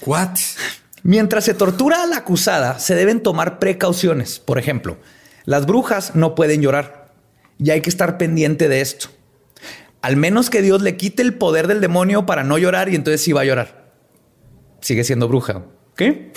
What? 0.04 0.36
Mientras 1.04 1.44
se 1.44 1.54
tortura 1.54 2.02
a 2.02 2.06
la 2.08 2.18
acusada, 2.18 2.80
se 2.80 2.96
deben 2.96 3.22
tomar 3.22 3.60
precauciones. 3.60 4.40
Por 4.40 4.58
ejemplo, 4.58 4.96
las 5.44 5.64
brujas 5.64 6.16
no 6.16 6.34
pueden 6.34 6.60
llorar 6.60 7.12
y 7.58 7.70
hay 7.70 7.80
que 7.80 7.90
estar 7.90 8.18
pendiente 8.18 8.68
de 8.68 8.80
esto. 8.80 9.08
Al 10.02 10.16
menos 10.16 10.50
que 10.50 10.62
Dios 10.62 10.82
le 10.82 10.96
quite 10.96 11.22
el 11.22 11.34
poder 11.34 11.68
del 11.68 11.80
demonio 11.80 12.26
para 12.26 12.42
no 12.42 12.58
llorar 12.58 12.88
y 12.88 12.96
entonces 12.96 13.22
sí 13.22 13.32
va 13.32 13.42
a 13.42 13.44
llorar. 13.44 13.85
Sigue 14.80 15.04
siendo 15.04 15.28
bruja. 15.28 15.64
¿Qué? 15.96 16.32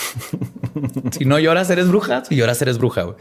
si 1.11 1.25
no 1.25 1.39
lloras, 1.39 1.69
eres 1.69 1.87
bruja. 1.87 2.23
Si 2.25 2.35
lloras, 2.35 2.61
eres 2.61 2.77
bruja. 2.77 3.15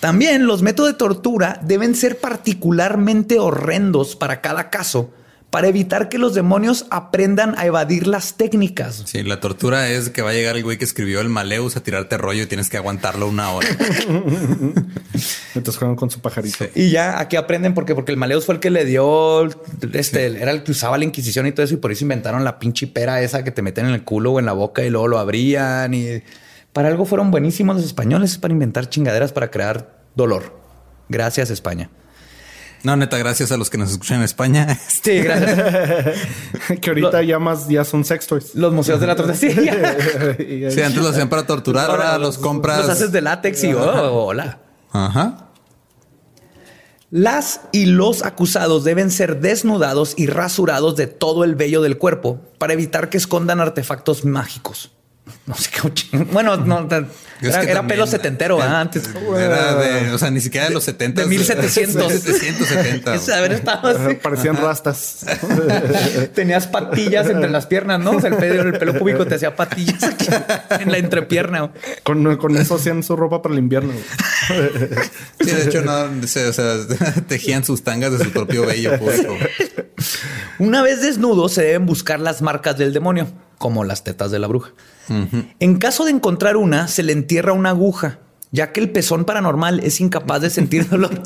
También 0.00 0.46
los 0.46 0.62
métodos 0.62 0.92
de 0.92 0.98
tortura 0.98 1.60
deben 1.62 1.94
ser 1.94 2.18
particularmente 2.20 3.38
horrendos 3.38 4.16
para 4.16 4.40
cada 4.40 4.70
caso 4.70 5.10
para 5.54 5.68
evitar 5.68 6.08
que 6.08 6.18
los 6.18 6.34
demonios 6.34 6.84
aprendan 6.90 7.54
a 7.56 7.64
evadir 7.64 8.08
las 8.08 8.34
técnicas. 8.34 9.04
Sí, 9.06 9.22
la 9.22 9.38
tortura 9.38 9.88
es 9.88 10.10
que 10.10 10.20
va 10.20 10.30
a 10.30 10.32
llegar 10.32 10.56
el 10.56 10.64
güey 10.64 10.78
que 10.78 10.84
escribió 10.84 11.20
el 11.20 11.28
Maleus 11.28 11.76
a 11.76 11.80
tirarte 11.80 12.18
rollo 12.18 12.42
y 12.42 12.46
tienes 12.46 12.68
que 12.68 12.76
aguantarlo 12.76 13.28
una 13.28 13.52
hora. 13.52 13.68
Entonces 15.54 15.76
juegan 15.78 15.94
con 15.94 16.10
su 16.10 16.18
pajarito. 16.18 16.64
Y 16.74 16.90
ya 16.90 17.20
aquí 17.20 17.36
aprenden 17.36 17.72
porque, 17.72 17.94
porque 17.94 18.10
el 18.10 18.18
Maleus 18.18 18.46
fue 18.46 18.56
el 18.56 18.60
que 18.60 18.70
le 18.70 18.84
dio, 18.84 19.48
este, 19.92 20.26
era 20.26 20.50
el 20.50 20.64
que 20.64 20.72
usaba 20.72 20.98
la 20.98 21.04
Inquisición 21.04 21.46
y 21.46 21.52
todo 21.52 21.62
eso, 21.62 21.74
y 21.74 21.76
por 21.76 21.92
eso 21.92 22.02
inventaron 22.02 22.42
la 22.42 22.58
pinche 22.58 22.88
pera 22.88 23.22
esa 23.22 23.44
que 23.44 23.52
te 23.52 23.62
meten 23.62 23.86
en 23.86 23.94
el 23.94 24.02
culo 24.02 24.32
o 24.32 24.40
en 24.40 24.46
la 24.46 24.54
boca 24.54 24.82
y 24.82 24.90
luego 24.90 25.06
lo 25.06 25.20
abrían. 25.20 25.94
Y 25.94 26.20
para 26.72 26.88
algo 26.88 27.04
fueron 27.04 27.30
buenísimos 27.30 27.76
los 27.76 27.84
españoles 27.84 28.38
para 28.38 28.52
inventar 28.52 28.88
chingaderas 28.88 29.30
para 29.30 29.52
crear 29.52 30.02
dolor. 30.16 30.58
Gracias, 31.08 31.50
España. 31.50 31.90
No, 32.84 32.96
neta, 32.96 33.16
gracias 33.16 33.50
a 33.50 33.56
los 33.56 33.70
que 33.70 33.78
nos 33.78 33.90
escuchan 33.90 34.18
en 34.18 34.24
España. 34.24 34.78
Sí, 35.04 35.18
gracias. 35.18 36.18
que 36.80 36.90
ahorita 36.90 37.22
ya 37.22 37.38
más, 37.38 37.68
ya 37.68 37.84
son 37.84 38.04
sex 38.04 38.26
toys. 38.26 38.54
los 38.54 38.72
museos 38.72 39.00
de 39.00 39.06
la 39.06 39.16
tortilla. 39.16 39.96
Sí, 40.70 40.80
antes 40.82 41.02
lo 41.02 41.08
hacían 41.08 41.28
para 41.28 41.46
torturar, 41.46 41.90
ahora 41.90 42.16
los 42.18 42.38
compras. 42.38 42.78
Los 42.78 42.88
haces 42.88 43.12
de 43.12 43.20
látex 43.20 43.64
y 43.64 43.74
oh, 43.74 44.26
hola. 44.26 44.58
Ajá. 44.92 45.50
Las 47.10 47.62
y 47.72 47.86
los 47.86 48.22
acusados 48.22 48.84
deben 48.84 49.10
ser 49.10 49.40
desnudados 49.40 50.14
y 50.16 50.26
rasurados 50.26 50.96
de 50.96 51.06
todo 51.06 51.44
el 51.44 51.54
vello 51.54 51.82
del 51.82 51.98
cuerpo 51.98 52.40
para 52.58 52.72
evitar 52.72 53.08
que 53.08 53.18
escondan 53.18 53.60
artefactos 53.60 54.24
mágicos. 54.24 54.92
No 55.46 55.54
sé 55.54 55.70
qué. 55.70 56.16
Bueno, 56.32 56.56
no, 56.56 56.78
era, 56.80 57.06
que 57.40 57.46
era 57.48 57.60
también- 57.74 57.86
pelo 57.88 58.06
setentero 58.06 58.60
ah, 58.62 58.80
antes. 58.80 59.04
Era 59.36 59.74
de, 59.74 60.10
o 60.12 60.18
sea, 60.18 60.30
ni 60.30 60.40
siquiera 60.40 60.68
de 60.68 60.72
los 60.74 60.84
70. 60.84 61.22
De 61.22 61.26
1700. 61.28 62.12
1770. 62.12 63.14
Es 63.14 63.28
haber 63.28 63.52
estado 63.52 63.88
así. 63.88 64.14
Parecían 64.16 64.56
rastas. 64.56 65.26
Tenías 66.34 66.66
patillas 66.66 67.28
entre 67.28 67.50
las 67.50 67.66
piernas, 67.66 68.00
¿no? 68.00 68.12
O 68.12 68.20
sea, 68.20 68.30
el 68.30 68.36
pelo, 68.36 68.62
el 68.62 68.78
pelo 68.78 68.98
púbico 68.98 69.26
te 69.26 69.34
hacía 69.34 69.54
patillas 69.54 70.02
aquí 70.02 70.26
en 70.82 70.90
la 70.90 70.98
entrepierna. 70.98 71.70
con, 72.02 72.36
con 72.36 72.56
eso 72.56 72.76
hacían 72.76 73.02
su 73.02 73.14
ropa 73.16 73.42
para 73.42 73.54
el 73.54 73.58
invierno. 73.58 73.92
Sí, 75.40 75.50
de 75.50 75.64
hecho, 75.64 75.82
no, 75.82 76.26
se- 76.26 76.46
o 76.46 76.52
sea, 76.52 76.76
tejían 77.28 77.64
sus 77.64 77.82
tangas 77.84 78.16
de 78.18 78.24
su 78.24 78.30
propio 78.30 78.64
vello 78.66 78.98
público. 78.98 79.36
Una 80.58 80.82
vez 80.82 81.02
desnudos, 81.02 81.52
se 81.52 81.62
deben 81.62 81.84
buscar 81.86 82.20
las 82.20 82.40
marcas 82.42 82.78
del 82.78 82.92
demonio, 82.92 83.26
como 83.58 83.84
las 83.84 84.04
tetas 84.04 84.30
de 84.30 84.38
la 84.38 84.46
bruja. 84.46 84.72
En 85.60 85.76
caso 85.78 86.04
de 86.04 86.10
encontrar 86.12 86.56
una, 86.56 86.88
se 86.88 87.02
le 87.02 87.12
entierra 87.12 87.52
una 87.52 87.70
aguja, 87.70 88.18
ya 88.52 88.72
que 88.72 88.80
el 88.80 88.90
pezón 88.90 89.24
paranormal 89.24 89.80
es 89.80 90.00
incapaz 90.00 90.40
de 90.42 90.50
sentir 90.50 90.88
dolor. 90.88 91.20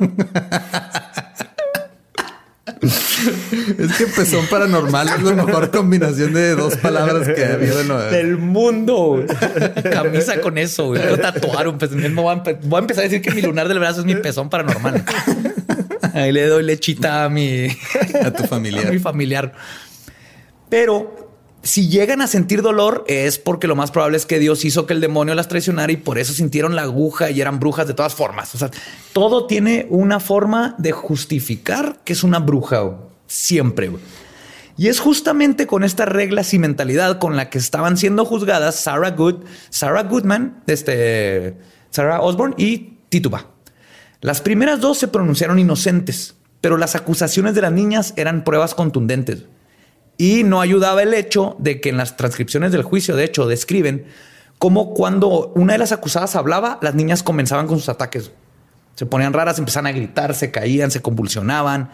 Es 3.78 3.96
que 3.96 4.06
pezón 4.06 4.46
paranormal 4.46 5.08
es 5.08 5.22
la 5.22 5.32
mejor 5.44 5.70
combinación 5.70 6.32
de 6.34 6.54
dos 6.54 6.76
palabras 6.76 7.28
que 7.28 7.44
ha 7.44 7.54
habido 7.54 7.80
en 7.80 7.88
lo- 7.88 7.98
del 8.02 8.36
mundo. 8.38 9.24
Camisa 9.90 10.40
con 10.40 10.58
eso. 10.58 10.86
güey. 10.88 11.00
Quiero 11.00 11.18
tatuar 11.18 11.66
un 11.68 11.78
pezón. 11.78 12.14
Voy 12.14 12.26
a, 12.26 12.42
a 12.42 12.78
empezar 12.80 13.00
a 13.04 13.08
decir 13.08 13.20
que 13.22 13.30
mi 13.32 13.42
lunar 13.42 13.68
del 13.68 13.78
brazo 13.78 14.00
es 14.00 14.06
mi 14.06 14.14
pezón 14.16 14.48
paranormal. 14.50 15.04
Ahí 16.14 16.30
le 16.32 16.46
doy 16.46 16.62
lechita 16.62 17.24
a 17.24 17.28
mi, 17.28 17.66
a 18.24 18.30
tu 18.32 18.44
a 18.44 18.46
familiar. 18.46 18.90
mi 18.92 18.98
familiar. 18.98 19.52
Pero 20.68 21.27
si 21.68 21.88
llegan 21.88 22.22
a 22.22 22.26
sentir 22.26 22.62
dolor 22.62 23.04
es 23.08 23.38
porque 23.38 23.66
lo 23.66 23.76
más 23.76 23.90
probable 23.90 24.16
es 24.16 24.24
que 24.24 24.38
Dios 24.38 24.64
hizo 24.64 24.86
que 24.86 24.94
el 24.94 25.02
demonio 25.02 25.34
las 25.34 25.48
traicionara 25.48 25.92
y 25.92 25.98
por 25.98 26.18
eso 26.18 26.32
sintieron 26.32 26.74
la 26.74 26.82
aguja 26.82 27.30
y 27.30 27.42
eran 27.42 27.60
brujas 27.60 27.86
de 27.86 27.92
todas 27.92 28.14
formas. 28.14 28.54
O 28.54 28.58
sea, 28.58 28.70
todo 29.12 29.46
tiene 29.46 29.86
una 29.90 30.18
forma 30.18 30.74
de 30.78 30.92
justificar 30.92 32.00
que 32.04 32.14
es 32.14 32.24
una 32.24 32.38
bruja. 32.38 32.92
Siempre. 33.26 33.90
Y 34.78 34.88
es 34.88 34.98
justamente 34.98 35.66
con 35.66 35.84
estas 35.84 36.08
reglas 36.08 36.54
y 36.54 36.58
mentalidad 36.58 37.18
con 37.18 37.36
la 37.36 37.50
que 37.50 37.58
estaban 37.58 37.98
siendo 37.98 38.24
juzgadas 38.24 38.76
Sarah 38.76 39.10
Good, 39.10 39.44
Sarah 39.68 40.04
Goodman, 40.04 40.62
este, 40.66 41.58
Sarah 41.90 42.22
Osborne 42.22 42.54
y 42.56 42.96
Tituba. 43.10 43.44
Las 44.22 44.40
primeras 44.40 44.80
dos 44.80 44.96
se 44.96 45.08
pronunciaron 45.08 45.58
inocentes, 45.58 46.34
pero 46.62 46.78
las 46.78 46.94
acusaciones 46.94 47.54
de 47.54 47.60
las 47.60 47.72
niñas 47.72 48.14
eran 48.16 48.42
pruebas 48.42 48.74
contundentes. 48.74 49.44
Y 50.18 50.42
no 50.42 50.60
ayudaba 50.60 51.02
el 51.02 51.14
hecho 51.14 51.54
de 51.58 51.80
que 51.80 51.88
en 51.90 51.96
las 51.96 52.16
transcripciones 52.16 52.72
del 52.72 52.82
juicio, 52.82 53.14
de 53.16 53.24
hecho, 53.24 53.46
describen 53.46 54.06
cómo 54.58 54.92
cuando 54.92 55.52
una 55.54 55.74
de 55.74 55.78
las 55.78 55.92
acusadas 55.92 56.34
hablaba, 56.36 56.78
las 56.82 56.94
niñas 56.96 57.22
comenzaban 57.22 57.66
con 57.68 57.78
sus 57.78 57.88
ataques. 57.88 58.32
Se 58.96 59.06
ponían 59.06 59.32
raras, 59.32 59.58
empezaban 59.60 59.86
a 59.86 59.92
gritar, 59.92 60.34
se 60.34 60.50
caían, 60.50 60.90
se 60.90 61.00
convulsionaban. 61.00 61.90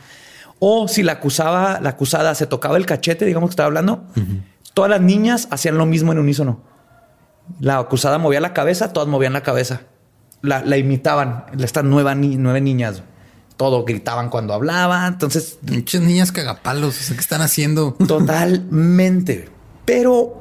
O 0.58 0.88
si 0.88 1.02
la 1.02 1.12
acusaba, 1.12 1.78
la 1.82 1.90
acusada 1.90 2.34
se 2.34 2.46
tocaba 2.46 2.78
el 2.78 2.86
cachete, 2.86 3.26
digamos 3.26 3.50
que 3.50 3.52
estaba 3.52 3.66
hablando, 3.66 4.04
todas 4.72 4.90
las 4.90 5.02
niñas 5.02 5.46
hacían 5.50 5.76
lo 5.76 5.84
mismo 5.84 6.12
en 6.12 6.18
unísono. 6.18 6.62
La 7.60 7.76
acusada 7.78 8.16
movía 8.16 8.40
la 8.40 8.54
cabeza, 8.54 8.94
todas 8.94 9.06
movían 9.08 9.34
la 9.34 9.42
cabeza. 9.42 9.82
La, 10.40 10.62
la 10.64 10.78
imitaban, 10.78 11.44
estas 11.60 11.84
nueva 11.84 12.14
ni- 12.14 12.36
nueve 12.36 12.62
niñas. 12.62 13.02
Todo 13.56 13.84
gritaban 13.84 14.30
cuando 14.30 14.52
hablaba. 14.54 15.06
Entonces, 15.06 15.58
Muchas 15.62 16.00
niñas 16.02 16.32
cagapalos. 16.32 16.98
O 16.98 17.02
sea, 17.02 17.14
¿qué 17.16 17.20
están 17.20 17.40
haciendo? 17.40 17.92
Totalmente. 18.06 19.48
Pero, 19.84 20.40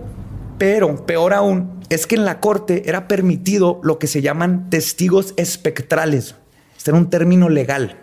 pero, 0.58 1.06
peor 1.06 1.34
aún, 1.34 1.80
es 1.90 2.08
que 2.08 2.16
en 2.16 2.26
la 2.26 2.40
corte 2.40 2.90
era 2.90 3.08
permitido 3.08 3.80
lo 3.84 4.00
que 4.00 4.08
se 4.08 4.22
llaman 4.22 4.70
testigos 4.70 5.34
espectrales. 5.38 6.36
Este 6.78 6.92
era 6.92 6.98
un 6.98 7.10
término 7.10 7.50
legal. 7.50 8.00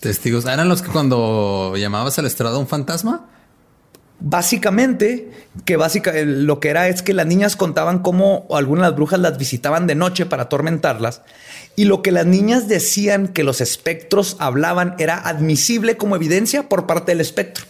Testigos. 0.00 0.44
¿Eran 0.44 0.68
los 0.68 0.82
que 0.82 0.90
cuando 0.90 1.74
llamabas 1.76 2.18
al 2.18 2.26
estrado 2.26 2.58
un 2.60 2.66
fantasma? 2.66 3.30
Básicamente, 4.18 5.30
que 5.66 5.76
básica, 5.76 6.12
lo 6.24 6.58
que 6.58 6.70
era 6.70 6.88
es 6.88 7.02
que 7.02 7.12
las 7.12 7.26
niñas 7.26 7.54
contaban 7.54 7.98
cómo 7.98 8.46
algunas 8.50 8.84
de 8.84 8.90
las 8.90 8.96
brujas 8.96 9.20
las 9.20 9.36
visitaban 9.36 9.86
de 9.86 9.94
noche 9.94 10.24
para 10.24 10.44
atormentarlas. 10.44 11.22
Y 11.76 11.84
lo 11.84 12.00
que 12.00 12.12
las 12.12 12.24
niñas 12.24 12.66
decían 12.66 13.28
que 13.28 13.44
los 13.44 13.60
espectros 13.60 14.36
hablaban 14.38 14.94
era 14.98 15.18
admisible 15.18 15.98
como 15.98 16.16
evidencia 16.16 16.68
por 16.68 16.86
parte 16.86 17.12
del 17.12 17.20
espectro. 17.20 17.66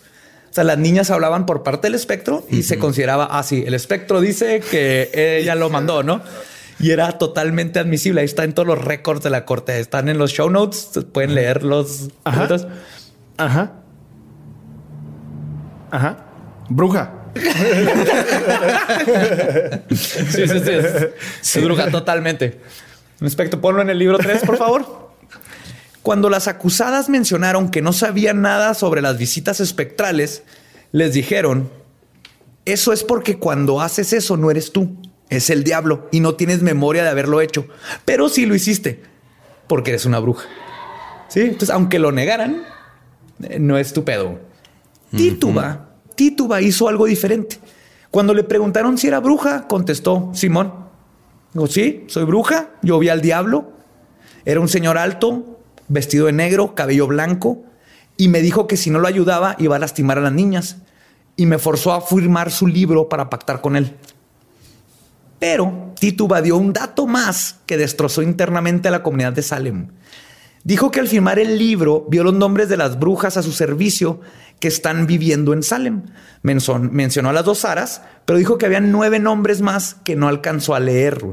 O 0.49 0.55
sea, 0.57 0.63
las 0.63 0.79
niñas 0.79 1.11
hablaban 1.11 1.47
por 1.47 1.65
parte 1.65 1.89
del 1.89 1.97
espectro 1.97 2.47
y 2.49 2.63
se 2.63 2.79
consideraba 2.79 3.25
así. 3.25 3.65
el 3.67 3.75
espectro 3.75 4.21
dice 4.21 4.61
que 4.61 5.11
ella 5.13 5.55
lo 5.57 5.69
mandó, 5.69 6.03
¿no? 6.03 6.23
Y 6.79 6.93
era 6.93 7.19
totalmente 7.19 7.79
admisible. 7.79 8.21
Ahí 8.21 8.27
está 8.27 8.45
en 8.45 8.53
todos 8.53 8.67
los 8.67 8.83
récords 8.83 9.23
de 9.23 9.31
la 9.31 9.45
corte. 9.45 9.79
Están 9.81 10.09
en 10.09 10.19
los 10.19 10.33
show 10.33 10.49
notes. 10.49 10.91
Pueden 11.13 11.35
leer 11.35 11.63
los. 11.63 12.09
Ajá. 12.25 12.49
Ajá. 13.39 13.73
Ajá. 15.91 16.26
Bruja. 16.69 17.13
Sí, 19.91 20.49
sí, 20.49 20.61
sí. 20.61 20.71
Es, 20.71 21.57
es 21.57 21.65
bruja 21.65 21.91
totalmente. 21.91 22.61
Respecto, 23.21 23.61
ponlo 23.61 23.83
en 23.83 23.91
el 23.91 23.99
libro 23.99 24.19
3, 24.19 24.43
por 24.45 24.57
favor. 24.57 25.11
Cuando 26.03 26.31
las 26.31 26.49
acusadas 26.49 27.09
mencionaron 27.09 27.71
que 27.71 27.83
no 27.83 27.93
sabían 27.93 28.43
nada 28.43 28.75
sobre 28.75 29.03
las 29.03 29.19
visitas 29.19 29.61
espectrales, 29.61 30.43
les 30.93 31.13
dijeron, 31.15 31.71
eso 32.65 32.93
es 32.93 33.03
porque 33.03 33.39
cuando 33.39 33.81
haces 33.81 34.13
eso 34.13 34.37
no 34.37 34.51
eres 34.51 34.73
tú, 34.73 34.97
es 35.31 35.51
el 35.51 35.65
diablo 35.65 36.09
y 36.13 36.21
no 36.21 36.35
tienes 36.35 36.63
memoria 36.63 37.03
de 37.03 37.09
haberlo 37.09 37.41
hecho, 37.41 37.67
pero 38.05 38.29
sí 38.29 38.47
lo 38.47 38.55
hiciste 38.55 39.03
porque 39.67 39.91
eres 39.91 40.07
una 40.07 40.19
bruja. 40.19 40.47
Sí, 41.29 41.41
entonces 41.41 41.71
aunque 41.71 41.99
lo 41.99 42.13
negaran, 42.13 42.63
eh, 43.43 43.59
no 43.59 43.79
es 43.79 43.93
tu 43.93 44.05
pedo. 44.05 44.39
Tituba, 45.17 45.86
Tituba 46.17 46.61
hizo 46.61 46.89
algo 46.89 47.07
diferente. 47.07 47.59
Cuando 48.11 48.35
le 48.35 48.45
preguntaron 48.45 48.99
si 48.99 49.07
era 49.09 49.21
bruja, 49.21 49.69
contestó 49.69 50.31
Simón. 50.35 50.73
Digo, 51.53 51.67
sí, 51.67 52.05
soy 52.09 52.25
bruja. 52.25 52.71
Yo 52.83 52.99
vi 52.99 53.09
al 53.09 53.21
diablo. 53.21 53.73
Era 54.45 54.61
un 54.61 54.69
señor 54.69 54.99
alto, 54.99 55.61
vestido 55.89 56.27
de 56.27 56.33
negro, 56.33 56.75
cabello 56.75 57.07
blanco, 57.07 57.65
y 58.17 58.29
me 58.29 58.41
dijo 58.41 58.67
que 58.67 58.77
si 58.77 58.91
no 58.91 58.99
lo 58.99 59.09
ayudaba 59.09 59.57
iba 59.59 59.77
a 59.77 59.79
lastimar 59.79 60.19
a 60.19 60.23
las 60.23 60.33
niñas. 60.33 60.79
Y 61.37 61.47
me 61.47 61.59
forzó 61.59 61.93
a 61.93 62.01
firmar 62.01 62.51
su 62.51 62.67
libro 62.67 63.09
para 63.09 63.29
pactar 63.29 63.61
con 63.61 63.77
él. 63.77 63.95
Pero 65.39 65.93
Tituba 66.01 66.41
dio 66.41 66.57
un 66.57 66.73
dato 66.73 67.07
más 67.07 67.57
que 67.67 67.77
destrozó 67.77 68.23
internamente 68.23 68.89
a 68.89 68.91
la 68.91 69.03
comunidad 69.03 69.35
de 69.35 69.43
Salem. 69.43 69.89
Dijo 70.67 70.91
que 70.91 70.99
al 70.99 71.07
firmar 71.07 71.39
el 71.39 71.59
libro 71.59 72.07
vio 72.11 72.25
los 72.25 72.35
nombres 72.35 72.69
de 72.69 72.77
las 72.77 72.99
brujas 72.99 73.37
a 73.37 73.43
su 73.45 73.53
servicio 73.53 74.21
que 74.59 74.67
están 74.67 75.07
viviendo 75.07 75.53
en 75.53 75.63
Salem. 75.63 76.03
Menson- 76.43 76.91
mencionó 76.91 77.29
a 77.29 77.33
las 77.33 77.45
dos 77.45 77.59
Saras, 77.59 78.03
pero 78.25 78.37
dijo 78.37 78.59
que 78.59 78.67
había 78.67 78.81
nueve 78.81 79.21
nombres 79.21 79.61
más 79.63 79.95
que 80.03 80.17
no 80.17 80.27
alcanzó 80.27 80.75
a 80.75 80.81
leer. 80.81 81.25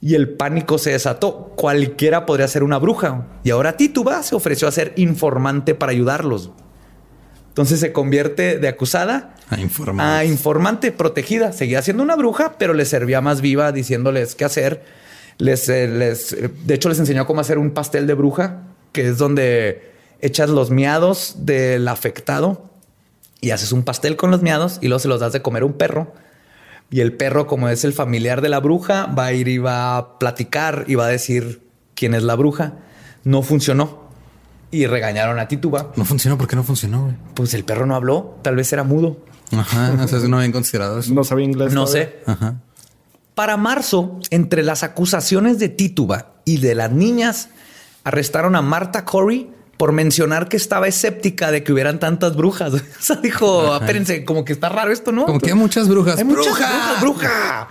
Y 0.00 0.14
el 0.14 0.28
pánico 0.36 0.78
se 0.78 0.92
desató. 0.92 1.52
Cualquiera 1.56 2.26
podría 2.26 2.46
ser 2.46 2.62
una 2.62 2.78
bruja. 2.78 3.26
Y 3.42 3.50
ahora 3.50 3.76
Tituba 3.76 4.22
se 4.22 4.36
ofreció 4.36 4.68
a 4.68 4.70
ser 4.70 4.92
informante 4.94 5.74
para 5.74 5.90
ayudarlos. 5.90 6.52
Entonces 7.48 7.80
se 7.80 7.92
convierte 7.92 8.58
de 8.60 8.68
acusada 8.68 9.34
A 9.50 10.18
a 10.18 10.24
informante 10.24 10.92
protegida. 10.92 11.50
Seguía 11.52 11.82
siendo 11.82 12.04
una 12.04 12.14
bruja, 12.14 12.54
pero 12.56 12.72
les 12.72 12.88
servía 12.88 13.20
más 13.20 13.40
viva 13.40 13.72
diciéndoles 13.72 14.36
qué 14.36 14.44
hacer. 14.44 14.84
Les, 15.38 15.68
eh, 15.68 15.88
les, 15.88 16.32
eh, 16.32 16.50
de 16.64 16.74
hecho, 16.74 16.88
les 16.88 16.98
enseñó 16.98 17.26
cómo 17.26 17.40
hacer 17.40 17.58
un 17.58 17.70
pastel 17.72 18.06
de 18.06 18.14
bruja, 18.14 18.62
que 18.92 19.08
es 19.08 19.18
donde 19.18 19.92
echas 20.20 20.48
los 20.50 20.70
miados 20.70 21.34
del 21.40 21.86
afectado 21.88 22.70
y 23.40 23.50
haces 23.50 23.72
un 23.72 23.82
pastel 23.82 24.16
con 24.16 24.30
los 24.30 24.42
miados 24.42 24.78
y 24.80 24.88
luego 24.88 25.00
se 25.00 25.08
los 25.08 25.20
das 25.20 25.32
de 25.32 25.42
comer 25.42 25.62
a 25.62 25.66
un 25.66 25.74
perro. 25.74 26.12
Y 26.90 27.00
el 27.00 27.12
perro, 27.14 27.46
como 27.46 27.68
es 27.68 27.84
el 27.84 27.92
familiar 27.92 28.40
de 28.40 28.48
la 28.48 28.60
bruja, 28.60 29.06
va 29.06 29.26
a 29.26 29.32
ir 29.32 29.48
y 29.48 29.58
va 29.58 29.96
a 29.96 30.18
platicar 30.18 30.84
y 30.86 30.94
va 30.94 31.06
a 31.06 31.08
decir 31.08 31.62
quién 31.94 32.14
es 32.14 32.22
la 32.22 32.36
bruja. 32.36 32.74
No 33.24 33.42
funcionó. 33.42 34.04
Y 34.70 34.86
regañaron 34.86 35.38
a 35.38 35.46
Tituba. 35.48 35.92
No 35.96 36.04
funcionó. 36.04 36.36
¿Por 36.36 36.46
qué 36.48 36.56
no 36.56 36.64
funcionó? 36.64 37.04
güey? 37.04 37.14
Pues 37.34 37.54
el 37.54 37.64
perro 37.64 37.86
no 37.86 37.94
habló, 37.94 38.38
tal 38.42 38.56
vez 38.56 38.72
era 38.72 38.82
mudo. 38.82 39.18
Ajá. 39.56 39.96
O 40.02 40.08
sea, 40.08 40.18
no 40.20 40.36
habían 40.38 40.52
considerado 40.52 40.98
eso. 40.98 41.12
No 41.14 41.22
sabía 41.24 41.44
inglés. 41.44 41.72
No 41.72 41.84
todavía. 41.84 42.06
sé. 42.06 42.18
Ajá. 42.26 42.56
Para 43.34 43.56
marzo, 43.56 44.20
entre 44.30 44.62
las 44.62 44.82
acusaciones 44.82 45.58
de 45.58 45.68
Tituba 45.68 46.34
y 46.44 46.58
de 46.58 46.74
las 46.74 46.92
niñas, 46.92 47.48
arrestaron 48.04 48.54
a 48.54 48.62
Marta 48.62 49.04
Corey 49.04 49.50
por 49.76 49.92
mencionar 49.92 50.48
que 50.48 50.56
estaba 50.56 50.86
escéptica 50.86 51.50
de 51.50 51.64
que 51.64 51.72
hubieran 51.72 51.98
tantas 51.98 52.36
brujas. 52.36 52.72
O 52.74 52.78
sea, 53.00 53.16
dijo, 53.16 53.76
espérense, 53.76 54.24
como 54.24 54.44
que 54.44 54.52
está 54.52 54.68
raro 54.68 54.92
esto, 54.92 55.10
¿no? 55.12 55.26
Como 55.26 55.40
que 55.40 55.50
hay 55.50 55.56
muchas 55.56 55.88
brujas. 55.88 56.18
Hay 56.18 56.24
muchas 56.24 56.46
¡Bruja! 56.46 56.98
brujas, 57.00 57.00
bruja. 57.00 57.68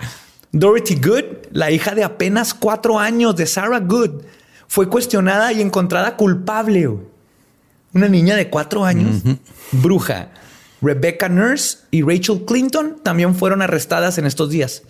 Dorothy 0.52 0.94
Good, 0.96 1.24
la 1.52 1.70
hija 1.70 1.94
de 1.94 2.04
apenas 2.04 2.54
cuatro 2.54 2.98
años 2.98 3.34
de 3.34 3.46
Sarah 3.46 3.80
Good, 3.80 4.22
fue 4.68 4.88
cuestionada 4.88 5.52
y 5.52 5.60
encontrada 5.60 6.16
culpable. 6.16 6.88
Una 7.92 8.08
niña 8.08 8.36
de 8.36 8.50
cuatro 8.50 8.84
años, 8.84 9.22
bruja. 9.72 10.28
Rebecca 10.80 11.28
Nurse 11.28 11.78
y 11.90 12.02
Rachel 12.02 12.44
Clinton 12.44 12.98
también 13.02 13.34
fueron 13.34 13.62
arrestadas 13.62 14.18
en 14.18 14.26
estos 14.26 14.50
días. 14.50 14.82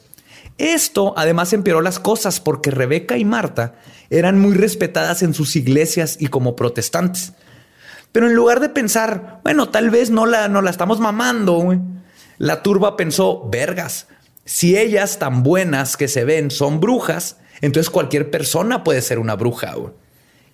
Esto 0.59 1.15
además 1.17 1.53
empeoró 1.53 1.81
las 1.81 1.99
cosas 1.99 2.41
porque 2.41 2.71
Rebecca 2.71 3.17
y 3.17 3.25
Marta 3.25 3.75
eran 4.11 4.39
muy 4.39 4.55
respetadas 4.55 5.23
en 5.23 5.35
sus 5.35 5.57
iglesias 5.57 6.17
y 6.21 6.29
como 6.29 6.55
protestantes. 6.55 7.33
Pero 8.13 8.29
en 8.29 8.35
lugar 8.35 8.61
de 8.61 8.69
pensar, 8.69 9.41
bueno, 9.43 9.71
tal 9.71 9.91
vez 9.91 10.11
no 10.11 10.27
la, 10.27 10.47
no 10.49 10.63
la 10.63 10.71
estamos 10.71 11.01
mamando, 11.01 11.77
la 12.39 12.63
turba 12.63 12.97
pensó, 12.97 13.49
vergas, 13.51 14.07
si 14.45 14.77
ellas 14.77 15.19
tan 15.19 15.43
buenas 15.43 15.97
que 15.97 16.07
se 16.07 16.25
ven 16.25 16.51
son 16.51 16.79
brujas, 16.79 17.39
entonces 17.61 17.91
cualquier 17.91 18.31
persona 18.31 18.85
puede 18.85 19.03
ser 19.03 19.19
una 19.19 19.35
bruja. 19.35 19.75
güey. 19.75 19.93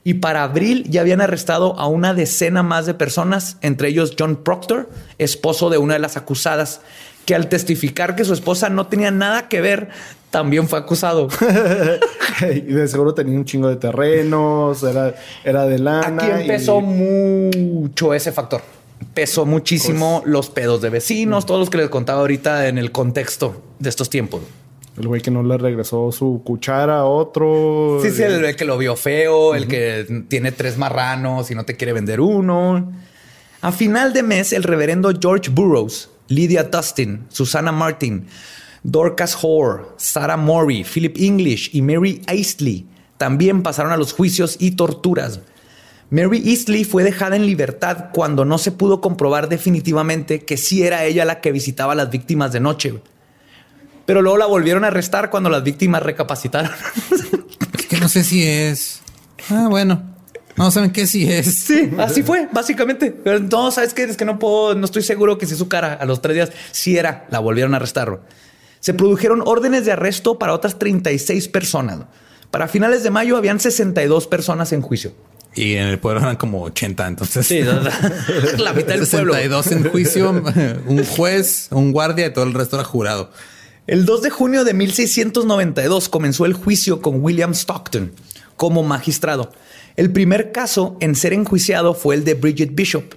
Y 0.03 0.15
para 0.15 0.45
abril 0.45 0.87
ya 0.89 1.03
habían 1.03 1.21
arrestado 1.21 1.79
a 1.79 1.87
una 1.87 2.15
decena 2.15 2.63
más 2.63 2.87
de 2.87 2.95
personas, 2.95 3.59
entre 3.61 3.89
ellos 3.89 4.15
John 4.19 4.37
Proctor, 4.37 4.89
esposo 5.19 5.69
de 5.69 5.77
una 5.77 5.95
de 5.95 6.01
las 6.01 6.17
acusadas, 6.17 6.81
que 7.31 7.37
al 7.37 7.49
testificar 7.49 8.17
que 8.17 8.25
su 8.25 8.33
esposa 8.35 8.69
no 8.71 8.89
tenía 8.89 9.13
nada 9.13 9.47
que 9.47 9.61
ver, 9.61 9.91
también 10.31 10.67
fue 10.69 10.81
acusado. 10.81 11.29
y 12.43 12.61
de 12.73 12.89
seguro 12.89 13.15
tenía 13.15 13.39
un 13.39 13.45
chingo 13.45 13.69
de 13.69 13.77
terrenos, 13.77 14.83
era, 14.83 15.15
era 15.45 15.65
de 15.67 15.79
lana. 15.79 16.25
Aquí 16.25 16.43
empezó 16.43 16.81
y- 16.81 16.83
mucho 16.83 18.15
ese 18.15 18.33
factor. 18.33 18.63
Pesó 19.15 19.47
muchísimo 19.47 20.23
Pues, 20.23 20.33
los 20.33 20.51
pedos 20.51 20.81
de 20.83 20.91
vecinos, 20.91 21.47
todos 21.47 21.61
los 21.61 21.71
que 21.71 21.79
les 21.79 21.89
contaba 21.89 22.19
ahorita 22.19 22.67
en 22.67 22.79
el 22.79 22.91
contexto 22.91 23.63
de 23.79 23.89
estos 23.89 24.11
tiempos. 24.11 24.41
El 24.99 25.07
güey 25.07 25.21
que 25.21 25.31
no 25.31 25.45
le 25.45 25.57
regresó 25.57 26.11
su 26.11 26.43
cuchara 26.45 26.99
a 26.99 27.05
otro. 27.05 28.01
Sí, 28.03 28.11
sí, 28.11 28.25
el, 28.25 28.45
el 28.45 28.57
que 28.57 28.65
lo 28.65 28.77
vio 28.77 28.97
feo, 28.97 29.55
el 29.55 29.69
que 29.69 30.25
tiene 30.27 30.51
tres 30.51 30.77
marranos 30.79 31.49
y 31.53 31.55
no 31.55 31.65
te 31.65 31.77
quiere 31.77 31.93
vender 31.93 32.21
uno. 32.21 32.93
A 33.61 33.71
final 33.71 34.13
de 34.13 34.25
mes, 34.25 34.53
el 34.53 34.65
reverendo 34.65 35.13
George 35.19 35.49
Burroughs, 35.49 36.11
Lydia 36.31 36.65
Dustin, 36.65 37.27
Susana 37.29 37.73
Martin, 37.73 38.27
Dorcas 38.83 39.37
Hoare, 39.43 39.83
Sarah 39.99 40.39
Morey, 40.39 40.85
Philip 40.85 41.17
English 41.19 41.71
y 41.75 41.83
Mary 41.83 42.23
Eastley 42.27 42.87
también 43.19 43.63
pasaron 43.63 43.93
a 43.93 43.99
los 43.99 44.15
juicios 44.15 44.57
y 44.59 44.71
torturas. 44.71 45.41
Mary 46.09 46.43
Eastley 46.47 46.85
fue 46.85 47.05
dejada 47.05 47.37
en 47.37 47.45
libertad 47.45 48.07
cuando 48.15 48.47
no 48.47 48.57
se 48.57 48.73
pudo 48.73 49.03
comprobar 49.03 49.51
definitivamente 49.51 50.45
que 50.47 50.57
sí 50.57 50.83
era 50.83 51.05
ella 51.05 51.27
la 51.27 51.43
que 51.43 51.53
visitaba 51.53 51.93
a 51.93 51.97
las 51.97 52.11
víctimas 52.11 52.53
de 52.53 52.61
noche. 52.61 52.95
Pero 54.07 54.23
luego 54.23 54.39
la 54.39 54.47
volvieron 54.47 54.85
a 54.85 54.87
arrestar 54.87 55.29
cuando 55.29 55.51
las 55.51 55.63
víctimas 55.63 56.03
recapacitaron. 56.03 56.71
Que 57.91 57.99
no 57.99 58.09
sé 58.09 58.23
si 58.23 58.45
es. 58.45 59.03
Ah, 59.51 59.67
bueno. 59.69 60.01
No 60.61 60.71
saben 60.71 60.91
qué 60.91 61.07
si 61.07 61.33
es. 61.33 61.55
Sí, 61.55 61.91
así 61.97 62.23
fue, 62.23 62.47
básicamente. 62.53 63.11
Pero 63.13 63.41
no, 63.41 63.71
¿sabes 63.71 63.95
qué? 63.95 64.03
Es 64.03 64.19
que 64.19 64.27
no 64.27 64.39
puedo, 64.39 64.75
no 64.75 64.85
estoy 64.85 65.03
seguro 65.03 65.39
que 65.39 65.47
si 65.47 65.57
su 65.57 65.69
cara 65.69 65.95
a 65.95 66.05
los 66.05 66.21
tres 66.21 66.35
días 66.35 66.51
sí 66.71 66.99
era, 66.99 67.27
la 67.31 67.39
volvieron 67.39 67.73
a 67.73 67.79
arrestar. 67.79 68.21
Se 68.79 68.93
produjeron 68.93 69.43
órdenes 69.47 69.87
de 69.87 69.93
arresto 69.93 70.39
para 70.39 70.53
otras 70.53 70.79
36 70.79 71.49
personas. 71.49 72.01
Para 72.51 72.69
finales 72.69 73.03
de 73.03 73.09
mayo 73.09 73.39
habían 73.39 73.59
62 73.59 74.27
personas 74.27 74.75
en 74.75 74.83
juicio. 74.83 75.15
Y 75.55 75.77
en 75.77 75.87
el 75.87 75.99
pueblo 75.99 76.21
eran 76.21 76.37
como 76.37 76.63
80, 76.65 77.07
entonces. 77.07 77.47
Sí, 77.47 77.63
la 78.59 78.75
mitad 78.75 78.97
del 78.97 79.07
pueblo. 79.07 79.33
62 79.33 79.67
en 79.73 79.91
juicio, 79.91 80.31
un 80.87 81.05
juez, 81.07 81.69
un 81.71 81.91
guardia 81.91 82.27
y 82.27 82.35
todo 82.35 82.45
el 82.45 82.53
resto 82.53 82.77
era 82.77 82.85
jurado. 82.85 83.31
El 83.87 84.05
2 84.05 84.21
de 84.21 84.29
junio 84.29 84.65
de 84.65 84.75
1692 84.75 86.11
comenzó 86.11 86.45
el 86.45 86.53
juicio 86.53 87.01
con 87.01 87.25
William 87.25 87.53
Stockton 87.53 88.13
como 88.61 88.83
magistrado. 88.83 89.53
El 89.97 90.11
primer 90.13 90.53
caso 90.53 90.97
en 91.01 91.15
ser 91.15 91.33
enjuiciado 91.33 91.95
fue 91.95 92.15
el 92.15 92.25
de 92.25 92.35
Bridget 92.35 92.75
Bishop, 92.75 93.15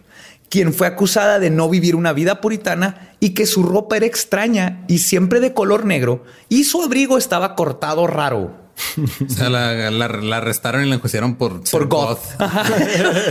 quien 0.49 0.73
fue 0.73 0.87
acusada 0.87 1.39
de 1.39 1.49
no 1.49 1.69
vivir 1.69 1.95
una 1.95 2.13
vida 2.13 2.41
puritana 2.41 3.15
y 3.19 3.31
que 3.31 3.45
su 3.45 3.63
ropa 3.63 3.97
era 3.97 4.05
extraña 4.05 4.83
y 4.87 4.99
siempre 4.99 5.39
de 5.39 5.53
color 5.53 5.85
negro 5.85 6.23
y 6.49 6.63
su 6.65 6.81
abrigo 6.81 7.17
estaba 7.17 7.55
cortado 7.55 8.07
raro. 8.07 8.61
O 9.25 9.29
sea, 9.29 9.49
la, 9.49 9.91
la- 9.91 10.07
la 10.07 10.37
arrestaron 10.37 10.83
y 10.85 10.89
la 10.89 10.95
enjuiciaron 10.95 11.35
por, 11.35 11.61
ser 11.63 11.71
Por 11.81 11.87
goth. 11.87 12.19
Ajá. 12.39 12.65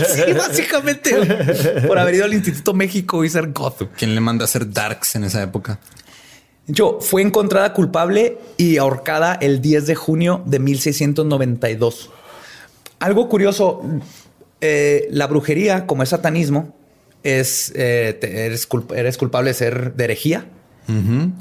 sí, 0.07 0.32
básicamente. 0.32 1.14
Por 1.86 1.99
haber 1.99 2.14
ido 2.14 2.24
al 2.24 2.32
Instituto 2.34 2.74
México 2.74 3.24
y 3.24 3.28
ser 3.28 3.53
goth. 3.53 3.82
¿Quién 3.97 4.14
le 4.14 4.20
manda 4.20 4.45
a 4.45 4.47
hacer 4.47 4.70
darks 4.72 5.16
en 5.16 5.24
esa 5.24 5.43
época? 5.43 5.80
Hecho, 6.68 7.01
fue 7.01 7.22
encontrada 7.22 7.72
culpable 7.72 8.38
y 8.57 8.76
ahorcada 8.78 9.34
el 9.34 9.61
10 9.61 9.86
de 9.88 9.95
junio 9.97 10.43
de 10.47 10.61
1692. 10.61 12.11
Algo 13.03 13.28
curioso, 13.28 13.82
eh, 14.61 15.09
la 15.11 15.26
brujería, 15.26 15.86
como 15.86 16.03
es 16.03 16.11
satanismo, 16.11 16.74
es, 17.22 17.72
eh, 17.74 18.16
te- 18.20 18.46
eres, 18.46 18.68
culp- 18.68 18.94
eres 18.96 19.16
culpable 19.18 19.50
de 19.50 19.55
ser 19.55 19.94
de 19.94 20.05
herejía 20.05 20.46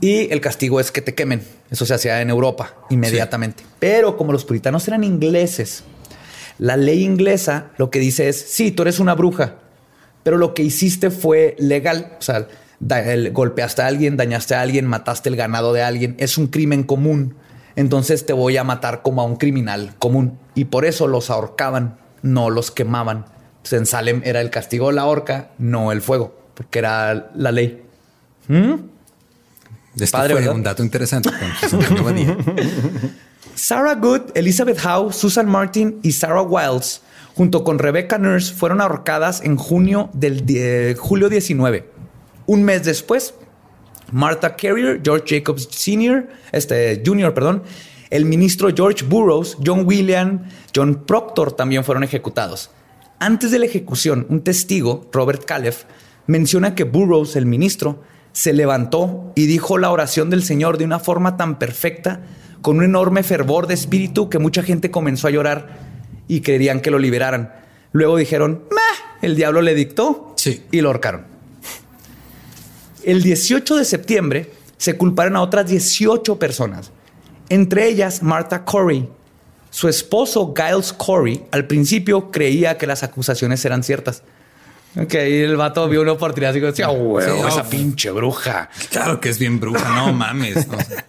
y 0.02 0.32
el 0.32 0.40
castigo 0.40 0.80
es 0.80 0.92
que 0.92 1.02
te 1.02 1.14
quemen. 1.16 1.42
Eso 1.72 1.86
se 1.86 1.94
hacía 1.94 2.22
en 2.22 2.30
Europa 2.30 2.76
inmediatamente. 2.90 3.64
Pero 3.80 4.16
como 4.16 4.32
los 4.32 4.46
puritanos 4.46 4.88
eran 4.88 5.04
ingleses, 5.04 5.84
la 6.60 6.78
ley 6.78 7.04
inglesa 7.04 7.72
lo 7.78 7.90
que 7.90 8.00
dice 8.00 8.30
es, 8.30 8.40
sí, 8.40 8.72
tú 8.72 8.84
eres 8.84 9.00
una 9.00 9.16
bruja, 9.16 9.56
pero 10.24 10.38
lo 10.38 10.54
que 10.54 10.62
hiciste 10.64 11.10
fue 11.10 11.56
legal. 11.58 12.14
O 12.20 12.22
sea, 12.22 12.48
da- 12.80 13.04
el- 13.12 13.32
golpeaste 13.32 13.82
a 13.82 13.88
alguien, 13.88 14.16
dañaste 14.16 14.54
a 14.56 14.62
alguien, 14.62 14.86
mataste 14.86 15.30
el 15.30 15.36
ganado 15.36 15.74
de 15.74 15.82
alguien. 15.82 16.16
Es 16.20 16.38
un 16.38 16.48
crimen 16.48 16.84
común. 16.84 17.36
Entonces 17.82 18.28
te 18.28 18.34
voy 18.34 18.58
a 18.58 18.64
matar 18.64 19.02
como 19.02 19.24
a 19.24 19.26
un 19.26 19.38
criminal 19.38 19.96
común. 19.98 20.38
Y 20.54 20.66
por 20.66 20.86
eso 20.86 21.08
los 21.08 21.32
ahorcaban, 21.32 21.98
no 22.22 22.52
los 22.52 22.70
quemaban. 22.70 23.26
Entonces, 23.58 23.80
en 23.80 23.86
Salem 23.88 24.22
era 24.24 24.40
el 24.40 24.52
castigo 24.52 24.90
de 24.90 24.94
la 24.94 25.08
horca, 25.08 25.50
no 25.58 25.92
el 25.92 26.04
fuego, 26.04 26.40
porque 26.54 26.78
era 26.78 27.32
la 27.34 27.52
ley. 27.52 27.82
Esto 28.48 30.16
Padre, 30.16 30.44
fue 30.44 30.50
un 30.50 30.62
dato 30.62 30.84
interesante. 30.84 31.32
Sarah 33.56 33.96
Good, 33.96 34.30
Elizabeth 34.36 34.78
Howe, 34.86 35.12
Susan 35.12 35.50
Martin 35.50 35.98
y 36.04 36.12
Sarah 36.12 36.44
Wiles, 36.44 37.02
junto 37.34 37.64
con 37.64 37.80
Rebecca 37.80 38.20
Nurse, 38.20 38.54
fueron 38.54 38.80
ahorcadas 38.80 39.42
en 39.42 39.58
junio 39.58 40.12
del 40.14 40.96
julio 41.00 41.30
19. 41.30 41.90
Un 42.46 42.62
mes 42.62 42.84
después, 42.84 43.34
Martha 44.12 44.56
Carrier, 44.56 45.02
George 45.04 45.38
Jacobs 45.38 45.68
Sr., 45.72 46.28
este 46.52 47.02
Jr., 47.06 47.34
perdón, 47.34 47.64
el 48.10 48.26
ministro 48.26 48.70
George 48.76 49.06
Burroughs, 49.06 49.58
John 49.66 49.86
William, 49.86 50.50
John 50.76 51.04
Proctor 51.06 51.54
también 51.54 51.84
fueron 51.84 52.04
ejecutados. 52.04 52.72
Antes 53.20 53.52
de 53.52 53.60
la 53.60 53.66
ejecución, 53.66 54.26
un 54.30 54.42
testigo, 54.42 55.10
Robert 55.14 55.46
Calef, 55.46 55.84
menciona 56.28 56.76
que 56.76 56.84
Burroughs, 56.84 57.36
el 57.36 57.46
ministro, 57.46 58.04
se 58.34 58.54
levantó 58.54 59.32
y 59.36 59.46
dijo 59.46 59.78
la 59.78 59.92
oración 59.92 60.30
del 60.30 60.44
Señor 60.44 60.78
de 60.78 60.86
una 60.86 61.00
forma 61.00 61.38
tan 61.38 61.58
perfecta, 61.60 62.22
con 62.62 62.78
un 62.78 62.84
enorme 62.84 63.24
fervor 63.24 63.68
de 63.68 63.74
espíritu 63.74 64.30
que 64.30 64.40
mucha 64.40 64.62
gente 64.62 64.92
comenzó 64.92 65.28
a 65.28 65.32
llorar 65.32 65.80
y 66.28 66.42
querían 66.42 66.80
que 66.80 66.92
lo 66.92 67.00
liberaran. 67.00 67.54
Luego 67.92 68.18
dijeron, 68.18 68.64
"Meh", 68.72 69.26
el 69.28 69.36
diablo 69.36 69.62
le 69.62 69.74
dictó 69.74 70.34
Sí. 70.38 70.64
y 70.72 70.82
lo 70.82 70.90
ahorcaron. 70.90 71.31
El 73.04 73.22
18 73.24 73.78
de 73.78 73.86
septiembre 73.86 74.52
se 74.78 74.98
culparon 74.98 75.36
a 75.36 75.42
otras 75.42 75.68
18 75.68 76.38
personas, 76.40 76.92
entre 77.50 77.88
ellas 77.88 78.24
Martha 78.24 78.64
Corey. 78.66 79.08
Su 79.70 79.88
esposo 79.88 80.54
Giles 80.56 80.92
Corey 80.94 81.46
al 81.52 81.68
principio 81.68 82.32
creía 82.32 82.78
que 82.78 82.88
las 82.88 83.04
acusaciones 83.04 83.64
eran 83.66 83.84
ciertas. 83.84 84.24
Ok, 85.00 85.14
el 85.14 85.56
vato 85.56 85.88
vio 85.88 86.02
una 86.02 86.12
oportunidad 86.12 86.54
y 86.54 86.60
dijo, 86.60 86.74
"Sí, 86.76 86.82
a 86.82 86.90
huevo, 86.90 87.22
Sí, 87.22 87.48
esa 87.48 87.62
oh. 87.62 87.70
pinche 87.70 88.12
bruja. 88.12 88.70
Claro 88.90 89.22
que 89.22 89.30
es 89.30 89.40
bien 89.40 89.60
bruja, 89.60 89.88
no 89.96 90.12
mames. 90.14 90.68
no 90.68 90.78
sé. 90.80 91.06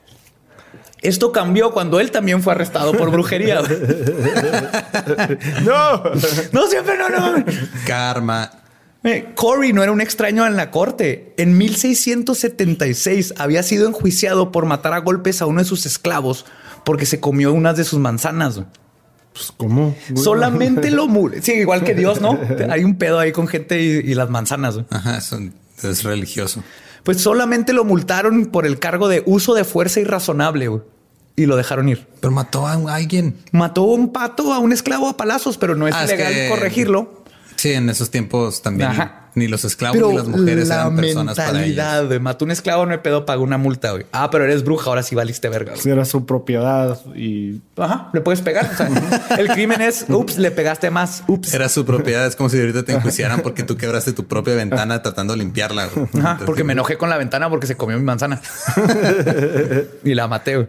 Esto 1.00 1.32
cambió 1.32 1.72
cuando 1.72 1.98
él 1.98 2.12
también 2.12 2.42
fue 2.44 2.52
arrestado 2.52 2.92
por 2.92 3.10
brujería. 3.10 3.60
No. 5.62 6.02
no, 6.52 6.66
siempre 6.68 6.96
no, 6.96 7.08
no. 7.08 7.44
Karma. 7.86 8.50
Eh, 9.04 9.32
Corey 9.34 9.72
no 9.72 9.82
era 9.82 9.90
un 9.92 10.00
extraño 10.00 10.46
en 10.46 10.56
la 10.56 10.70
corte. 10.70 11.34
En 11.36 11.58
1676 11.58 13.34
había 13.38 13.62
sido 13.62 13.88
enjuiciado 13.88 14.52
por 14.52 14.66
matar 14.66 14.92
a 14.92 14.98
golpes 14.98 15.42
a 15.42 15.46
uno 15.46 15.60
de 15.60 15.64
sus 15.64 15.86
esclavos 15.86 16.44
porque 16.84 17.06
se 17.06 17.20
comió 17.20 17.52
unas 17.52 17.76
de 17.76 17.84
sus 17.84 17.98
manzanas. 17.98 18.60
Pues, 19.32 19.52
¿cómo? 19.56 19.94
Solamente 20.14 20.90
lo 20.90 21.08
mule. 21.08 21.42
Sí, 21.42 21.52
igual 21.52 21.84
que 21.84 21.94
Dios, 21.94 22.20
¿no? 22.20 22.38
Hay 22.70 22.84
un 22.84 22.96
pedo 22.96 23.18
ahí 23.18 23.32
con 23.32 23.48
gente 23.48 23.80
y, 23.82 23.86
y 24.10 24.14
las 24.14 24.30
manzanas. 24.30 24.74
güey. 24.74 24.86
Ajá, 24.90 25.16
eso 25.18 25.38
es 25.82 26.02
religioso. 26.04 26.62
Pues 27.02 27.20
solamente 27.20 27.72
lo 27.72 27.84
multaron 27.84 28.46
por 28.46 28.66
el 28.66 28.78
cargo 28.78 29.08
de 29.08 29.22
uso 29.26 29.54
de 29.54 29.64
fuerza 29.64 29.98
irrazonable 30.00 30.68
güey, 30.68 30.82
y 31.34 31.46
lo 31.46 31.56
dejaron 31.56 31.88
ir. 31.88 32.06
Pero 32.20 32.30
mató 32.32 32.66
a 32.68 32.74
alguien. 32.94 33.36
Mató 33.50 33.82
un 33.82 34.12
pato 34.12 34.52
a 34.52 34.58
un 34.60 34.72
esclavo 34.72 35.08
a 35.08 35.16
palazos, 35.16 35.58
pero 35.58 35.74
no 35.74 35.88
es 35.88 35.94
Ah, 35.96 36.04
es 36.04 36.10
legal 36.10 36.32
que- 36.32 36.48
corregirlo. 36.48 37.21
Sí, 37.62 37.72
en 37.74 37.88
esos 37.88 38.10
tiempos 38.10 38.60
también 38.60 38.90
Ajá. 38.90 39.26
ni 39.36 39.46
los 39.46 39.64
esclavos 39.64 39.96
Pero 39.96 40.08
ni 40.10 40.16
las 40.16 40.26
mujeres 40.26 40.66
la 40.66 40.74
eran 40.80 40.96
personas 40.96 41.36
para 41.36 41.48
ellos. 41.50 41.60
mentalidad, 41.68 42.06
güey, 42.06 42.18
mató 42.18 42.44
un 42.44 42.50
esclavo, 42.50 42.84
no 42.86 42.90
hay 42.92 42.98
pedo, 42.98 43.24
pagó 43.24 43.44
una 43.44 43.56
multa. 43.56 43.92
güey. 43.92 44.04
Ah, 44.10 44.30
pero 44.32 44.42
eres 44.42 44.64
bruja, 44.64 44.86
ahora 44.90 45.04
sí 45.04 45.14
valiste 45.14 45.48
verga. 45.48 45.76
Si 45.76 45.88
era 45.88 46.04
su 46.04 46.26
propiedad 46.26 46.98
y 47.14 47.60
Ajá, 47.76 48.10
le 48.12 48.20
puedes 48.20 48.40
pegar. 48.40 48.68
O 48.72 48.76
sea, 48.76 48.88
el 49.38 49.46
crimen 49.48 49.80
es, 49.80 50.06
ups, 50.08 50.38
le 50.38 50.50
pegaste 50.50 50.90
más, 50.90 51.22
ups. 51.28 51.54
Era 51.54 51.68
su 51.68 51.84
propiedad. 51.84 52.26
Es 52.26 52.34
como 52.34 52.48
si 52.48 52.58
ahorita 52.58 52.82
te 52.82 52.94
enjuiciaran 52.94 53.42
porque 53.42 53.62
tú 53.62 53.76
quebraste 53.76 54.12
tu 54.12 54.26
propia 54.26 54.56
ventana 54.56 55.00
tratando 55.00 55.34
de 55.34 55.38
limpiarla. 55.38 55.86
güey. 55.86 56.06
Ajá, 56.06 56.18
Entonces, 56.18 56.46
porque 56.46 56.64
me 56.64 56.72
enojé 56.72 56.98
con 56.98 57.10
la 57.10 57.16
ventana 57.16 57.48
porque 57.48 57.68
se 57.68 57.76
comió 57.76 57.96
mi 57.96 58.04
manzana. 58.04 58.40
y 60.04 60.14
la 60.14 60.26
maté. 60.26 60.56
güey. 60.56 60.68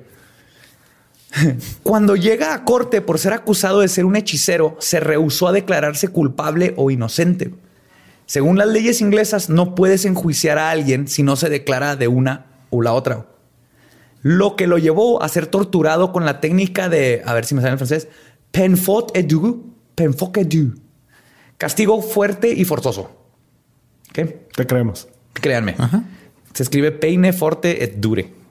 Cuando 1.84 2.16
llega 2.16 2.54
a 2.54 2.64
corte 2.64 3.02
por 3.02 3.20
ser 3.20 3.34
acusado 3.34 3.80
de 3.80 3.88
ser 3.88 4.06
un 4.06 4.16
hechicero, 4.16 4.76
se 4.80 5.00
rehusó 5.00 5.48
a 5.48 5.52
declararse 5.52 6.08
culpable 6.08 6.74
o 6.78 6.92
inocente. 6.92 7.54
Según 8.26 8.58
las 8.58 8.68
leyes 8.68 9.02
inglesas, 9.02 9.50
no 9.50 9.76
puedes 9.76 10.06
enjuiciar 10.06 10.58
a 10.58 10.72
alguien 10.72 11.08
si 11.08 11.24
no 11.24 11.36
se 11.36 11.50
declara 11.50 11.96
de 11.96 12.08
una 12.08 12.46
o 12.70 12.82
la 12.82 12.94
otra. 12.94 13.26
Lo 14.22 14.56
que 14.56 14.68
lo 14.68 14.78
llevó 14.78 15.22
a 15.22 15.28
ser 15.28 15.48
torturado 15.48 16.14
con 16.14 16.26
la 16.26 16.40
técnica 16.40 16.88
de, 16.88 17.22
a 17.26 17.34
ver 17.34 17.46
si 17.46 17.56
me 17.56 17.62
sale 17.62 17.74
en 17.74 17.78
francés, 17.80 18.08
penfot 18.52 19.12
et 19.16 19.28
du, 19.28 19.74
penfot 19.96 20.38
et 20.38 20.48
du. 20.48 20.76
Castigo 21.58 22.02
fuerte 22.02 22.52
y 22.52 22.64
forzoso. 22.64 23.12
¿Ok? 24.10 24.30
te 24.56 24.68
creemos. 24.68 25.08
Créanme. 25.34 25.76
Se 26.54 26.64
escribe 26.64 26.92
peine 26.92 27.34
forte 27.34 27.84
et 27.84 28.00
dure. 28.00 28.43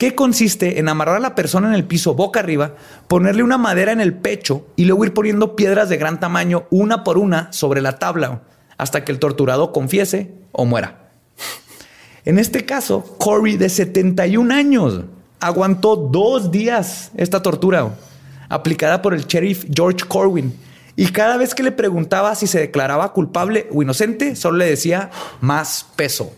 Que 0.00 0.14
consiste 0.14 0.78
en 0.78 0.88
amarrar 0.88 1.16
a 1.16 1.20
la 1.20 1.34
persona 1.34 1.68
en 1.68 1.74
el 1.74 1.84
piso 1.84 2.14
boca 2.14 2.40
arriba, 2.40 2.74
ponerle 3.06 3.42
una 3.42 3.58
madera 3.58 3.92
en 3.92 4.00
el 4.00 4.14
pecho 4.14 4.66
y 4.74 4.86
luego 4.86 5.04
ir 5.04 5.12
poniendo 5.12 5.54
piedras 5.56 5.90
de 5.90 5.98
gran 5.98 6.18
tamaño 6.18 6.64
una 6.70 7.04
por 7.04 7.18
una 7.18 7.52
sobre 7.52 7.82
la 7.82 7.98
tabla 7.98 8.40
hasta 8.78 9.04
que 9.04 9.12
el 9.12 9.18
torturado 9.18 9.72
confiese 9.72 10.32
o 10.52 10.64
muera. 10.64 11.10
En 12.24 12.38
este 12.38 12.64
caso, 12.64 13.14
Corey, 13.18 13.58
de 13.58 13.68
71 13.68 14.54
años, 14.54 15.02
aguantó 15.38 15.96
dos 15.96 16.50
días 16.50 17.10
esta 17.18 17.42
tortura 17.42 17.94
aplicada 18.48 19.02
por 19.02 19.12
el 19.12 19.26
sheriff 19.26 19.66
George 19.70 20.06
Corwin. 20.08 20.58
Y 20.96 21.08
cada 21.08 21.36
vez 21.36 21.54
que 21.54 21.62
le 21.62 21.72
preguntaba 21.72 22.34
si 22.36 22.46
se 22.46 22.58
declaraba 22.58 23.12
culpable 23.12 23.68
o 23.70 23.82
inocente, 23.82 24.34
solo 24.34 24.56
le 24.56 24.64
decía 24.64 25.10
más 25.42 25.86
peso. 25.94 26.32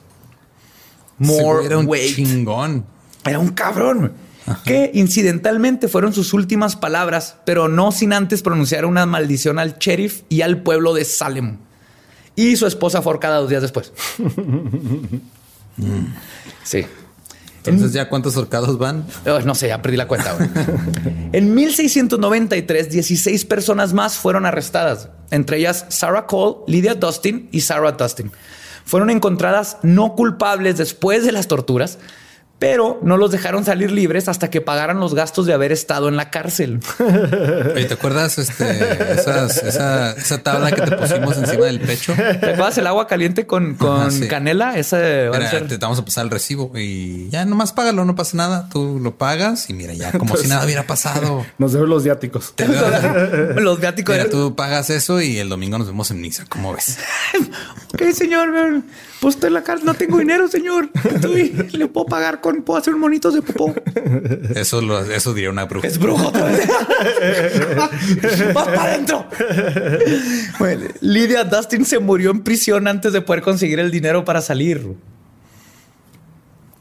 More 1.19 1.77
weight. 1.77 2.17
chingón. 2.17 2.92
Era 3.25 3.39
un 3.39 3.49
cabrón. 3.49 4.13
Que 4.65 4.91
incidentalmente 4.93 5.87
fueron 5.87 6.13
sus 6.13 6.33
últimas 6.33 6.75
palabras, 6.75 7.37
pero 7.45 7.69
no 7.69 7.93
sin 7.93 8.13
antes 8.13 8.43
pronunciar 8.43 8.85
una 8.87 9.07
maldición 9.07 9.61
al 9.61 9.79
sheriff 9.79 10.23
y 10.29 10.43
al 10.43 10.63
pueblo 10.63 10.95
de 10.95 11.05
Salem. 11.05 11.59
Y 12.35 12.57
su 12.57 12.67
esposa 12.67 13.03
fue 13.03 13.13
ahorcada 13.13 13.37
dos 13.39 13.51
días 13.51 13.63
después. 13.63 13.93
Sí. 16.65 16.85
Entonces, 17.65 17.93
¿ya 17.93 18.09
cuántos 18.09 18.37
horcados 18.37 18.77
van? 18.77 19.07
Oh, 19.27 19.39
no 19.41 19.55
sé, 19.55 19.69
ya 19.69 19.81
perdí 19.81 19.97
la 19.97 20.09
cuenta. 20.09 20.37
en 21.33 21.55
1693, 21.55 22.91
16 22.91 23.45
personas 23.45 23.93
más 23.93 24.17
fueron 24.17 24.47
arrestadas, 24.47 25.09
entre 25.31 25.59
ellas 25.59 25.87
Sarah 25.89 26.27
Cole, 26.27 26.57
Lydia 26.67 26.95
Dustin 26.95 27.49
y 27.53 27.61
Sarah 27.61 27.93
Dustin. 27.93 28.33
Fueron 28.85 29.11
encontradas 29.11 29.77
no 29.83 30.17
culpables 30.17 30.77
después 30.77 31.25
de 31.25 31.31
las 31.31 31.47
torturas, 31.47 31.99
pero 32.63 33.01
no 33.03 33.17
los 33.17 33.33
dejaron 33.33 33.65
salir 33.65 33.91
libres 33.91 34.29
hasta 34.29 34.49
que 34.49 34.61
pagaran 34.61 35.01
los 35.01 35.17
gastos 35.17 35.47
de 35.47 35.53
haber 35.53 35.73
estado 35.73 36.09
en 36.09 36.17
la 36.17 36.31
cárcel. 36.31 36.79
Oye, 37.01 37.87
¿te 37.87 37.95
acuerdas 37.95 38.39
este, 38.39 39.15
esas- 39.15 39.57
esa, 39.65 40.13
esa 40.13 40.39
tabla 40.45 40.71
que 40.71 40.81
te 40.83 40.93
pusimos 40.97 41.37
encima 41.39 41.65
del 41.65 41.81
pecho? 41.81 42.15
¿Te 42.15 42.51
acuerdas 42.51 42.79
el 42.79 42.87
agua 42.87 43.09
caliente 43.09 43.47
con, 43.49 43.75
con 43.75 44.03
Ajá, 44.03 44.11
sí. 44.13 44.29
canela? 44.29 44.79
Ese 44.79 45.29
va 45.29 45.39
a 45.39 45.41
Era, 45.41 45.51
ser- 45.51 45.67
te 45.67 45.77
vamos 45.79 45.99
a 45.99 46.05
pasar 46.05 46.23
el 46.25 46.31
recibo 46.31 46.71
y 46.79 47.29
ya 47.31 47.45
nomás 47.45 47.73
págalo, 47.73 48.05
no 48.05 48.15
pasa 48.15 48.37
nada. 48.37 48.69
Tú 48.73 49.01
lo 49.03 49.17
pagas 49.19 49.69
y 49.69 49.73
mira, 49.75 49.93
ya 49.95 50.13
como 50.13 50.37
si 50.37 50.47
nada 50.47 50.65
hubiera 50.65 50.87
pasado. 50.87 51.45
Nos 51.59 51.73
deben 51.73 51.91
los 51.91 52.05
viáticos. 52.05 52.55
Te 52.55 52.69
veo- 52.69 53.55
los 53.61 53.81
viáticos. 53.81 54.15
Mira, 54.17 54.31
tú 54.31 54.55
pagas 54.55 54.89
eso 54.91 55.21
y 55.21 55.39
el 55.39 55.49
domingo 55.49 55.79
nos 55.79 55.89
vemos 55.89 56.13
en 56.13 56.23
Niza. 56.23 56.45
¿Cómo 56.49 56.73
ves? 56.75 56.97
Ok, 57.93 58.03
señor, 58.13 58.51
pues 59.23 59.37
estoy 59.37 59.47
en 59.49 59.55
la 59.55 59.63
cárcel, 59.63 59.87
no 59.87 59.95
tengo 59.95 60.19
dinero, 60.19 60.49
señor. 60.49 60.91
Estoy- 61.15 61.53
le 61.75 61.87
puedo 61.87 62.07
pagar 62.07 62.41
con, 62.41 62.63
puedo 62.65 62.81
hacer 62.81 62.97
monitos 62.97 63.35
de 63.35 63.41
popó. 63.41 63.73
Eso, 64.57 64.83
lo, 64.83 65.01
eso 65.01 65.33
diría 65.33 65.49
una 65.51 65.67
bruja. 65.67 65.87
Es 65.87 65.97
brujo 65.97 66.27
otra 66.27 66.47
vez. 66.47 66.69
¡Vas 68.53 68.67
para 68.69 68.83
adentro! 68.83 69.25
Bueno, 70.59 70.89
Lydia 71.01 71.45
Dustin 71.45 71.85
se 71.85 72.01
murió 72.01 72.33
en 72.33 72.43
prisión 72.43 72.89
antes 72.89 73.13
de 73.13 73.21
poder 73.23 73.43
conseguir 73.43 73.79
el 73.79 73.93
dinero 73.93 74.25
para 74.25 74.41
salir. 74.41 74.97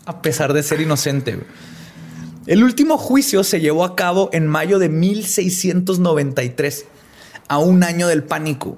A 0.08 0.24
pesar 0.24 0.54
de 0.54 0.64
ser 0.64 0.82
inocente. 0.82 1.38
El 2.48 2.64
último 2.64 2.98
juicio 2.98 3.44
se 3.44 3.60
llevó 3.60 3.84
a 3.86 3.96
cabo 3.96 4.32
en 4.34 4.48
mayo 4.48 4.80
de 4.80 4.89
1693, 4.89 6.86
a 7.48 7.60
un 7.60 7.84
año 7.84 8.08
del 8.08 8.24
pánico. 8.24 8.78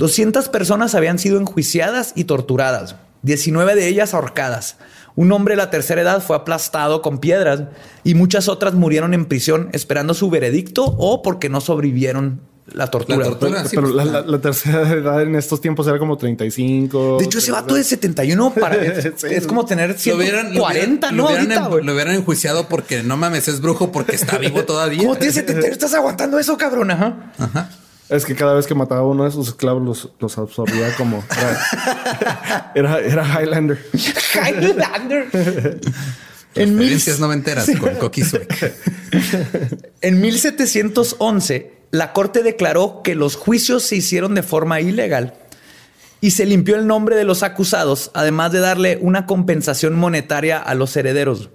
200 0.00 0.48
personas 0.48 0.94
habían 0.94 1.18
sido 1.18 1.38
enjuiciadas 1.38 2.12
y 2.16 2.24
torturadas, 2.24 2.96
19 3.22 3.74
de 3.74 3.86
ellas 3.86 4.14
ahorcadas. 4.14 4.78
Un 5.14 5.30
hombre 5.32 5.52
de 5.52 5.56
la 5.58 5.68
tercera 5.68 6.00
edad 6.00 6.22
fue 6.22 6.36
aplastado 6.36 7.02
con 7.02 7.18
piedras 7.18 7.64
y 8.02 8.14
muchas 8.14 8.48
otras 8.48 8.72
murieron 8.72 9.12
en 9.12 9.26
prisión 9.26 9.68
esperando 9.72 10.14
su 10.14 10.30
veredicto 10.30 10.84
o 10.86 11.20
porque 11.20 11.50
no 11.50 11.60
sobrevivieron 11.60 12.40
la 12.72 12.86
tortura. 12.86 13.18
La 13.18 13.24
tortura. 13.24 13.62
sí, 13.64 13.76
Pero 13.76 13.82
pues, 13.82 13.94
la, 13.94 14.04
la- 14.06 14.20
la 14.22 14.38
tercera 14.40 14.88
edad 14.90 15.20
en 15.20 15.34
estos 15.34 15.60
tiempos 15.60 15.86
era 15.86 15.98
como 15.98 16.16
35. 16.16 17.16
De 17.18 17.24
hecho, 17.26 17.36
ese 17.38 17.52
vato 17.52 17.74
de 17.74 17.84
71 17.84 18.54
para, 18.58 18.76
es, 18.82 19.12
Sí. 19.16 19.26
es 19.28 19.46
como 19.46 19.66
tener 19.66 19.96
Lo 20.06 20.16
hubieran, 20.16 20.54
lo 20.54 20.60
40, 20.60 21.08
hubieran- 21.08 21.16
¿no? 21.16 21.22
lo 21.24 21.28
hubieran, 21.28 21.52
Ahorita, 21.58 21.78
en- 21.80 21.86
lo 21.86 21.92
hubieran 21.92 22.14
enjuiciado 22.14 22.68
porque 22.68 23.02
no 23.02 23.18
mames, 23.18 23.48
es 23.48 23.60
brujo 23.60 23.92
porque 23.92 24.16
está 24.16 24.38
vivo 24.38 24.64
todavía. 24.64 25.02
¿Cómo 25.02 25.16
tienes 25.16 25.34
71? 25.34 25.72
¿Estás 25.74 25.92
aguantando 25.92 26.38
eso, 26.38 26.56
cabrón? 26.56 26.90
Ajá. 26.90 27.68
Es 28.10 28.24
que 28.24 28.34
cada 28.34 28.54
vez 28.54 28.66
que 28.66 28.74
mataba 28.74 29.00
a 29.02 29.04
uno 29.04 29.24
de 29.24 29.30
sus 29.30 29.48
esclavos 29.48 29.82
los, 29.82 30.08
los 30.18 30.36
absorbía 30.38 30.94
como. 30.96 31.22
Era, 31.30 32.72
era, 32.74 32.98
era 33.00 33.40
Highlander. 33.42 33.78
Highlander. 34.34 35.80
En 36.56 36.76
mil- 36.76 37.00
noventeras 37.20 37.70
con 37.78 37.94
Coqui 37.94 38.24
Suec. 38.24 38.74
En 40.00 40.20
1711, 40.20 41.72
la 41.92 42.12
corte 42.12 42.42
declaró 42.42 43.02
que 43.04 43.14
los 43.14 43.36
juicios 43.36 43.84
se 43.84 43.96
hicieron 43.96 44.34
de 44.34 44.42
forma 44.42 44.80
ilegal 44.80 45.34
y 46.20 46.32
se 46.32 46.46
limpió 46.46 46.74
el 46.76 46.86
nombre 46.88 47.14
de 47.16 47.24
los 47.24 47.42
acusados, 47.44 48.10
además 48.14 48.50
de 48.52 48.58
darle 48.60 48.98
una 49.00 49.26
compensación 49.26 49.94
monetaria 49.94 50.58
a 50.58 50.74
los 50.74 50.96
herederos. 50.96 51.50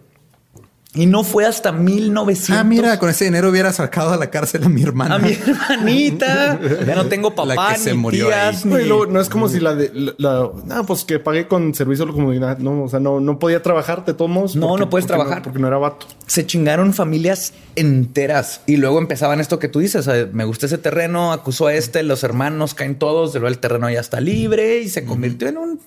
Y 0.96 1.06
no 1.08 1.24
fue 1.24 1.46
hasta 1.46 1.72
1900. 1.72 2.58
Ah, 2.58 2.64
mira, 2.64 2.98
con 3.00 3.10
ese 3.10 3.26
dinero 3.26 3.50
hubiera 3.50 3.72
sacado 3.74 4.12
a 4.12 4.18
la 4.18 4.30
cárcel 4.30 4.64
a 4.64 4.70
mi 4.70 4.82
hermana. 4.82 5.16
A 5.16 5.20
mi 5.20 5.34
hermanita. 5.34 6.60
Ya 6.88 6.96
no 6.96 7.06
tengo 7.08 7.30
La 7.36 7.56
papá, 7.56 7.74
que 7.74 7.80
se 7.80 7.94
murió 7.94 8.28
tías, 8.28 8.66
ahí. 8.66 8.72
Ni- 8.74 8.86
luego, 8.86 9.06
no 9.08 9.20
es 9.20 9.30
como 9.30 9.50
si 9.50 9.60
la 9.60 9.76
de. 9.76 9.92
La, 9.94 10.14
la- 10.18 10.50
ah, 10.80 10.84
pues 10.88 11.04
que 11.04 11.20
pagué 11.20 11.48
con 11.48 11.74
servicio 11.76 12.06
a 12.06 12.08
la 12.08 12.14
comunidad. 12.14 12.58
No, 12.60 12.84
o 12.84 12.90
sea, 12.90 13.00
no, 13.00 13.20
no 13.20 13.38
podía 13.40 13.62
trabajar 13.62 14.06
de 14.06 14.14
todos 14.14 14.32
modos. 14.32 14.56
No, 14.56 14.68
porque- 14.70 14.80
no 14.86 14.90
puedes 14.90 15.06
porque 15.06 15.18
trabajar. 15.18 15.42
porque 15.44 15.60
no 15.60 15.68
era 15.68 15.78
vato. 15.78 16.08
se 16.28 16.46
chingaron 16.46 16.94
familias 16.94 17.54
enteras 17.76 18.62
y 18.66 18.78
luego 18.78 19.00
empezaban 19.00 19.40
esto 19.42 19.60
que 19.60 19.68
tú 19.68 19.80
dices. 19.80 20.10
me 20.32 20.46
gusta 20.46 20.66
ese 20.66 20.78
terreno, 20.78 21.34
acusó 21.34 21.68
a 21.68 21.74
este, 21.74 22.04
los 22.04 22.24
hermanos 22.24 22.74
caen 22.74 22.96
todos, 22.98 23.34
luego 23.34 23.48
el 23.48 23.58
terreno 23.60 23.90
ya 23.90 24.00
está 24.00 24.22
libre 24.22 24.80
y 24.82 24.90
se 24.90 25.04
convirtió 25.06 25.48
en 25.50 25.58
un. 25.58 25.80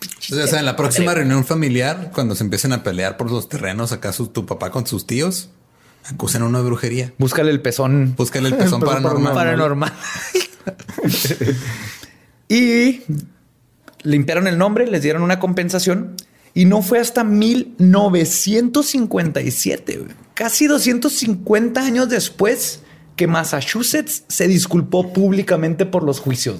O 0.00 0.34
sea, 0.34 0.44
o 0.44 0.46
sea, 0.46 0.58
en 0.60 0.66
la 0.66 0.76
próxima 0.76 1.14
reunión 1.14 1.44
familiar, 1.44 2.10
cuando 2.14 2.34
se 2.34 2.44
empiecen 2.44 2.72
a 2.72 2.82
pelear 2.82 3.16
por 3.16 3.30
los 3.30 3.48
terrenos, 3.48 3.92
acaso 3.92 4.28
tu 4.28 4.46
papá 4.46 4.70
con 4.70 4.86
sus 4.86 5.06
tíos, 5.06 5.50
acusen 6.04 6.42
a 6.42 6.46
uno 6.46 6.58
de 6.58 6.64
brujería. 6.64 7.12
Búscale 7.18 7.50
el 7.50 7.60
pezón 7.60 8.14
Búscale 8.16 8.48
el 8.48 8.56
pezón 8.56 8.80
pezón 8.80 8.94
paranormal. 8.94 9.34
paranormal. 9.34 9.88
y 12.48 13.02
limpiaron 14.02 14.46
el 14.46 14.58
nombre, 14.58 14.86
les 14.86 15.02
dieron 15.02 15.22
una 15.22 15.38
compensación 15.38 16.16
y 16.54 16.64
no 16.64 16.82
fue 16.82 16.98
hasta 16.98 17.24
1957, 17.24 19.98
güey, 19.98 20.10
casi 20.34 20.66
250 20.66 21.80
años 21.80 22.08
después, 22.08 22.80
que 23.16 23.26
Massachusetts 23.26 24.24
se 24.28 24.48
disculpó 24.48 25.12
públicamente 25.12 25.86
por 25.86 26.02
los 26.02 26.20
juicios. 26.20 26.56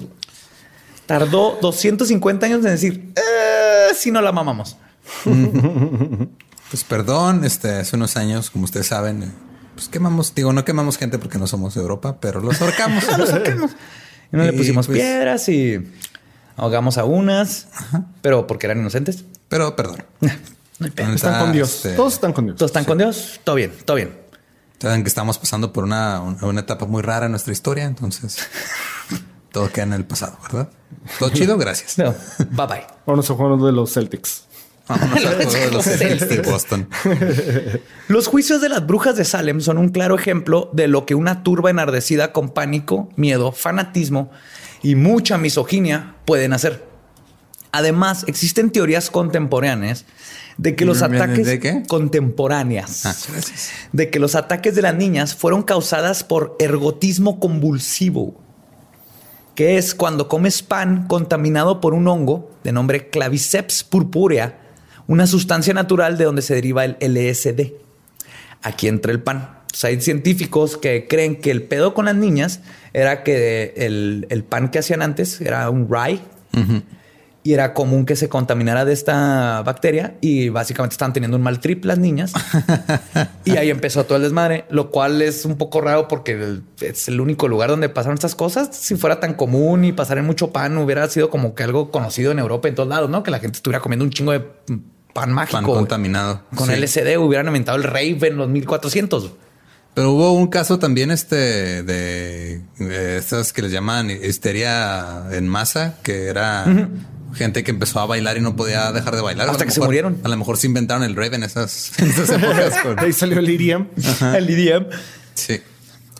Tardó 1.11 1.57
250 1.61 2.45
años 2.45 2.59
en 2.59 2.71
decir, 2.71 3.13
"Eh, 3.17 3.93
si 3.95 4.11
no 4.11 4.21
la 4.21 4.31
mamamos. 4.31 4.77
Pues 6.69 6.85
perdón, 6.85 7.43
este, 7.43 7.69
hace 7.79 7.97
unos 7.97 8.15
años, 8.15 8.49
como 8.49 8.63
ustedes 8.63 8.87
saben, 8.87 9.23
eh, 9.23 9.31
pues 9.75 9.89
quemamos, 9.89 10.33
digo, 10.33 10.53
no 10.53 10.63
quemamos 10.63 10.97
gente 10.97 11.19
porque 11.19 11.37
no 11.37 11.45
somos 11.45 11.75
de 11.75 11.81
Europa, 11.81 12.15
pero 12.21 12.39
los 12.39 12.61
ahorcamos. 12.61 13.03
Y 14.31 14.37
no 14.37 14.43
le 14.45 14.53
pusimos 14.53 14.85
pues- 14.87 14.97
piedras 14.97 15.49
y 15.49 15.85
ahogamos 16.55 16.97
a 16.97 17.03
unas, 17.03 17.67
pero 18.21 18.47
porque 18.47 18.67
eran 18.67 18.79
inocentes. 18.79 19.25
Pero 19.49 19.75
perdón. 19.75 20.05
Están 20.79 21.39
con 21.43 21.51
Dios. 21.51 21.75
Este, 21.75 21.89
Todos 21.97 22.13
están 22.13 22.31
con 22.31 22.45
Dios. 22.45 22.57
Todos 22.57 22.69
están 22.69 22.85
con 22.85 22.97
Dios. 22.97 23.41
Todo 23.43 23.55
bien, 23.57 23.73
todo 23.83 23.97
bien. 23.97 24.17
Saben 24.79 25.03
que 25.03 25.09
estamos 25.09 25.37
pasando 25.37 25.73
por 25.73 25.83
una, 25.83 26.21
una 26.21 26.61
etapa 26.61 26.85
muy 26.85 27.01
rara 27.01 27.25
en 27.25 27.31
nuestra 27.33 27.51
historia, 27.51 27.83
entonces 27.83 28.37
todo 29.51 29.69
queda 29.71 29.83
en 29.85 29.93
el 29.93 30.05
pasado, 30.05 30.37
¿verdad? 30.43 30.69
Todo 31.19 31.29
chido, 31.29 31.57
gracias. 31.57 31.97
No, 31.99 32.13
bye 32.51 32.67
bye. 32.67 32.85
Vámonos 33.05 33.29
a 33.29 33.33
juego 33.35 33.65
de 33.65 33.71
los 33.71 33.93
Celtics. 33.93 34.45
Vámonos 34.87 35.25
al 35.25 35.35
juego 35.45 35.51
de 35.51 35.71
los 35.71 35.85
Celtics 35.85 36.29
de 36.29 36.41
Boston. 36.41 36.89
Los 38.07 38.27
juicios 38.27 38.61
de 38.61 38.69
las 38.69 38.85
brujas 38.85 39.15
de 39.15 39.23
Salem 39.25 39.61
son 39.61 39.77
un 39.77 39.89
claro 39.89 40.15
ejemplo 40.15 40.69
de 40.73 40.87
lo 40.87 41.05
que 41.05 41.15
una 41.15 41.43
turba 41.43 41.69
enardecida 41.69 42.33
con 42.33 42.49
pánico, 42.49 43.09
miedo, 43.15 43.51
fanatismo 43.51 44.31
y 44.83 44.95
mucha 44.95 45.37
misoginia 45.37 46.15
pueden 46.25 46.51
hacer. 46.53 46.85
Además, 47.71 48.25
existen 48.27 48.69
teorías 48.71 49.09
contemporáneas 49.09 50.03
de 50.57 50.75
que 50.75 50.83
los 50.83 50.99
¿De 50.99 51.05
ataques 51.05 51.59
qué? 51.59 51.83
contemporáneas 51.87 53.05
Ah, 53.05 53.15
de 53.93 54.09
que 54.09 54.19
los 54.19 54.35
ataques 54.35 54.75
de 54.75 54.81
las 54.81 54.93
niñas 54.95 55.35
fueron 55.35 55.63
causadas 55.63 56.25
por 56.25 56.57
ergotismo 56.59 57.39
convulsivo, 57.39 58.41
que 59.61 59.77
es 59.77 59.93
cuando 59.93 60.27
comes 60.27 60.63
pan 60.63 61.05
contaminado 61.05 61.81
por 61.81 61.93
un 61.93 62.07
hongo 62.07 62.49
de 62.63 62.71
nombre 62.71 63.09
Claviceps 63.09 63.83
purpurea, 63.83 64.57
una 65.05 65.27
sustancia 65.27 65.71
natural 65.71 66.17
de 66.17 66.23
donde 66.23 66.41
se 66.41 66.55
deriva 66.55 66.83
el 66.83 66.97
LSD. 66.99 67.71
Aquí 68.63 68.87
entra 68.87 69.11
el 69.11 69.21
pan. 69.21 69.59
Hay 69.83 70.01
científicos 70.01 70.77
que 70.77 71.05
creen 71.07 71.35
que 71.35 71.51
el 71.51 71.61
pedo 71.61 71.93
con 71.93 72.05
las 72.05 72.15
niñas 72.15 72.61
era 72.93 73.21
que 73.21 73.75
el, 73.77 74.25
el 74.31 74.43
pan 74.43 74.71
que 74.71 74.79
hacían 74.79 75.03
antes 75.03 75.39
era 75.41 75.69
un 75.69 75.87
rye 75.87 76.21
y 77.43 77.53
era 77.53 77.73
común 77.73 78.05
que 78.05 78.15
se 78.15 78.29
contaminara 78.29 78.85
de 78.85 78.93
esta 78.93 79.63
bacteria 79.63 80.15
y 80.21 80.49
básicamente 80.49 80.93
estaban 80.93 81.11
teniendo 81.11 81.37
un 81.37 81.43
mal 81.43 81.59
trip 81.59 81.85
las 81.85 81.97
niñas. 81.97 82.33
y 83.45 83.57
ahí 83.57 83.69
empezó 83.71 84.03
todo 84.05 84.17
el 84.17 84.23
desmadre, 84.23 84.65
lo 84.69 84.91
cual 84.91 85.21
es 85.21 85.45
un 85.45 85.57
poco 85.57 85.81
raro 85.81 86.07
porque 86.07 86.59
es 86.81 87.07
el 87.07 87.19
único 87.19 87.47
lugar 87.47 87.69
donde 87.69 87.89
pasaron 87.89 88.13
estas 88.13 88.35
cosas. 88.35 88.69
Si 88.73 88.95
fuera 88.95 89.19
tan 89.19 89.33
común 89.33 89.85
y 89.85 89.91
pasar 89.91 90.19
en 90.19 90.25
mucho 90.25 90.51
pan, 90.51 90.77
hubiera 90.77 91.07
sido 91.09 91.31
como 91.31 91.55
que 91.55 91.63
algo 91.63 91.89
conocido 91.89 92.31
en 92.31 92.39
Europa 92.39 92.67
en 92.67 92.75
todos 92.75 92.89
lados, 92.89 93.09
¿no? 93.09 93.23
Que 93.23 93.31
la 93.31 93.39
gente 93.39 93.57
estuviera 93.57 93.81
comiendo 93.81 94.05
un 94.05 94.11
chingo 94.11 94.33
de 94.33 94.45
pan 95.13 95.31
mágico. 95.31 95.57
Pan 95.57 95.65
contaminado. 95.65 96.43
Con 96.55 96.67
Sí. 96.67 96.75
LSD 96.75 97.17
hubieran 97.17 97.47
inventado 97.47 97.77
el 97.77 97.83
rave 97.83 98.27
en 98.27 98.37
los 98.37 98.49
1400. 98.49 99.31
Pero 99.93 100.11
hubo 100.11 100.31
un 100.31 100.47
caso 100.47 100.79
también 100.79 101.11
este 101.11 101.83
de, 101.83 102.61
de 102.77 103.17
estas 103.17 103.51
que 103.51 103.61
les 103.63 103.71
llaman 103.71 104.09
histeria 104.09 105.23
en 105.33 105.47
masa, 105.49 105.97
que 106.01 106.27
era 106.27 106.65
gente 107.33 107.63
que 107.63 107.71
empezó 107.71 107.99
a 107.99 108.05
bailar 108.05 108.37
y 108.37 108.41
no 108.41 108.55
podía 108.55 108.91
dejar 108.91 109.15
de 109.15 109.21
bailar. 109.21 109.49
Hasta 109.49 109.65
que 109.65 109.71
se 109.71 109.79
murieron. 109.81 110.19
A 110.23 110.27
lo 110.27 110.37
mejor 110.37 110.57
se 110.57 110.67
inventaron 110.67 111.03
el 111.03 111.15
rave 111.15 111.35
en 111.35 111.43
esas, 111.43 111.93
en 111.99 112.09
esas 112.09 112.29
épocas. 112.29 112.77
con- 112.83 112.99
ahí 112.99 113.13
salió 113.13 113.39
el 113.39 113.49
IRIAM. 113.49 113.87
El 114.35 114.49
IDM. 114.49 114.85
sí. 115.33 115.61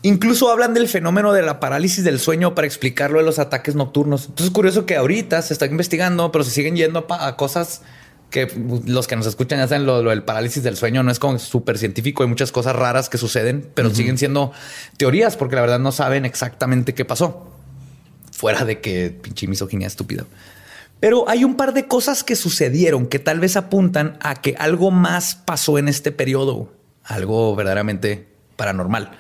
Incluso 0.04 0.50
hablan 0.50 0.74
del 0.74 0.88
fenómeno 0.88 1.32
de 1.32 1.44
la 1.44 1.60
parálisis 1.60 2.04
del 2.04 2.20
sueño 2.20 2.56
para 2.56 2.66
explicarlo 2.66 3.20
de 3.20 3.24
los 3.24 3.38
ataques 3.38 3.76
nocturnos. 3.76 4.22
Entonces 4.24 4.48
es 4.48 4.52
curioso 4.52 4.88
que 4.88 4.96
ahorita 4.96 5.40
se 5.44 5.54
está 5.54 5.68
investigando, 5.68 6.32
pero 6.32 6.44
se 6.44 6.50
siguen 6.50 6.76
yendo 6.76 7.06
a, 7.08 7.36
cosas 7.38 7.84
que 8.32 8.48
pues, 8.48 8.90
los 8.90 9.06
que 9.06 9.16
nos 9.16 9.28
escuchan 9.28 9.60
ya 9.60 9.68
saben 9.68 9.86
lo, 9.86 10.02
lo 10.02 10.10
del 10.10 10.24
parálisis 10.24 10.64
del 10.64 10.76
sueño 10.76 11.04
no 11.04 11.12
es 11.12 11.20
como 11.20 11.38
súper 11.38 11.78
científico. 11.78 12.24
Hay 12.24 12.30
muchas 12.30 12.52
cosas 12.52 12.76
raras 12.76 13.10
que 13.10 13.20
suceden, 13.20 13.70
pero 13.76 13.94
siguen 13.94 14.18
siendo 14.18 14.52
teorías 14.98 15.38
porque 15.38 15.54
la 15.56 15.62
verdad 15.62 15.78
no 15.78 15.92
saben 15.92 16.26
exactamente 16.26 16.96
qué 16.96 17.06
pasó. 17.06 17.52
Fuera 18.32 18.66
de 18.66 18.82
que 18.82 19.12
pinche 19.22 19.46
misoginia 19.46 19.86
estúpida. 19.86 20.26
Pero 21.02 21.28
hay 21.28 21.44
un 21.44 21.56
par 21.56 21.74
de 21.74 21.88
cosas 21.88 22.24
que 22.24 22.36
sucedieron 22.36 23.08
que 23.08 23.18
tal 23.18 23.40
vez 23.40 23.58
apuntan 23.58 24.18
a 24.22 24.36
que 24.36 24.56
algo 24.60 24.92
más 24.92 25.34
pasó 25.34 25.80
en 25.80 25.88
este 25.88 26.12
periodo, 26.12 26.72
algo 27.04 27.56
verdaderamente 27.56 28.28
paranormal. 28.56 29.12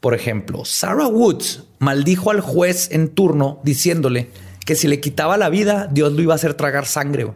Por 0.00 0.14
ejemplo, 0.14 0.64
Sarah 0.64 1.06
Woods 1.06 1.64
maldijo 1.78 2.30
al 2.30 2.40
juez 2.40 2.88
en 2.90 3.10
turno 3.10 3.60
diciéndole 3.62 4.30
que 4.64 4.74
si 4.76 4.88
le 4.88 5.00
quitaba 5.00 5.36
la 5.36 5.50
vida, 5.50 5.88
Dios 5.92 6.10
lo 6.14 6.22
iba 6.22 6.32
a 6.32 6.36
hacer 6.36 6.54
tragar 6.54 6.86
sangre. 6.86 7.30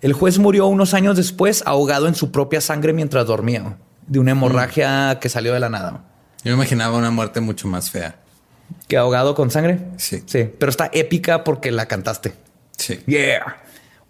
El 0.00 0.12
juez 0.12 0.38
murió 0.38 0.68
unos 0.68 0.94
años 0.94 1.16
después 1.16 1.64
ahogado 1.66 2.06
en 2.06 2.14
su 2.14 2.30
propia 2.30 2.60
sangre 2.60 2.92
mientras 2.92 3.26
dormía, 3.26 3.76
de 4.06 4.20
una 4.20 4.30
hemorragia 4.30 5.18
que 5.20 5.28
salió 5.28 5.52
de 5.52 5.58
la 5.58 5.68
nada. 5.68 6.04
Yo 6.44 6.52
me 6.52 6.62
imaginaba 6.62 6.96
una 6.96 7.10
muerte 7.10 7.40
mucho 7.40 7.66
más 7.66 7.90
fea. 7.90 8.20
¿Que 8.86 8.96
ahogado 8.96 9.34
con 9.34 9.50
sangre? 9.50 9.80
Sí. 9.96 10.22
Sí, 10.26 10.48
pero 10.60 10.70
está 10.70 10.88
épica 10.92 11.42
porque 11.42 11.72
la 11.72 11.86
cantaste. 11.86 12.34
Sí. 12.78 12.98
Yeah. 13.06 13.58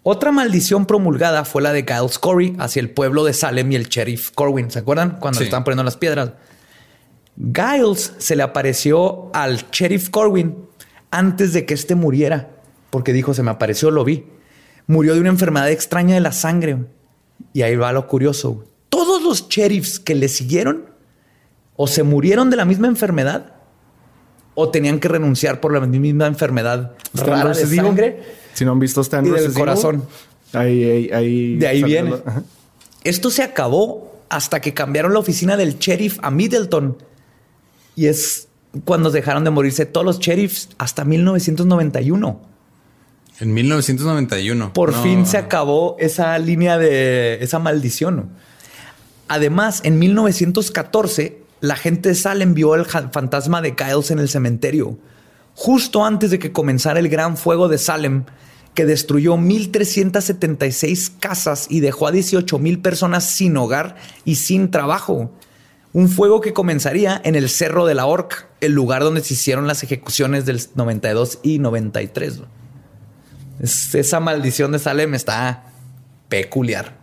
Otra 0.03 0.31
maldición 0.31 0.85
promulgada 0.85 1.43
fue 1.43 1.61
la 1.61 1.73
de 1.73 1.83
Giles 1.83 2.17
Corey 2.17 2.55
hacia 2.59 2.79
el 2.79 2.89
pueblo 2.89 3.25
de 3.25 3.33
Salem 3.33 3.71
y 3.71 3.75
el 3.75 3.89
sheriff 3.89 4.31
Corwin. 4.31 4.71
¿Se 4.71 4.79
acuerdan? 4.79 5.17
Cuando 5.19 5.37
Sí. 5.37 5.43
le 5.43 5.47
estaban 5.49 5.63
poniendo 5.65 5.83
las 5.83 5.97
piedras. 5.97 6.31
Giles 7.37 8.13
se 8.17 8.35
le 8.35 8.43
apareció 8.43 9.29
al 9.33 9.69
sheriff 9.71 10.09
Corwin 10.09 10.55
antes 11.11 11.53
de 11.53 11.65
que 11.65 11.73
éste 11.73 11.95
muriera, 11.95 12.49
porque 12.89 13.13
dijo, 13.13 13.33
se 13.33 13.43
me 13.43 13.51
apareció, 13.51 13.91
lo 13.91 14.03
vi. 14.03 14.25
Murió 14.87 15.13
de 15.13 15.21
una 15.21 15.29
enfermedad 15.29 15.69
extraña 15.69 16.15
de 16.15 16.21
la 16.21 16.31
sangre. 16.31 16.77
Y 17.53 17.61
ahí 17.61 17.75
va 17.75 17.91
lo 17.91 18.07
curioso. 18.07 18.65
Todos 18.89 19.21
los 19.23 19.47
sheriffs 19.49 19.99
que 19.99 20.15
le 20.15 20.27
siguieron 20.27 20.89
o 21.75 21.87
se 21.87 22.03
murieron 22.03 22.49
de 22.49 22.57
la 22.57 22.65
misma 22.65 22.87
enfermedad 22.87 23.53
o 24.55 24.69
tenían 24.69 24.99
que 24.99 25.07
renunciar 25.07 25.61
por 25.61 25.73
la 25.73 25.79
misma 25.79 26.27
enfermedad 26.27 26.93
rara 27.13 27.53
de 27.53 27.65
sangre. 27.65 28.23
Si 28.59 28.65
no 28.65 28.73
han 28.73 28.79
visto 28.79 28.99
Y 28.99 29.03
este 29.03 29.21
del 29.21 29.53
corazón. 29.53 30.03
Ahí, 30.51 30.83
ahí, 30.83 31.09
ahí. 31.13 31.55
De 31.55 31.67
ahí 31.67 31.81
viene. 31.83 32.15
ajá. 32.25 32.43
Esto 33.05 33.29
se 33.29 33.41
acabó 33.41 34.19
hasta 34.27 34.59
que 34.59 34.73
cambiaron 34.73 35.13
la 35.13 35.19
oficina 35.19 35.55
del 35.55 35.79
sheriff 35.79 36.19
a 36.21 36.29
Middleton. 36.29 36.97
Y 37.95 38.07
es 38.07 38.49
cuando 38.83 39.11
dejaron 39.11 39.45
de 39.45 39.49
morirse 39.49 39.85
todos 39.85 40.05
los 40.05 40.19
sheriffs 40.19 40.67
hasta 40.77 41.05
1991. 41.05 42.41
En 43.39 43.53
1991. 43.53 44.73
Por 44.73 44.91
No. 44.91 45.01
fin 45.01 45.25
se 45.25 45.37
acabó 45.37 45.95
esa 45.99 46.37
línea 46.37 46.77
de 46.77 47.41
esa 47.41 47.59
maldición. 47.59 48.31
Además, 49.29 49.79
en 49.85 49.97
1914, 49.99 51.41
la 51.61 51.77
gente 51.77 52.09
de 52.09 52.15
Salem 52.15 52.53
vio 52.53 52.75
el 52.75 52.85
fantasma 52.85 53.61
de 53.61 53.75
Giles 53.77 54.11
en 54.11 54.19
el 54.19 54.27
cementerio, 54.27 54.97
justo 55.61 56.05
antes 56.05 56.31
de 56.31 56.39
que 56.39 56.53
comenzara 56.53 56.99
el 57.01 57.09
gran 57.09 57.35
fuego 57.35 57.67
de 57.67 57.77
Salem, 57.77 58.23
que 58.73 58.85
destruyó 58.85 59.35
1.376 59.35 61.11
casas 61.19 61.67
y 61.69 61.81
dejó 61.81 62.07
a 62.07 62.13
18.000 62.13 62.81
personas 62.81 63.29
sin 63.29 63.57
hogar 63.57 63.97
y 64.23 64.35
sin 64.35 64.71
trabajo. 64.71 65.33
Un 65.91 66.07
fuego 66.07 66.39
que 66.39 66.53
comenzaría 66.53 67.19
en 67.25 67.35
el 67.35 67.49
Cerro 67.49 67.85
de 67.85 67.93
la 67.93 68.05
Horca, 68.05 68.47
el 68.61 68.71
lugar 68.71 69.03
donde 69.03 69.21
se 69.21 69.33
hicieron 69.33 69.67
las 69.67 69.83
ejecuciones 69.83 70.45
del 70.45 70.61
92 70.75 71.39
y 71.43 71.59
93. 71.59 72.39
Es- 73.59 73.93
esa 73.95 74.21
maldición 74.21 74.71
de 74.71 74.79
Salem 74.79 75.13
está 75.13 75.65
peculiar. 76.29 76.97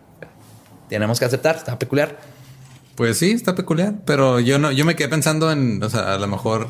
Tenemos 0.89 1.19
que 1.19 1.27
aceptar, 1.27 1.57
está 1.57 1.79
peculiar. 1.79 2.19
Pues 2.95 3.19
sí, 3.19 3.33
está 3.33 3.55
peculiar. 3.55 3.97
Pero 4.07 4.41
yo 4.41 4.59
no, 4.59 4.73
yo 4.73 4.87
me 4.87 4.97
quedé 4.97 5.09
pensando 5.09 5.53
en, 5.53 5.83
o 5.83 5.91
sea, 5.91 6.15
a 6.15 6.19
lo 6.19 6.27
mejor 6.29 6.69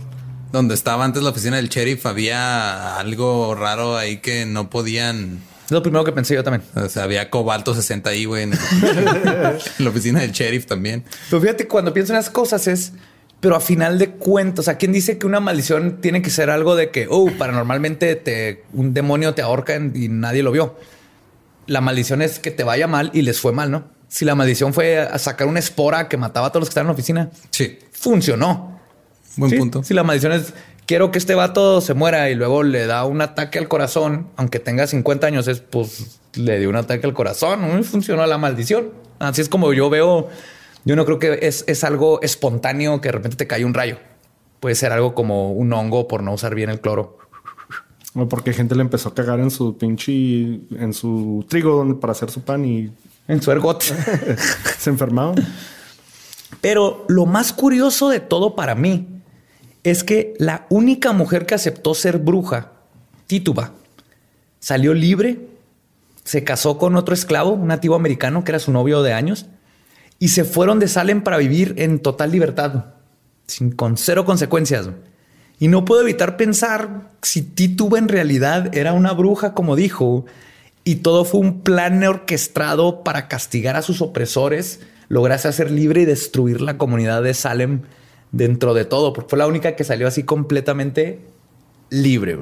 donde 0.52 0.74
estaba 0.74 1.04
antes 1.04 1.22
la 1.22 1.30
oficina 1.30 1.56
del 1.56 1.68
sheriff 1.68 2.06
había 2.06 2.98
algo 2.98 3.54
raro 3.54 3.96
ahí 3.96 4.18
que 4.18 4.46
no 4.46 4.70
podían. 4.70 5.40
Es 5.64 5.72
lo 5.72 5.82
primero 5.82 6.04
que 6.04 6.12
pensé 6.12 6.34
yo 6.34 6.44
también. 6.44 6.62
O 6.74 6.88
sea, 6.88 7.02
había 7.02 7.28
cobalto 7.28 7.74
60 7.74 8.08
ahí, 8.10 8.24
güey, 8.24 8.44
en, 8.44 8.52
en 8.82 9.84
la 9.84 9.90
oficina 9.90 10.20
del 10.20 10.32
sheriff 10.32 10.66
también. 10.66 11.04
Pero 11.28 11.42
fíjate, 11.42 11.66
cuando 11.66 11.92
pienso 11.92 12.12
en 12.12 12.18
las 12.18 12.30
cosas 12.30 12.68
es, 12.68 12.92
pero 13.40 13.56
a 13.56 13.60
final 13.60 13.98
de 13.98 14.10
cuentas, 14.10 14.60
o 14.60 14.62
sea, 14.64 14.78
¿quién 14.78 14.92
dice 14.92 15.18
que 15.18 15.26
una 15.26 15.40
maldición 15.40 16.00
tiene 16.00 16.22
que 16.22 16.30
ser 16.30 16.50
algo 16.50 16.76
de 16.76 16.90
que, 16.90 17.06
oh, 17.10 17.30
paranormalmente 17.36 18.16
te, 18.16 18.64
un 18.72 18.94
demonio 18.94 19.34
te 19.34 19.42
ahorca 19.42 19.76
y 19.76 20.08
nadie 20.08 20.42
lo 20.42 20.52
vio? 20.52 20.78
La 21.66 21.80
maldición 21.80 22.22
es 22.22 22.38
que 22.38 22.50
te 22.50 22.64
vaya 22.64 22.86
mal 22.86 23.10
y 23.12 23.22
les 23.22 23.40
fue 23.40 23.52
mal, 23.52 23.70
¿no? 23.70 23.84
Si 24.08 24.24
la 24.24 24.34
maldición 24.36 24.72
fue 24.72 25.00
a 25.00 25.18
sacar 25.18 25.48
una 25.48 25.58
espora 25.58 26.08
que 26.08 26.16
mataba 26.16 26.46
a 26.46 26.50
todos 26.50 26.62
los 26.62 26.68
que 26.68 26.70
estaban 26.70 26.86
en 26.86 26.88
la 26.88 26.94
oficina, 26.94 27.30
Sí, 27.50 27.78
funcionó. 27.92 28.75
Buen 29.36 29.50
Sí, 29.50 29.58
punto. 29.58 29.82
Si 29.82 29.94
la 29.94 30.02
maldición 30.02 30.32
es 30.32 30.54
quiero 30.86 31.10
que 31.10 31.18
este 31.18 31.34
vato 31.34 31.80
se 31.80 31.94
muera 31.94 32.30
y 32.30 32.34
luego 32.34 32.62
le 32.62 32.86
da 32.86 33.04
un 33.04 33.20
ataque 33.20 33.58
al 33.58 33.68
corazón, 33.68 34.28
aunque 34.36 34.58
tenga 34.58 34.86
50 34.86 35.26
años, 35.26 35.48
es 35.48 35.60
pues 35.60 36.20
le 36.34 36.58
dio 36.58 36.70
un 36.70 36.76
ataque 36.76 37.06
al 37.06 37.12
corazón, 37.12 37.84
funcionó 37.84 38.24
la 38.26 38.38
maldición. 38.38 38.90
Así 39.18 39.42
es 39.42 39.48
como 39.48 39.72
yo 39.72 39.90
veo. 39.90 40.28
Yo 40.84 40.94
no 40.94 41.04
creo 41.04 41.18
que 41.18 41.40
es, 41.42 41.64
es 41.66 41.82
algo 41.84 42.22
espontáneo 42.22 43.00
que 43.00 43.08
de 43.08 43.12
repente 43.12 43.36
te 43.36 43.46
cae 43.46 43.64
un 43.64 43.74
rayo. 43.74 43.98
Puede 44.60 44.74
ser 44.74 44.92
algo 44.92 45.14
como 45.14 45.52
un 45.52 45.72
hongo 45.72 46.06
por 46.06 46.22
no 46.22 46.32
usar 46.32 46.54
bien 46.54 46.70
el 46.70 46.80
cloro. 46.80 47.18
O 48.14 48.28
porque 48.28 48.52
gente 48.52 48.74
le 48.74 48.82
empezó 48.82 49.10
a 49.10 49.14
cagar 49.14 49.40
en 49.40 49.50
su 49.50 49.76
pinche. 49.76 50.12
en 50.12 50.92
su 50.94 51.44
trigo 51.48 51.98
para 52.00 52.12
hacer 52.12 52.30
su 52.30 52.42
pan 52.42 52.64
y 52.64 52.90
En 53.26 53.42
su 53.42 53.50
ergot. 53.50 53.82
se 54.78 54.90
enfermaron. 54.90 55.34
Pero 56.60 57.04
lo 57.08 57.26
más 57.26 57.52
curioso 57.52 58.08
de 58.08 58.20
todo 58.20 58.54
para 58.54 58.74
mí 58.74 59.15
es 59.86 60.02
que 60.02 60.34
la 60.38 60.66
única 60.68 61.12
mujer 61.12 61.46
que 61.46 61.54
aceptó 61.54 61.94
ser 61.94 62.18
bruja, 62.18 62.72
Tituba, 63.28 63.70
salió 64.58 64.92
libre, 64.94 65.46
se 66.24 66.42
casó 66.42 66.76
con 66.76 66.96
otro 66.96 67.14
esclavo, 67.14 67.52
un 67.52 67.68
nativo 67.68 67.94
americano 67.94 68.42
que 68.42 68.50
era 68.50 68.58
su 68.58 68.72
novio 68.72 69.04
de 69.04 69.12
años, 69.12 69.46
y 70.18 70.28
se 70.28 70.42
fueron 70.42 70.80
de 70.80 70.88
Salem 70.88 71.22
para 71.22 71.38
vivir 71.38 71.74
en 71.78 72.00
total 72.00 72.32
libertad, 72.32 72.86
sin, 73.46 73.70
con 73.70 73.96
cero 73.96 74.24
consecuencias. 74.24 74.88
Y 75.60 75.68
no 75.68 75.84
puedo 75.84 76.02
evitar 76.02 76.36
pensar 76.36 77.10
si 77.22 77.42
Tituba 77.42 78.00
en 78.00 78.08
realidad 78.08 78.76
era 78.76 78.92
una 78.92 79.12
bruja, 79.12 79.54
como 79.54 79.76
dijo, 79.76 80.24
y 80.82 80.96
todo 80.96 81.24
fue 81.24 81.38
un 81.38 81.60
plan 81.60 82.02
orquestado 82.02 83.04
para 83.04 83.28
castigar 83.28 83.76
a 83.76 83.82
sus 83.82 84.02
opresores, 84.02 84.80
lograse 85.08 85.46
hacer 85.46 85.70
libre 85.70 86.02
y 86.02 86.06
destruir 86.06 86.60
la 86.60 86.76
comunidad 86.76 87.22
de 87.22 87.34
Salem 87.34 87.82
dentro 88.32 88.74
de 88.74 88.84
todo, 88.84 89.12
porque 89.12 89.30
fue 89.30 89.38
la 89.38 89.46
única 89.46 89.76
que 89.76 89.84
salió 89.84 90.06
así 90.06 90.22
completamente 90.22 91.20
libre. 91.90 92.38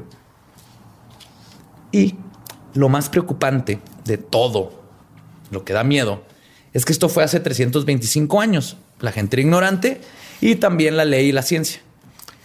Y 1.93 2.17
lo 2.75 2.89
más 2.89 3.09
preocupante 3.09 3.81
de 4.05 4.19
todo, 4.19 4.83
lo 5.51 5.65
que 5.65 5.73
da 5.73 5.85
miedo, 5.85 6.23
es 6.73 6.85
que 6.85 6.93
esto 6.93 7.09
fue 7.09 7.23
hace 7.23 7.41
325 7.41 8.41
años. 8.41 8.77
La 9.01 9.13
gente 9.13 9.37
era 9.37 9.43
ignorante 9.43 10.01
y 10.41 10.57
también 10.57 10.97
la 10.97 11.05
ley 11.05 11.29
y 11.29 11.33
la 11.33 11.43
ciencia. 11.43 11.81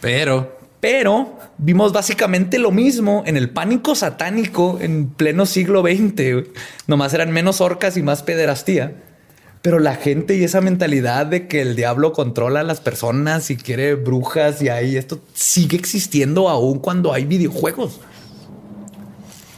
Pero 0.02 0.60
Pero 0.80 1.38
vimos 1.58 1.92
básicamente 1.92 2.58
lo 2.58 2.72
mismo 2.72 3.24
en 3.26 3.36
el 3.36 3.50
pánico 3.50 3.96
satánico 3.96 4.78
en 4.80 5.10
pleno 5.10 5.46
siglo 5.46 5.82
XX. 5.82 6.48
Nomás 6.88 7.14
eran 7.14 7.32
menos 7.32 7.60
orcas 7.60 7.98
y 7.98 8.02
más 8.02 8.24
pederastía. 8.24 8.94
Pero 9.62 9.80
la 9.80 9.96
gente 9.96 10.36
y 10.38 10.44
esa 10.44 10.62
mentalidad 10.62 11.26
de 11.26 11.48
que 11.48 11.62
el 11.62 11.76
diablo 11.76 12.14
controla 12.14 12.62
a 12.62 12.64
las 12.64 12.80
personas 12.80 13.50
y 13.52 13.58
quiere 13.58 13.96
brujas 13.96 14.62
y 14.62 14.70
ahí 14.70 14.96
esto 14.96 15.20
sigue 15.34 15.76
existiendo 15.78 16.48
aún 16.48 16.80
cuando 16.80 17.12
hay 17.14 17.26
videojuegos. 17.26 18.00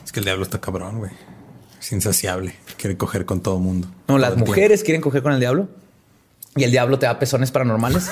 Es 0.03 0.11
que 0.11 0.19
el 0.19 0.25
diablo 0.25 0.43
está 0.43 0.59
cabrón, 0.59 0.97
güey. 0.99 1.11
Es 1.79 1.91
insaciable. 1.91 2.55
Quiere 2.77 2.97
coger 2.97 3.25
con 3.25 3.41
todo 3.41 3.59
mundo. 3.59 3.87
No, 4.07 4.17
las 4.17 4.37
mujeres 4.37 4.83
quieren 4.83 5.01
coger 5.01 5.21
con 5.21 5.33
el 5.33 5.39
diablo. 5.39 5.67
Y 6.55 6.63
el 6.63 6.71
diablo 6.71 6.99
te 6.99 7.05
da 7.05 7.17
pezones 7.17 7.49
paranormales 7.51 8.09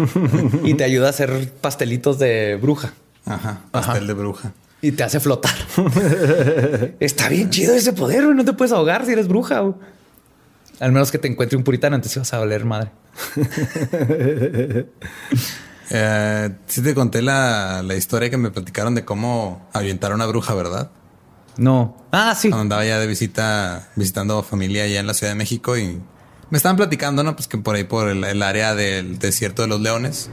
y 0.64 0.74
te 0.74 0.84
ayuda 0.84 1.06
a 1.06 1.10
hacer 1.10 1.50
pastelitos 1.62 2.18
de 2.18 2.58
bruja 2.60 2.92
Ajá. 3.24 3.60
Pastel 3.70 4.06
de 4.06 4.12
bruja. 4.12 4.52
y 4.82 4.92
te 4.92 5.02
hace 5.02 5.18
flotar. 5.18 5.54
Está 7.00 7.28
bien 7.30 7.48
chido 7.48 7.74
ese 7.74 7.94
poder, 7.94 8.24
güey. 8.24 8.36
No 8.36 8.44
te 8.44 8.52
puedes 8.52 8.72
ahogar 8.72 9.06
si 9.06 9.12
eres 9.12 9.28
bruja. 9.28 9.60
güey. 9.60 9.74
Al 10.80 10.92
menos 10.92 11.10
que 11.10 11.18
te 11.18 11.28
encuentre 11.28 11.56
un 11.56 11.62
puritano, 11.62 11.94
entonces 11.94 12.18
vas 12.18 12.32
a 12.34 12.38
valer 12.38 12.64
madre. 12.64 12.90
Eh, 15.92 16.50
sí 16.68 16.82
te 16.82 16.94
conté 16.94 17.20
la, 17.20 17.82
la 17.82 17.96
historia 17.96 18.30
que 18.30 18.36
me 18.36 18.52
platicaron 18.52 18.94
de 18.94 19.04
cómo 19.04 19.68
ahuyentar 19.72 20.12
a 20.12 20.14
una 20.14 20.24
bruja, 20.26 20.54
¿verdad? 20.54 20.92
No. 21.56 21.96
Ah, 22.12 22.36
sí. 22.38 22.48
Cuando 22.48 22.62
andaba 22.62 22.84
ya 22.84 23.00
de 23.00 23.08
visita, 23.08 23.88
visitando 23.96 24.40
familia 24.44 24.84
allá 24.84 25.00
en 25.00 25.08
la 25.08 25.14
Ciudad 25.14 25.32
de 25.32 25.36
México 25.36 25.76
y 25.76 26.00
me 26.48 26.56
estaban 26.56 26.76
platicando, 26.76 27.24
¿no? 27.24 27.34
Pues 27.34 27.48
que 27.48 27.58
por 27.58 27.74
ahí, 27.74 27.82
por 27.82 28.08
el, 28.08 28.22
el 28.22 28.40
área 28.42 28.76
del 28.76 29.18
desierto 29.18 29.62
de 29.62 29.68
los 29.68 29.80
leones, 29.80 30.30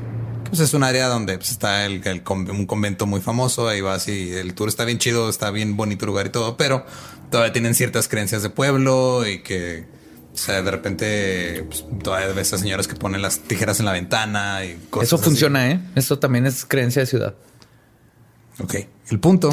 pues 0.47 0.59
es 0.61 0.73
un 0.73 0.83
área 0.83 1.07
donde 1.07 1.37
pues, 1.37 1.51
está 1.51 1.85
el, 1.85 2.03
un 2.27 2.65
convento 2.65 3.05
muy 3.05 3.21
famoso, 3.21 3.67
ahí 3.67 3.81
vas 3.81 4.07
y 4.07 4.31
el 4.31 4.53
tour 4.53 4.69
está 4.69 4.85
bien 4.85 4.97
chido, 4.97 5.29
está 5.29 5.51
bien 5.51 5.75
bonito 5.75 6.05
lugar 6.05 6.27
y 6.27 6.29
todo, 6.29 6.57
pero 6.57 6.85
todavía 7.31 7.53
tienen 7.53 7.75
ciertas 7.75 8.07
creencias 8.07 8.43
de 8.43 8.49
pueblo 8.49 9.27
y 9.27 9.39
que, 9.41 9.85
o 10.37 10.39
sea, 10.39 10.61
de 10.61 10.69
repente 10.69 11.65
pues, 11.67 11.83
todavía 12.03 12.27
ves 12.27 12.53
a 12.53 12.59
señoras 12.59 12.87
que 12.87 12.93
ponen 12.93 13.23
las 13.23 13.39
tijeras 13.39 13.79
en 13.79 13.87
la 13.87 13.91
ventana 13.91 14.63
y 14.63 14.77
cosas 14.91 15.07
Eso 15.07 15.15
así. 15.15 15.25
funciona, 15.25 15.71
¿eh? 15.71 15.79
Eso 15.95 16.19
también 16.19 16.45
es 16.45 16.63
creencia 16.63 16.99
de 17.01 17.07
ciudad. 17.07 17.33
Ok, 18.59 18.75
el 19.09 19.19
punto. 19.19 19.49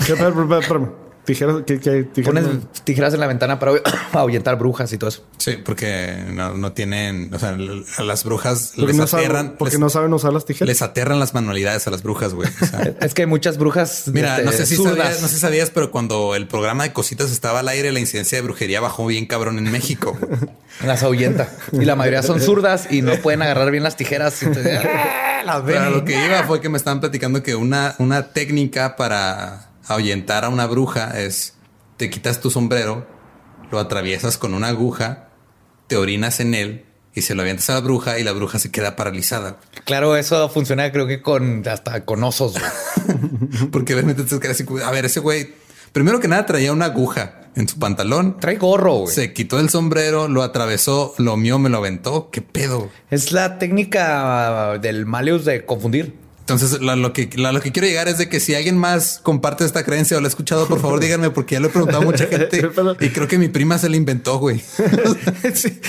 ¿Qué, 1.25 1.33
espérame, 1.33 1.61
espérame, 1.61 1.61
espérame. 1.61 1.65
Tijeras, 1.65 1.65
¿qué, 1.67 1.81
qué 1.81 2.03
tijeras? 2.05 2.45
Pones 2.45 2.85
tijeras 2.85 3.15
en 3.15 3.21
la 3.21 3.27
ventana 3.27 3.59
para 3.59 3.73
ahuyentar 4.13 4.59
brujas 4.59 4.93
y 4.93 4.99
todo 4.99 5.09
eso. 5.09 5.25
Sí, 5.39 5.59
porque 5.65 6.25
no, 6.33 6.55
no 6.55 6.73
tienen, 6.73 7.33
o 7.33 7.39
sea, 7.39 7.57
a 7.99 8.03
las 8.03 8.25
brujas 8.25 8.73
Porque 8.77 8.89
les 8.89 8.97
no, 8.97 9.07
saben, 9.07 9.27
aterran, 9.27 9.55
porque 9.59 9.75
les, 9.75 9.81
no 9.81 9.91
saben 9.91 10.13
usar 10.13 10.33
las 10.33 10.45
tijeras. 10.45 10.69
les 10.69 10.83
aterran 10.83 11.19
las 11.19 11.35
manualidades 11.35 11.87
a 11.87 11.91
las 11.91 12.03
brujas, 12.03 12.35
güey. 12.35 12.49
O 12.61 12.67
sea, 12.67 12.95
Es 13.01 13.15
que 13.15 13.23
hay 13.23 13.27
muchas 13.27 13.59
brujas. 13.59 14.05
Mira, 14.09 14.37
este, 14.37 14.45
no 14.45 14.53
sé 14.53 14.67
si 14.67 14.77
sabías, 14.77 15.23
no 15.23 15.29
sé 15.29 15.35
si 15.35 15.41
sabías, 15.41 15.71
pero 15.71 15.91
cuando 15.91 16.35
el 16.35 16.47
programa 16.47 16.85
de 16.85 16.93
cositas 16.93 17.31
estaba 17.31 17.61
al 17.61 17.69
aire, 17.69 17.93
la 17.93 18.01
incidencia 18.01 18.37
de 18.37 18.43
brujería 18.43 18.81
bajó 18.81 19.07
bien 19.07 19.27
cabrón 19.27 19.59
en 19.59 19.71
México. 19.71 20.19
Las 20.85 21.03
ahuyenta. 21.03 21.49
Y 21.73 21.85
la 21.85 21.97
mayoría 21.97 22.23
son 22.23 22.41
zurdas 22.41 22.89
y 22.91 23.01
no 23.03 23.15
pueden 23.17 23.43
agarrar 23.43 23.71
bien 23.71 23.85
las 23.85 23.97
tijeras. 23.97 24.43
Y 24.43 24.47
entonces, 24.47 24.81
¡ah! 24.85 25.43
las 25.45 25.65
ven. 25.65 25.77
Pero 25.79 25.91
lo 25.91 26.05
que 26.05 26.25
iba 26.25 26.43
fue 26.43 26.61
que 26.61 26.69
me 26.69 26.77
estaban 26.77 26.99
platicando 26.99 27.45
que 27.45 27.55
una, 27.55 27.95
una 27.99 28.33
técnica 28.33 28.97
para 28.97 29.69
ahuyentar 29.87 30.45
a 30.45 30.49
una 30.49 30.67
bruja 30.67 31.21
es 31.21 31.55
te 31.97 32.11
quitas 32.11 32.41
tu 32.41 32.51
sombrero, 32.51 33.07
lo 33.71 33.79
atraviesas 33.79 34.37
con 34.39 34.55
una 34.55 34.69
aguja, 34.69 35.29
te 35.87 35.97
orinas 35.97 36.41
en 36.41 36.55
él 36.55 36.85
y 37.15 37.23
se 37.23 37.35
lo 37.35 37.43
avientas 37.43 37.71
a 37.71 37.75
la 37.75 37.81
bruja 37.81 38.19
y 38.19 38.25
la 38.25 38.33
bruja 38.33 38.59
se 38.59 38.71
queda 38.71 38.97
paralizada. 38.97 39.59
Claro, 39.85 40.17
eso 40.17 40.49
funciona 40.49 40.91
creo 40.91 41.07
que 41.07 41.23
con 41.23 41.67
hasta 41.69 42.05
con 42.05 42.25
osos. 42.25 42.55
Porque 43.71 43.95
obviamente 43.95 44.25
te 44.25 44.41
quedas 44.41 44.61
así, 44.61 44.67
a 44.85 44.91
ver, 44.91 45.05
ese 45.05 45.21
güey, 45.21 45.55
primero 45.93 46.19
que 46.21 46.29
nada 46.29 46.47
traía 46.47 46.73
una 46.73 46.87
aguja 46.87 47.41
en 47.55 47.69
su 47.69 47.79
pantalón, 47.79 48.41
Trae 48.41 48.57
gorro, 48.57 48.95
güey. 48.95 49.15
se 49.15 49.33
quitó 49.33 49.61
el 49.61 49.71
sombrero, 49.71 50.27
lo 50.27 50.43
atravesó, 50.43 51.15
lo 51.19 51.37
mió, 51.37 51.61
me 51.61 51.69
lo 51.69 51.79
aventó. 51.79 52.31
¿Qué 52.31 52.43
pedo? 52.43 52.91
Es 53.11 53.31
la 53.31 53.59
técnica 53.59 54.77
del 54.81 55.07
Maleus 55.07 55.45
de 55.45 55.65
confundir. 55.65 56.24
Entonces, 56.47 56.79
la- 56.83 56.95
lo, 56.95 57.15
que, 57.15 57.31
la- 57.37 57.53
lo 57.53 57.63
que 57.63 57.73
quiero 57.73 57.89
llegar 57.89 58.07
es 58.07 58.19
de 58.19 58.29
que 58.29 58.39
si 58.39 58.55
alguien 58.55 58.77
más 58.77 59.19
comparte 59.23 59.65
esta 59.65 59.83
creencia 59.83 60.19
o 60.19 60.21
la 60.21 60.27
ha 60.27 60.29
escuchado, 60.29 60.67
por 60.69 60.79
favor 60.79 61.01
díganme, 61.05 61.31
porque 61.31 61.55
ya 61.55 61.61
lo 61.61 61.69
he 61.69 61.71
preguntado 61.71 62.03
a 62.03 62.05
mucha 62.05 62.27
gente 62.27 62.61
y 63.01 63.09
creo 63.09 63.27
que 63.27 63.39
mi 63.39 63.49
prima 63.49 63.79
se 63.79 63.89
la 63.89 63.97
inventó, 63.97 64.39
güey. 64.39 64.61
Sí. 65.55 65.81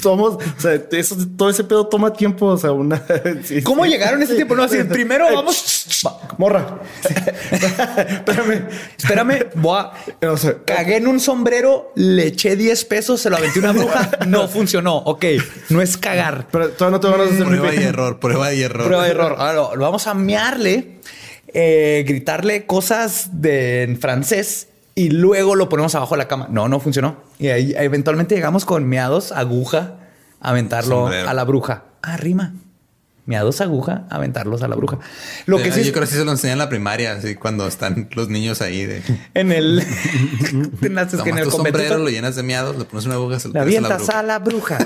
Somos, 0.00 0.34
o 0.34 0.60
sea, 0.60 0.80
eso- 0.92 1.16
todo 1.36 1.50
ese 1.50 1.64
pedo 1.64 1.86
toma 1.88 2.12
tiempo. 2.12 2.46
O 2.46 2.58
sea, 2.58 2.72
una. 2.72 3.02
sí, 3.44 3.62
¿Cómo 3.62 3.84
sí. 3.84 3.90
llegaron 3.90 4.22
ese 4.22 4.34
tiempo? 4.34 4.54
No, 4.54 4.62
así, 4.64 4.78
primero 4.84 5.28
Eh, 5.28 5.34
vamos. 5.34 5.86
va, 6.06 6.18
morra. 6.38 6.78
Espérame. 7.50 8.68
Espérame, 8.98 9.46
voy 9.56 9.78
a- 9.78 10.30
O 10.30 10.36
sea, 10.36 10.56
Cagué 10.64 10.96
en 10.96 11.06
un 11.06 11.20
sombrero, 11.20 11.92
le 11.96 12.26
eché 12.28 12.56
10 12.56 12.84
pesos, 12.84 13.20
se 13.20 13.30
lo 13.30 13.36
aventé 13.36 13.58
a 13.58 13.62
una 13.62 13.72
bruja. 13.72 14.10
No 14.26 14.48
funcionó. 14.48 14.96
Ok, 14.98 15.24
no 15.70 15.80
es 15.82 15.96
cagar. 15.96 16.46
pero 16.50 16.70
todavía 16.70 16.96
no 16.96 17.00
te 17.00 17.08
van 17.08 17.20
a 17.20 17.24
hacer 17.24 17.44
Prueba 17.46 17.74
y 17.74 17.78
error, 17.82 18.20
prueba 18.20 18.54
y 18.54 18.62
error. 18.62 18.86
Prueba 18.86 19.04
de 19.04 19.10
error. 19.10 19.36
Ahora 19.50 19.70
lo, 19.70 19.76
lo 19.76 19.84
vamos 19.84 20.06
a 20.06 20.14
mearle, 20.14 20.98
eh, 21.48 22.04
gritarle 22.06 22.66
cosas 22.66 23.28
de, 23.40 23.82
en 23.82 23.98
francés 24.00 24.68
y 24.94 25.10
luego 25.10 25.54
lo 25.56 25.68
ponemos 25.68 25.94
abajo 25.94 26.14
de 26.14 26.18
la 26.18 26.28
cama. 26.28 26.46
No, 26.50 26.68
no 26.68 26.80
funcionó. 26.80 27.16
Y 27.38 27.48
ahí 27.48 27.74
eventualmente 27.76 28.34
llegamos 28.34 28.64
con 28.64 28.86
meados, 28.88 29.32
aguja, 29.32 29.94
a 30.40 30.50
aventarlo 30.50 31.02
Sombrero. 31.02 31.28
a 31.28 31.34
la 31.34 31.44
bruja. 31.44 31.84
Ah, 32.02 32.16
rima. 32.16 32.52
Meados, 33.26 33.60
aguja, 33.60 34.06
aventarlos 34.10 34.62
a 34.62 34.68
la 34.68 34.74
bruja. 34.74 34.98
Lo 35.46 35.58
que 35.58 35.70
sí 35.70 35.80
Yo 35.82 35.86
es 35.86 35.92
creo 35.92 36.00
que 36.02 36.06
sí 36.10 36.16
se 36.16 36.24
lo 36.24 36.32
enseñan 36.32 36.54
en 36.54 36.58
la 36.58 36.68
primaria, 36.68 37.12
así 37.12 37.36
cuando 37.36 37.66
están 37.68 38.08
los 38.12 38.28
niños 38.28 38.60
ahí 38.60 38.86
de 38.86 39.02
en 39.34 39.52
el. 39.52 39.82
En 40.82 40.98
el 40.98 41.44
tu 41.44 41.50
sombrero, 41.50 41.98
lo 41.98 42.08
llenas 42.08 42.34
de 42.34 42.42
miados, 42.42 42.76
le 42.76 42.84
pones 42.86 43.06
una 43.06 43.14
aguja, 43.14 43.38
se 43.38 43.48
lo 43.48 43.54
La 43.54 43.64
tiras 43.64 43.84
a 43.84 43.88
la 43.88 43.94
avientas 43.94 44.06
bruja. 44.06 44.18
a 44.18 44.22
la 44.22 44.38
bruja. 44.38 44.78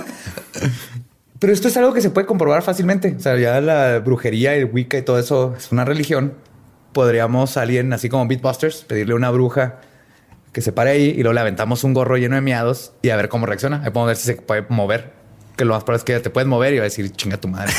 Pero 1.44 1.52
esto 1.52 1.68
es 1.68 1.76
algo 1.76 1.92
que 1.92 2.00
se 2.00 2.08
puede 2.08 2.26
comprobar 2.26 2.62
fácilmente. 2.62 3.14
O 3.18 3.20
sea, 3.20 3.36
ya 3.36 3.60
la 3.60 3.98
brujería, 3.98 4.54
el 4.54 4.64
Wicca 4.64 4.96
y 4.96 5.02
todo 5.02 5.18
eso 5.18 5.52
es 5.54 5.70
una 5.72 5.84
religión. 5.84 6.32
Podríamos 6.94 7.58
a 7.58 7.60
alguien, 7.60 7.92
así 7.92 8.08
como 8.08 8.26
Beatbusters, 8.26 8.84
pedirle 8.84 9.12
a 9.12 9.16
una 9.16 9.30
bruja 9.30 9.78
que 10.52 10.62
se 10.62 10.72
pare 10.72 10.92
ahí 10.92 11.02
y 11.10 11.16
luego 11.22 11.34
le 11.34 11.40
aventamos 11.40 11.84
un 11.84 11.92
gorro 11.92 12.16
lleno 12.16 12.36
de 12.36 12.40
miados 12.40 12.94
y 13.02 13.10
a 13.10 13.16
ver 13.16 13.28
cómo 13.28 13.44
reacciona. 13.44 13.82
Ahí 13.84 13.90
podemos 13.90 14.06
ver 14.06 14.16
si 14.16 14.24
se 14.24 14.36
puede 14.36 14.64
mover. 14.70 15.12
Que 15.54 15.66
lo 15.66 15.74
más 15.74 15.84
probable 15.84 15.98
es 15.98 16.04
que 16.04 16.18
te 16.20 16.30
puedes 16.30 16.48
mover 16.48 16.72
y 16.72 16.76
va 16.78 16.84
a 16.84 16.84
decir 16.84 17.10
chinga 17.12 17.36
tu 17.36 17.48
madre. 17.48 17.74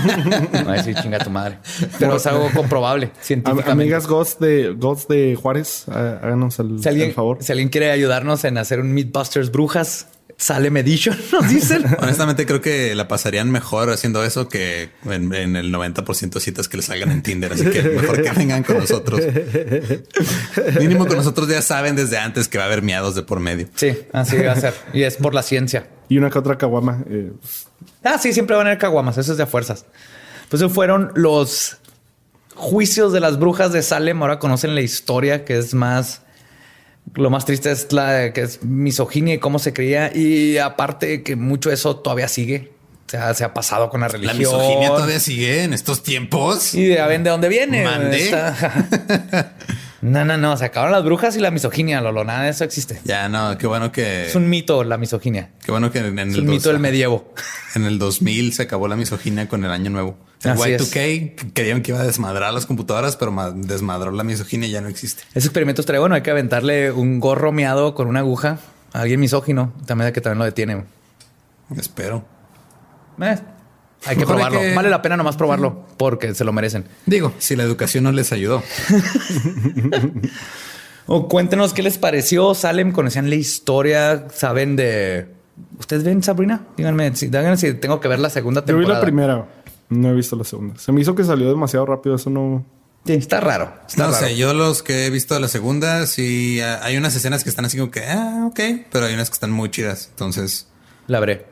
va 0.68 0.74
a 0.74 0.76
decir 0.76 0.94
chinga 0.94 1.18
tu 1.18 1.30
madre. 1.30 1.58
Pero 1.98 2.14
es 2.14 2.24
algo 2.28 2.48
comprobable 2.54 3.06
Am- 3.06 3.12
científicamente. 3.20 3.72
Amigas 3.72 4.06
Ghost 4.06 4.40
de, 4.40 4.72
Ghost 4.78 5.10
de 5.10 5.34
Juárez, 5.34 5.88
háganos 5.88 6.60
el, 6.60 6.80
si 6.80 6.88
alguien, 6.88 7.08
el 7.08 7.14
favor. 7.14 7.38
si 7.40 7.50
alguien 7.50 7.70
quiere 7.70 7.90
ayudarnos 7.90 8.44
en 8.44 8.56
hacer 8.56 8.78
un 8.78 8.92
Meatbusters 8.92 9.50
brujas, 9.50 10.06
sale 10.40 10.70
Medition, 10.70 11.16
nos 11.32 11.48
dicen. 11.48 11.84
Honestamente 12.00 12.46
creo 12.46 12.60
que 12.60 12.94
la 12.94 13.06
pasarían 13.08 13.50
mejor 13.50 13.90
haciendo 13.90 14.24
eso 14.24 14.48
que 14.48 14.88
en, 15.04 15.32
en 15.34 15.54
el 15.54 15.72
90% 15.72 16.30
de 16.30 16.40
citas 16.40 16.68
que 16.68 16.78
les 16.78 16.86
salgan 16.86 17.10
en 17.12 17.22
Tinder. 17.22 17.52
Así 17.52 17.66
que 17.66 17.82
mejor 17.82 18.22
que 18.22 18.30
vengan 18.32 18.62
con 18.62 18.78
nosotros. 18.78 19.20
Mínimo 20.78 21.06
con 21.06 21.16
nosotros 21.16 21.48
ya 21.48 21.62
saben 21.62 21.96
desde 21.96 22.18
antes 22.18 22.48
que 22.48 22.58
va 22.58 22.64
a 22.64 22.66
haber 22.66 22.82
miados 22.82 23.14
de 23.14 23.22
por 23.22 23.40
medio. 23.40 23.68
Sí, 23.74 23.96
así 24.12 24.36
va 24.38 24.52
a 24.52 24.56
ser. 24.56 24.74
Y 24.92 25.02
es 25.02 25.16
por 25.16 25.34
la 25.34 25.42
ciencia. 25.42 25.88
Y 26.08 26.18
una 26.18 26.30
que 26.30 26.38
otra 26.38 26.56
caguama. 26.58 27.04
eh, 27.08 27.32
Ah, 28.02 28.18
sí, 28.18 28.32
siempre 28.32 28.56
van 28.56 28.66
a 28.66 28.70
haber 28.70 28.78
caguamas. 28.80 29.18
Eso 29.18 29.32
es 29.32 29.38
de 29.38 29.44
a 29.44 29.46
fuerzas. 29.46 29.84
Pues 30.48 30.64
fueron 30.72 31.12
los 31.14 31.76
juicios 32.54 33.12
de 33.12 33.20
las 33.20 33.38
brujas 33.38 33.72
de 33.72 33.82
Salem. 33.82 34.20
Ahora 34.22 34.38
conocen 34.38 34.74
la 34.74 34.80
historia 34.80 35.44
que 35.44 35.58
es 35.58 35.74
más. 35.74 36.22
Lo 37.14 37.28
más 37.30 37.44
triste 37.44 37.70
es 37.72 37.92
la 37.92 38.32
que 38.32 38.42
es 38.42 38.62
misoginia 38.62 39.34
y 39.34 39.38
cómo 39.38 39.58
se 39.58 39.72
creía. 39.72 40.14
Y 40.16 40.58
aparte 40.58 41.22
que 41.22 41.34
mucho 41.36 41.70
eso 41.72 41.96
todavía 41.96 42.28
sigue. 42.28 42.72
O 43.06 43.10
sea, 43.10 43.34
se 43.34 43.42
ha 43.42 43.52
pasado 43.52 43.90
con 43.90 44.00
la 44.00 44.06
La 44.06 44.12
religión. 44.12 44.38
misoginia 44.38 44.88
todavía 44.90 45.18
sigue 45.18 45.64
en 45.64 45.72
estos 45.72 46.02
tiempos. 46.04 46.74
Y 46.74 46.90
ya 46.94 47.06
ven 47.08 47.24
de 47.24 47.30
dónde 47.30 47.48
viene. 47.48 47.84
Mandé. 47.84 48.30
No, 50.02 50.24
no, 50.24 50.38
no. 50.38 50.56
Se 50.56 50.64
acabaron 50.64 50.92
las 50.94 51.04
brujas 51.04 51.36
y 51.36 51.40
la 51.40 51.50
misoginia, 51.50 52.00
Lolo. 52.00 52.24
Nada 52.24 52.44
de 52.44 52.50
eso 52.50 52.64
existe. 52.64 53.00
Ya 53.04 53.28
no, 53.28 53.58
qué 53.58 53.66
bueno 53.66 53.92
que 53.92 54.26
Es 54.28 54.34
un 54.34 54.48
mito 54.48 54.82
la 54.82 54.96
misoginia. 54.96 55.50
qué 55.62 55.70
bueno 55.72 55.90
que 55.92 55.98
en, 55.98 56.18
en 56.18 56.30
Es 56.30 56.34
el 56.36 56.40
un 56.42 56.46
mito 56.48 56.70
del 56.70 56.78
medievo. 56.78 57.34
en 57.74 57.84
el 57.84 57.98
2000 57.98 58.54
se 58.54 58.62
acabó 58.62 58.88
la 58.88 58.96
misoginia 58.96 59.46
con 59.46 59.62
el 59.64 59.70
año 59.70 59.90
nuevo. 59.90 60.16
Así 60.42 60.72
es. 60.72 60.94
Y2K 60.94 61.52
creían 61.52 61.82
que 61.82 61.90
iba 61.90 62.00
a 62.00 62.04
desmadrar 62.04 62.52
las 62.54 62.66
computadoras, 62.66 63.16
pero 63.16 63.30
ma- 63.30 63.50
desmadró 63.50 64.10
la 64.10 64.24
misoginia 64.24 64.68
y 64.68 64.72
ya 64.72 64.80
no 64.80 64.88
existe. 64.88 65.22
Ese 65.34 65.46
experimento 65.48 65.80
estaría 65.82 66.00
bueno. 66.00 66.14
Hay 66.14 66.22
que 66.22 66.30
aventarle 66.30 66.90
un 66.92 67.20
gorro 67.20 67.52
meado 67.52 67.94
con 67.94 68.08
una 68.08 68.20
aguja 68.20 68.58
a 68.92 69.00
alguien 69.00 69.20
misógino. 69.20 69.72
También 69.86 70.12
que 70.12 70.20
también 70.20 70.38
lo 70.38 70.44
detiene. 70.44 70.84
Espero. 71.76 72.24
Eh, 73.20 73.38
hay 74.06 74.16
que 74.16 74.24
probarlo. 74.24 74.60
que- 74.60 74.74
Vale 74.74 74.88
la 74.88 75.02
pena 75.02 75.16
nomás 75.18 75.36
probarlo 75.36 75.86
porque 75.98 76.34
se 76.34 76.42
lo 76.44 76.52
merecen. 76.54 76.86
Digo, 77.04 77.34
si 77.38 77.54
la 77.54 77.62
educación 77.64 78.04
no 78.04 78.12
les 78.12 78.32
ayudó. 78.32 78.62
O 81.06 81.26
cuéntenos 81.28 81.72
qué 81.72 81.82
les 81.82 81.98
pareció. 81.98 82.54
Salem, 82.54 82.92
conocían 82.92 83.28
la 83.30 83.34
historia, 83.36 84.26
saben 84.32 84.76
de. 84.76 85.26
¿Ustedes 85.78 86.04
ven 86.04 86.22
Sabrina? 86.22 86.62
Díganme 86.76 87.14
si, 87.16 87.26
díganme 87.26 87.56
si 87.56 87.74
tengo 87.74 87.98
que 88.00 88.06
ver 88.08 88.20
la 88.20 88.30
segunda 88.30 88.60
yo 88.60 88.66
vi 88.74 88.84
temporada. 88.84 89.00
la 89.00 89.04
primera. 89.04 89.44
No 89.90 90.08
he 90.08 90.14
visto 90.14 90.34
la 90.36 90.44
segunda. 90.44 90.78
Se 90.78 90.90
me 90.92 91.00
hizo 91.02 91.14
que 91.14 91.24
salió 91.24 91.48
demasiado 91.48 91.84
rápido. 91.84 92.16
Eso 92.16 92.30
no. 92.30 92.64
Sí, 93.04 93.12
está 93.14 93.40
raro. 93.40 93.72
Está 93.88 94.06
no 94.06 94.12
raro. 94.12 94.26
sé, 94.26 94.36
yo 94.36 94.52
los 94.54 94.82
que 94.82 95.06
he 95.06 95.10
visto 95.10 95.34
de 95.34 95.40
la 95.40 95.48
segunda, 95.48 96.06
sí 96.06 96.60
hay 96.60 96.96
unas 96.96 97.14
escenas 97.16 97.44
que 97.44 97.50
están 97.50 97.64
así 97.64 97.76
como 97.78 97.90
que, 97.90 98.04
ah, 98.04 98.46
ok, 98.48 98.60
pero 98.90 99.06
hay 99.06 99.14
unas 99.14 99.30
que 99.30 99.34
están 99.34 99.50
muy 99.50 99.70
chidas. 99.70 100.08
Entonces, 100.10 100.68
La 101.06 101.18
veré. 101.20 101.46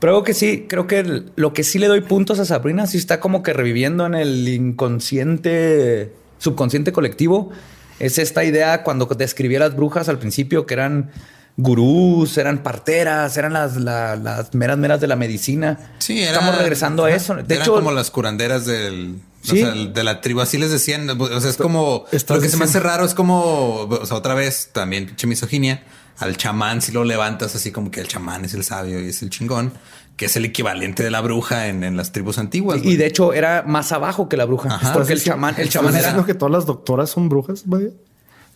Pero 0.00 0.12
algo 0.14 0.24
que 0.24 0.32
sí, 0.32 0.64
creo 0.68 0.86
que 0.86 1.24
lo 1.36 1.52
que 1.52 1.62
sí 1.62 1.78
le 1.78 1.86
doy 1.86 2.00
puntos 2.00 2.38
a 2.38 2.46
Sabrina, 2.46 2.86
sí 2.86 2.96
está 2.96 3.20
como 3.20 3.42
que 3.42 3.52
reviviendo 3.52 4.06
en 4.06 4.14
el 4.14 4.48
inconsciente, 4.48 6.12
subconsciente 6.38 6.92
colectivo, 6.92 7.50
Es 7.98 8.18
esta 8.18 8.44
idea 8.44 8.82
cuando 8.82 9.06
describí 9.06 9.56
a 9.56 9.60
las 9.60 9.76
brujas 9.76 10.08
al 10.08 10.18
principio 10.18 10.66
que 10.66 10.74
eran 10.74 11.10
gurús, 11.56 12.36
eran 12.38 12.58
parteras, 12.58 13.36
eran 13.36 13.52
las, 13.54 13.76
la- 13.76 14.16
las 14.16 14.54
meras 14.54 14.76
meras 14.78 15.00
de 15.00 15.06
la 15.06 15.16
medicina. 15.16 15.78
Sí, 15.98 16.20
era- 16.22 16.32
estamos 16.32 16.58
regresando 16.58 17.04
a 17.04 17.10
eso. 17.10 17.34
De 17.34 17.42
eran 17.42 17.62
hecho, 17.62 17.74
como 17.74 17.92
las 17.92 18.10
curanderas 18.10 18.66
del. 18.66 19.16
o 19.44 19.48
Sí. 19.48 19.60
sea, 19.60 19.70
de 19.72 20.04
la 20.04 20.20
tribu, 20.20 20.40
así 20.40 20.58
les 20.58 20.70
decían. 20.70 21.08
O 21.08 21.40
sea, 21.40 21.50
es 21.50 21.56
como. 21.56 22.04
Lo 22.28 22.40
que 22.40 22.48
se 22.48 22.56
me 22.56 22.64
hace 22.64 22.80
raro 22.80 23.04
es 23.04 23.14
como. 23.14 23.40
O 23.88 24.06
sea, 24.06 24.16
otra 24.16 24.34
vez, 24.34 24.70
también 24.72 25.06
pinche 25.06 25.26
misoginia. 25.26 25.82
Al 26.18 26.36
chamán, 26.38 26.80
si 26.80 26.92
lo 26.92 27.04
levantas 27.04 27.54
así 27.54 27.70
como 27.72 27.90
que 27.90 28.00
el 28.00 28.08
chamán 28.08 28.44
es 28.46 28.54
el 28.54 28.64
sabio 28.64 28.98
y 29.04 29.08
es 29.10 29.20
el 29.22 29.28
chingón, 29.28 29.74
que 30.16 30.24
es 30.24 30.36
el 30.36 30.46
equivalente 30.46 31.02
de 31.04 31.10
la 31.10 31.20
bruja 31.20 31.66
en, 31.68 31.84
en 31.84 31.94
las 31.98 32.10
tribus 32.10 32.38
antiguas. 32.38 32.80
y 32.82 32.96
de 32.96 33.04
hecho 33.04 33.34
era 33.34 33.64
más 33.66 33.92
abajo 33.92 34.26
que 34.26 34.38
la 34.38 34.46
bruja, 34.46 34.70
Ajá. 34.76 34.94
porque 34.94 35.12
el 35.12 35.22
chamán, 35.22 35.54
el 35.58 35.68
chamán 35.68 35.88
¿Estás 35.90 36.00
era 36.04 36.08
diciendo 36.12 36.24
que 36.26 36.32
todas 36.32 36.52
las 36.52 36.64
doctoras 36.64 37.10
son 37.10 37.28
brujas, 37.28 37.64
vaya? 37.66 37.88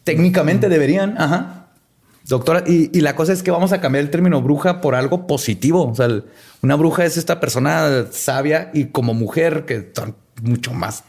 técnicamente 0.04 0.70
deberían, 0.70 1.20
ajá. 1.20 1.66
Doctora, 2.26 2.62
y, 2.66 2.96
y 2.96 3.00
la 3.00 3.16
cosa 3.16 3.32
es 3.32 3.42
que 3.42 3.50
vamos 3.50 3.72
a 3.72 3.80
cambiar 3.80 4.04
el 4.04 4.10
término 4.10 4.40
bruja 4.42 4.80
por 4.80 4.94
algo 4.94 5.26
positivo. 5.26 5.90
O 5.90 5.94
sea, 5.94 6.06
el- 6.06 6.24
una 6.62 6.76
bruja 6.76 7.04
es 7.04 7.16
esta 7.16 7.40
persona 7.40 8.06
sabia 8.12 8.70
y 8.74 8.86
como 8.86 9.14
mujer 9.14 9.64
que 9.64 9.90
son 9.94 10.14
mucho 10.42 10.72
más 10.72 11.04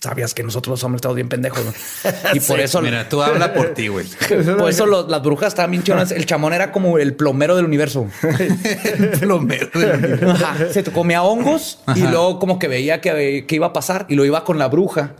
sabias 0.00 0.34
que 0.34 0.42
nosotros 0.42 0.72
los 0.72 0.84
hombres 0.84 0.98
estamos 0.98 1.14
bien 1.14 1.30
pendejos. 1.30 1.64
¿no? 1.64 1.72
Y 2.34 2.40
por 2.40 2.60
eso, 2.60 2.82
Mira, 2.82 3.08
tú 3.08 3.22
habla 3.22 3.54
por 3.54 3.68
ti, 3.72 3.88
güey. 3.88 4.06
por 4.58 4.68
eso 4.68 4.84
los- 4.84 5.08
las 5.08 5.22
brujas 5.22 5.48
estaban 5.48 5.70
bien 5.70 5.82
chingonas. 5.82 6.10
El 6.12 6.26
chamón 6.26 6.52
era 6.52 6.72
como 6.72 6.98
el 6.98 7.14
plomero 7.14 7.56
del 7.56 7.64
universo. 7.64 8.06
El 8.22 9.10
plomero 9.18 9.68
del- 9.72 10.28
Ajá. 10.30 10.56
Se 10.72 10.84
comía 10.84 11.22
hongos 11.22 11.78
y 11.96 12.00
luego 12.00 12.38
como 12.38 12.58
que 12.58 12.68
veía 12.68 13.00
que, 13.00 13.46
que 13.48 13.54
iba 13.54 13.68
a 13.68 13.72
pasar 13.72 14.04
y 14.10 14.14
lo 14.16 14.26
iba 14.26 14.44
con 14.44 14.58
la 14.58 14.68
bruja 14.68 15.14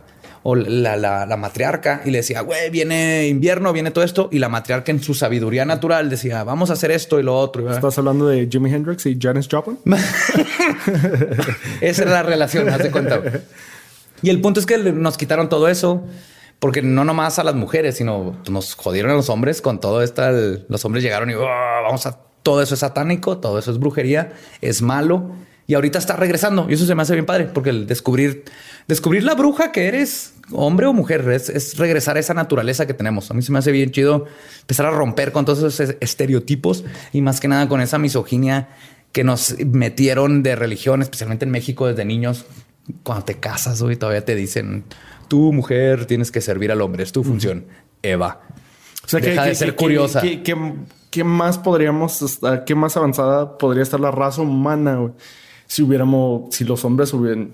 o 0.47 0.53
la, 0.55 0.95
la- 0.95 1.25
la 1.25 1.37
matriarca 1.37 2.01
y 2.05 2.11
le 2.11 2.19
decía, 2.19 2.41
güey, 2.41 2.69
viene 2.69 3.27
invierno, 3.27 3.73
viene 3.73 3.89
todo 3.89 4.03
esto. 4.05 4.29
Y 4.31 4.37
la 4.37 4.47
matriarca 4.47 4.91
en 4.91 5.01
su 5.01 5.15
sabiduría 5.15 5.65
natural 5.65 6.07
decía, 6.07 6.43
vamos 6.43 6.69
a 6.69 6.73
hacer 6.73 6.91
esto 6.91 7.19
y 7.19 7.23
lo 7.23 7.35
otro. 7.35 7.73
¿Estás 7.73 7.97
hablando 7.97 8.27
de 8.27 8.47
Jimi 8.51 8.71
Hendrix 8.71 9.07
y 9.07 9.17
Janis 9.19 9.47
Joplin? 9.51 9.79
Esa 11.81 12.03
era 12.03 12.11
la 12.11 12.23
relación, 12.23 12.69
haz 12.69 12.79
de 12.79 12.91
cuenta. 12.91 13.21
Y 14.21 14.29
el 14.29 14.41
punto 14.41 14.59
es 14.59 14.65
que 14.65 14.77
nos 14.77 15.17
quitaron 15.17 15.49
todo 15.49 15.67
eso. 15.67 16.03
Porque 16.59 16.81
no 16.81 17.03
nomás 17.03 17.37
a 17.37 17.43
las 17.43 17.53
mujeres, 17.53 17.97
sino 17.97 18.37
nos 18.49 18.75
jodieron 18.75 19.11
a 19.11 19.15
los 19.15 19.29
hombres 19.29 19.61
con 19.61 19.79
todo 19.81 20.01
esto. 20.01 20.23
Los 20.69 20.85
hombres 20.85 21.03
llegaron 21.03 21.29
y 21.29 21.33
"Oh, 21.33 21.41
vamos 21.43 22.05
a 22.05 22.17
todo 22.43 22.61
eso 22.61 22.75
es 22.75 22.79
satánico, 22.79 23.39
todo 23.39 23.59
eso 23.59 23.71
es 23.71 23.77
brujería, 23.79 24.31
es 24.61 24.81
malo. 24.81 25.31
Y 25.67 25.73
ahorita 25.73 25.97
está 25.97 26.15
regresando. 26.15 26.67
Y 26.69 26.73
eso 26.73 26.85
se 26.85 26.93
me 26.95 27.01
hace 27.01 27.13
bien 27.13 27.25
padre, 27.25 27.45
porque 27.45 27.71
el 27.71 27.87
descubrir, 27.87 28.43
descubrir 28.87 29.23
la 29.23 29.33
bruja 29.33 29.71
que 29.71 29.87
eres, 29.87 30.33
hombre 30.51 30.85
o 30.85 30.93
mujer, 30.93 31.27
es, 31.31 31.49
es 31.49 31.77
regresar 31.77 32.17
a 32.17 32.19
esa 32.19 32.33
naturaleza 32.35 32.85
que 32.85 32.93
tenemos. 32.93 33.31
A 33.31 33.33
mí 33.33 33.41
se 33.41 33.51
me 33.51 33.57
hace 33.59 33.71
bien 33.71 33.89
chido 33.91 34.25
empezar 34.61 34.85
a 34.85 34.91
romper 34.91 35.31
con 35.31 35.45
todos 35.45 35.59
esos 35.59 35.79
es- 35.79 35.97
estereotipos 36.01 36.83
y 37.13 37.21
más 37.21 37.39
que 37.39 37.47
nada 37.47 37.67
con 37.67 37.81
esa 37.81 37.97
misoginia 37.97 38.69
que 39.11 39.23
nos 39.23 39.55
metieron 39.65 40.43
de 40.43 40.55
religión, 40.55 41.01
especialmente 41.01 41.45
en 41.45 41.51
México 41.51 41.87
desde 41.87 42.05
niños. 42.05 42.45
Cuando 43.01 43.25
te 43.25 43.39
casas, 43.39 43.81
hoy 43.81 43.95
todavía 43.95 44.23
te 44.23 44.35
dicen, 44.35 44.83
tú 45.27 45.51
mujer 45.51 46.05
tienes 46.05 46.31
que 46.31 46.41
servir 46.41 46.71
al 46.71 46.81
hombre, 46.81 47.01
es 47.03 47.11
tu 47.11 47.23
función. 47.23 47.65
Eva. 48.03 48.41
O 49.03 49.07
sea, 49.07 49.19
Deja 49.19 49.45
de 49.45 49.55
ser 49.55 49.69
que- 49.71 49.75
curiosa. 49.75 50.21
que- 50.21 50.43
que- 50.43 50.73
¿Qué 51.09 51.23
más 51.23 51.57
podríamos, 51.57 52.39
qué 52.65 52.75
más 52.75 52.97
avanzada 52.97 53.57
podría 53.57 53.81
estar 53.83 53.99
la 54.01 54.11
raza 54.11 54.41
humana 54.41 54.95
güey? 54.97 55.13
Si 55.67 55.81
hubiéramos, 55.83 56.53
si 56.55 56.63
los 56.63 56.83
hombres 56.85 57.13
hubieran 57.13 57.51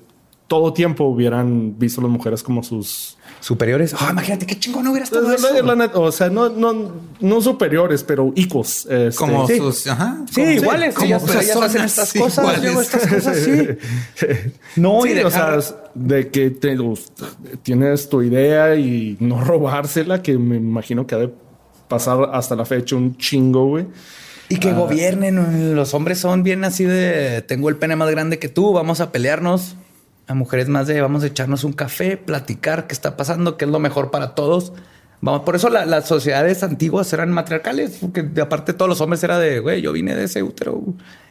todo 0.47 0.73
tiempo 0.73 1.05
hubieran 1.05 1.79
visto 1.79 2.01
a 2.01 2.03
las 2.03 2.11
mujeres 2.11 2.43
como 2.43 2.61
sus 2.61 3.17
Superiores. 3.39 3.95
Ah, 3.97 4.09
imagínate 4.11 4.45
qué 4.45 4.59
chingón 4.59 4.85
hubiera 4.85 5.03
estado 5.05 5.27
La- 5.27 5.33
eso. 5.33 5.51
la- 5.63 5.73
la 5.73 5.87
net- 5.87 5.95
o 5.95 6.11
sea, 6.11 6.29
no, 6.29 6.49
no, 6.49 6.91
no 7.21 7.41
superiores, 7.41 8.03
pero 8.03 8.31
equals. 8.35 8.85
este, 8.87 9.15
Como 9.15 9.47
Sí. 9.47 9.57
sus. 9.57 9.87
Ajá. 9.87 10.17
Sí, 10.29 10.41
como- 10.41 10.51
iguales. 10.51 10.93
como 10.93 11.07
ellas, 11.07 11.23
ellas 11.23 11.35
personas 11.35 11.69
hacen 11.69 11.81
estas 11.85 12.13
cosas. 12.13 12.37
iguales. 12.43 12.61
luego 12.63 12.81
estas 12.81 13.07
cosas, 13.07 13.37
sí. 13.37 13.67
No, 14.75 15.03
y 15.05 15.09
Sí, 15.09 15.15
dejar- 15.15 15.57
o 15.57 15.61
sea, 15.61 15.75
de 15.95 16.29
que 16.29 16.51
te- 16.51 16.77
tienes 17.63 18.09
tu 18.09 18.21
idea 18.21 18.75
y 18.75 19.17
no 19.19 19.41
robársela, 19.43 20.21
que 20.21 20.37
me 20.37 20.57
imagino 20.57 21.07
que 21.07 21.15
ha 21.15 21.19
de 21.19 21.33
pasar 21.87 22.29
hasta 22.33 22.55
la 22.55 22.65
fecha 22.65 22.95
un 22.95 23.17
chingo, 23.17 23.65
güey. 23.69 23.87
Y 24.51 24.57
que 24.59 24.73
gobiernen. 24.73 25.75
Los 25.75 25.93
hombres 25.93 26.19
son 26.19 26.43
bien 26.43 26.63
así 26.63 26.83
de 26.83 27.41
tengo 27.41 27.69
el 27.69 27.77
pene 27.77 27.95
más 27.95 28.09
grande 28.11 28.39
que 28.39 28.49
tú, 28.49 28.73
vamos 28.73 28.99
a 29.01 29.11
pelearnos. 29.11 29.75
A 30.27 30.33
mujeres 30.33 30.69
más 30.69 30.87
de 30.87 31.01
vamos 31.01 31.23
a 31.23 31.27
echarnos 31.27 31.63
un 31.63 31.73
café, 31.73 32.15
platicar 32.17 32.87
qué 32.87 32.93
está 32.93 33.17
pasando, 33.17 33.57
qué 33.57 33.65
es 33.65 33.71
lo 33.71 33.79
mejor 33.79 34.11
para 34.11 34.33
todos. 34.35 34.71
Vamos, 35.19 35.41
por 35.41 35.55
eso 35.55 35.69
la- 35.69 35.85
las 35.85 36.07
sociedades 36.07 36.63
antiguas 36.63 37.11
eran 37.13 37.31
matriarcales, 37.31 37.97
porque 38.01 38.23
de 38.23 38.41
aparte 38.41 38.73
todos 38.73 38.89
los 38.89 39.01
hombres 39.01 39.23
era 39.23 39.37
de, 39.39 39.59
güey, 39.59 39.81
yo 39.81 39.91
vine 39.91 40.15
de 40.15 40.23
ese 40.23 40.41
útero. 40.41 40.81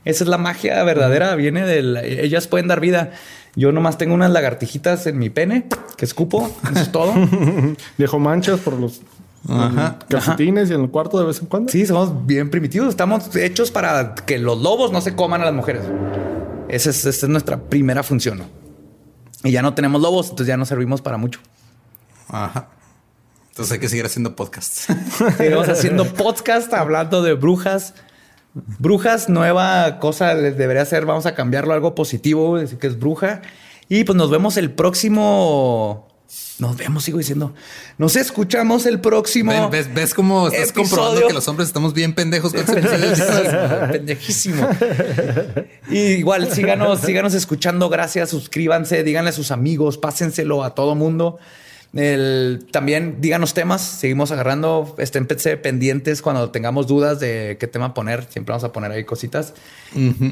Esa 0.05 0.25
es 0.25 0.31
la 0.31 0.39
magia 0.39 0.83
verdadera, 0.85 1.35
viene 1.35 1.67
de 1.67 1.83
la- 1.83 2.03
ellas 2.05 2.47
pueden 2.47 2.69
dar 2.69 2.81
vida. 2.81 3.11
Yo 3.57 3.73
nomás 3.73 3.99
tengo 3.99 4.15
unas 4.15 4.31
lagartijitas 4.31 5.07
en 5.09 5.19
mi 5.19 5.29
pene 5.29 5.67
que 5.97 6.05
escupo, 6.05 6.51
eso 6.71 6.81
es 6.81 6.93
todo. 6.93 7.13
Dejo 7.99 8.19
manchas 8.21 8.61
por 8.61 8.75
los 8.75 9.01
Ajá. 9.49 9.99
calcetines 10.09 10.71
y 10.71 10.75
en 10.75 10.83
el 10.83 10.91
cuarto 10.91 11.19
de 11.19 11.25
vez 11.27 11.41
en 11.41 11.47
cuando. 11.47 11.73
Sí, 11.73 11.87
somos 11.87 12.27
bien 12.27 12.51
primitivos. 12.51 12.89
Estamos 12.89 13.35
hechos 13.37 13.71
para 13.71 14.15
que 14.15 14.39
los 14.39 14.61
lobos 14.61 14.93
no 14.93 15.01
se 15.01 15.15
coman 15.15 15.41
a 15.43 15.47
las 15.47 15.55
mujeres. 15.55 15.83
Esa 16.69 16.91
es, 16.91 17.05
esa 17.05 17.27
es 17.27 17.31
nuestra 17.31 17.59
primera 17.59 18.03
función. 18.03 18.43
Y 19.43 19.53
ya 19.53 19.63
no 19.63 19.75
tenemos 19.75 20.01
lobos, 20.01 20.27
entonces 20.27 20.49
ya 20.49 20.57
no 20.57 20.67
servimos 20.67 21.01
para 21.01 21.17
mucho. 21.17 21.41
Ajá. 22.29 22.69
Entonces 23.51 23.73
hay 23.73 23.79
que 23.81 23.89
seguir 23.89 24.07
haciendo 24.07 24.37
podcasts. 24.37 24.87
Seguimos 25.37 25.69
haciendo 25.69 26.05
podcast 26.07 26.73
hablando 26.73 27.23
de 27.23 27.35
brujas. 27.35 27.95
Brujas, 28.79 29.29
nueva 29.29 29.99
cosa 29.99 30.35
les 30.35 30.57
debería 30.57 30.85
ser. 30.85 31.07
Vamos 31.07 31.27
a 31.27 31.35
cambiarlo 31.35 31.73
a 31.73 31.77
algo 31.77 31.95
positivo, 31.95 32.59
decir 32.59 32.79
que 32.79 32.87
es 32.87 32.99
bruja. 32.99 33.43
Y 33.89 34.05
pues 34.05 34.17
nos 34.17 34.31
vemos 34.31 34.57
el 34.57 34.71
próximo. 34.73 36.10
Nos 36.59 36.77
vemos, 36.77 37.05
sigo 37.05 37.19
diciendo. 37.19 37.55
Nos 37.97 38.17
escuchamos 38.17 38.85
el 38.87 39.01
próximo. 39.01 39.51
Ven, 39.51 39.71
¿Ves, 39.71 39.95
ves 39.95 40.15
cómo 40.15 40.47
estás 40.49 40.69
Episodio. 40.71 40.89
comprobando 40.89 41.27
que 41.29 41.33
los 41.33 41.49
hombres 41.49 41.69
estamos 41.69 41.95
bien 41.95 42.15
pendejos? 42.15 42.53
Pendejísimo. 43.93 44.69
Y 45.91 45.99
igual, 45.99 46.53
síganos, 46.53 47.01
síganos 47.01 47.35
escuchando. 47.35 47.89
Gracias. 47.89 48.31
Suscríbanse, 48.31 49.03
díganle 49.05 49.31
a 49.31 49.33
sus 49.33 49.51
amigos, 49.51 49.99
pásenselo 49.99 50.63
a 50.63 50.75
todo 50.75 50.95
mundo. 50.95 51.39
El- 51.95 52.67
también 52.71 53.17
díganos 53.21 53.55
temas. 53.55 53.81
Seguimos 53.83 54.31
agarrando. 54.31 54.95
Esténse 54.99 55.57
pendientes 55.57 56.23
cuando 56.23 56.51
tengamos 56.51 56.87
dudas 56.87 57.19
de 57.21 57.57
qué 57.59 57.67
tema 57.67 57.95
poner. 57.95 58.27
Siempre 58.31 58.53
vamos 58.53 58.65
a 58.65 58.73
poner 58.73 58.93
ahí 58.93 59.05
cositas. 59.05 59.55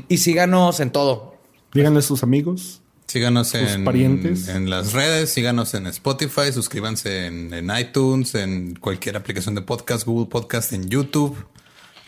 Y 0.09 0.19
síganos 0.19 0.81
en 0.81 0.91
todo. 0.91 1.37
Díganle 1.73 1.99
a 2.01 2.03
sus 2.03 2.23
amigos. 2.23 2.83
Síganos 3.09 3.49
Sus 3.49 3.61
en, 3.73 3.85
parientes. 3.85 4.49
en 4.49 4.69
las 4.69 4.93
redes, 4.93 5.31
síganos 5.33 5.73
en 5.73 5.87
Spotify, 5.87 6.53
suscríbanse 6.53 7.25
en, 7.27 7.55
en 7.55 7.71
iTunes, 7.77 8.35
en 8.35 8.75
cualquier 8.77 9.17
aplicación 9.17 9.55
de 9.55 9.63
podcast, 9.63 10.05
Google 10.07 10.29
Podcast, 10.29 10.75
en 10.75 10.91
YouTube, 10.91 11.35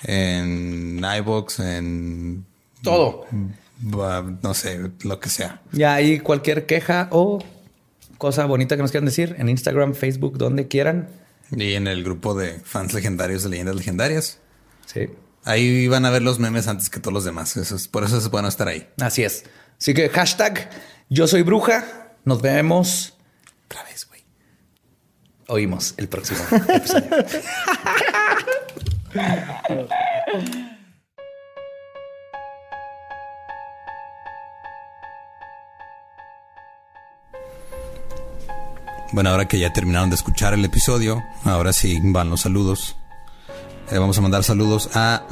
en 0.05 1.03
iBox, 1.03 1.61
en 1.61 2.45
Todo. 2.83 3.25
bah, 3.79 4.23
no 4.43 4.53
sé, 4.53 4.79
lo 5.03 5.19
que 5.21 5.31
sea. 5.31 5.63
Ya 5.73 5.95
ahí 5.95 6.21
cualquier 6.21 6.67
queja 6.67 7.09
o 7.13 7.43
cosa 8.19 8.45
bonita 8.45 8.77
que 8.77 8.83
nos 8.83 8.91
quieran 8.91 9.07
decir 9.07 9.37
en 9.39 9.49
Instagram, 9.49 9.95
Facebook, 9.95 10.37
donde 10.37 10.69
quieran. 10.69 11.09
Y 11.51 11.73
en 11.73 11.87
el 11.87 12.05
grupo 12.05 12.35
de 12.35 12.61
fans 12.63 12.93
legendarios 12.93 13.43
de 13.43 13.49
leyendas 13.49 13.75
legendarias. 13.75 14.39
Sí. 14.85 15.09
Ahí 15.45 15.89
van 15.89 16.05
a 16.05 16.11
ver 16.11 16.21
los 16.21 16.39
memes 16.39 16.69
antes 16.69 16.91
que 16.91 17.01
todos 17.01 17.15
los 17.15 17.25
demás. 17.25 17.57
Eso 17.57 17.75
es, 17.75 17.89
por 17.89 18.05
eso 18.05 18.19
es 18.19 18.29
bueno 18.29 18.49
estar 18.49 18.69
ahí. 18.69 18.87
Así 19.01 19.25
es. 19.25 19.45
Así 19.81 19.95
que 19.95 20.11
hashtag 20.11 20.69
yo 21.11 21.27
soy 21.27 21.43
bruja. 21.43 21.85
Nos 22.25 22.41
vemos. 22.41 23.15
Otra 23.67 23.83
vez, 23.85 24.07
güey. 24.09 24.25
Oímos 25.49 25.95
el 25.99 26.09
próximo 26.09 26.41
episodio. 26.69 27.11
Bueno, 39.13 39.31
ahora 39.31 39.49
que 39.49 39.59
ya 39.59 39.73
terminaron 39.73 40.09
de 40.09 40.15
escuchar 40.15 40.55
el 40.55 40.65
episodio, 40.65 41.25
ahora 41.45 41.73
sí 41.73 41.99
van 42.01 42.31
los 42.31 42.43
saludos. 42.43 42.97
Eh, 43.91 43.99
vamos 43.99 44.17
a 44.17 44.21
mandar 44.21 44.45
saludos 44.45 44.91
a 44.95 45.27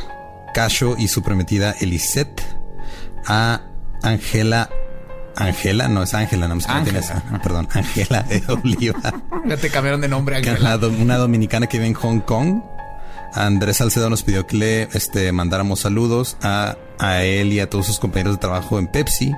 Casho 0.52 0.96
y 0.98 1.06
su 1.06 1.22
prometida 1.22 1.76
Elisette, 1.80 2.42
a 3.24 3.60
Angela. 4.02 4.68
Angela, 5.38 5.88
no 5.88 6.02
es 6.02 6.14
Ángela, 6.14 6.48
no 6.48 6.56
me 6.56 6.60
sé 6.60 6.66
cómo 6.66 6.78
Ángela. 6.80 7.00
tienes. 7.00 7.22
Ah, 7.32 7.40
Perdón, 7.42 7.68
Angela 7.72 8.22
de 8.24 8.42
Oliva. 8.48 9.00
Ya 9.46 9.56
te 9.56 9.70
cambiaron 9.70 10.00
de 10.00 10.08
nombre, 10.08 10.40
que 10.42 10.50
es 10.52 10.60
la 10.60 10.76
do- 10.78 10.90
una 10.90 11.16
dominicana 11.16 11.66
que 11.66 11.78
vive 11.78 11.88
en 11.88 11.94
Hong 11.94 12.20
Kong. 12.20 12.62
Andrés 13.34 13.76
Salcedo 13.76 14.08
nos 14.10 14.22
pidió 14.22 14.46
que 14.46 14.56
le 14.56 14.82
este, 14.94 15.30
mandáramos 15.32 15.80
saludos 15.80 16.36
a, 16.42 16.76
a 16.98 17.22
él 17.22 17.52
y 17.52 17.60
a 17.60 17.68
todos 17.70 17.86
sus 17.86 17.98
compañeros 17.98 18.34
de 18.36 18.40
trabajo 18.40 18.78
en 18.78 18.86
Pepsi. 18.88 19.32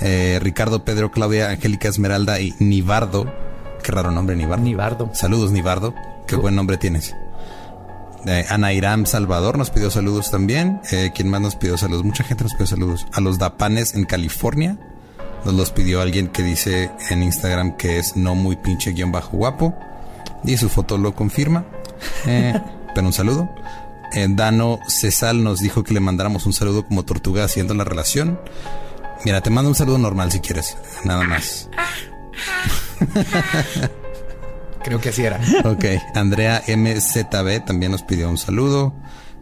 Eh, 0.00 0.38
Ricardo, 0.42 0.84
Pedro, 0.84 1.10
Claudia, 1.10 1.50
Angélica 1.50 1.88
Esmeralda 1.88 2.40
y 2.40 2.54
Nivardo, 2.58 3.32
qué 3.82 3.92
raro 3.92 4.10
nombre, 4.10 4.36
Nibardo. 4.36 4.64
Nibardo. 4.64 5.10
Saludos, 5.14 5.50
Nibardo. 5.52 5.94
Qué 6.26 6.36
buen 6.36 6.54
nombre 6.56 6.76
tienes. 6.76 7.14
Eh, 8.26 8.44
Ana 8.50 8.72
Iram 8.72 9.06
Salvador 9.06 9.56
nos 9.56 9.70
pidió 9.70 9.90
saludos 9.90 10.30
también. 10.30 10.80
Eh, 10.90 11.12
¿Quién 11.14 11.30
más 11.30 11.40
nos 11.40 11.54
pidió 11.56 11.78
saludos? 11.78 12.04
Mucha 12.04 12.24
gente 12.24 12.42
nos 12.44 12.52
pidió 12.54 12.66
saludos. 12.66 13.06
A 13.12 13.20
los 13.20 13.38
Dapanes 13.38 13.94
en 13.94 14.04
California. 14.04 14.76
Nos 15.44 15.54
los 15.54 15.70
pidió 15.70 16.00
alguien 16.00 16.28
que 16.28 16.42
dice 16.42 16.90
en 17.10 17.22
Instagram 17.22 17.76
que 17.76 17.98
es 17.98 18.16
no 18.16 18.34
muy 18.34 18.56
pinche 18.56 18.92
guion 18.92 19.12
bajo 19.12 19.36
guapo. 19.36 19.74
Y 20.44 20.56
su 20.56 20.68
foto 20.68 20.98
lo 20.98 21.14
confirma. 21.14 21.64
Eh, 22.26 22.54
pero 22.94 23.06
un 23.06 23.12
saludo. 23.12 23.48
Eh, 24.12 24.26
Dano 24.30 24.80
Cesal 24.86 25.42
nos 25.44 25.60
dijo 25.60 25.84
que 25.84 25.94
le 25.94 26.00
mandáramos 26.00 26.46
un 26.46 26.52
saludo 26.52 26.84
como 26.86 27.04
tortuga 27.04 27.44
haciendo 27.44 27.74
la 27.74 27.84
relación. 27.84 28.40
Mira, 29.24 29.40
te 29.40 29.50
mando 29.50 29.68
un 29.68 29.74
saludo 29.74 29.98
normal 29.98 30.30
si 30.32 30.40
quieres. 30.40 30.76
Nada 31.04 31.24
más. 31.24 31.68
Creo 34.84 35.00
que 35.00 35.08
así 35.10 35.24
era. 35.24 35.40
Ok, 35.64 35.84
Andrea 36.14 36.62
MZB 36.66 37.64
también 37.64 37.92
nos 37.92 38.02
pidió 38.02 38.28
un 38.30 38.38
saludo. 38.38 38.94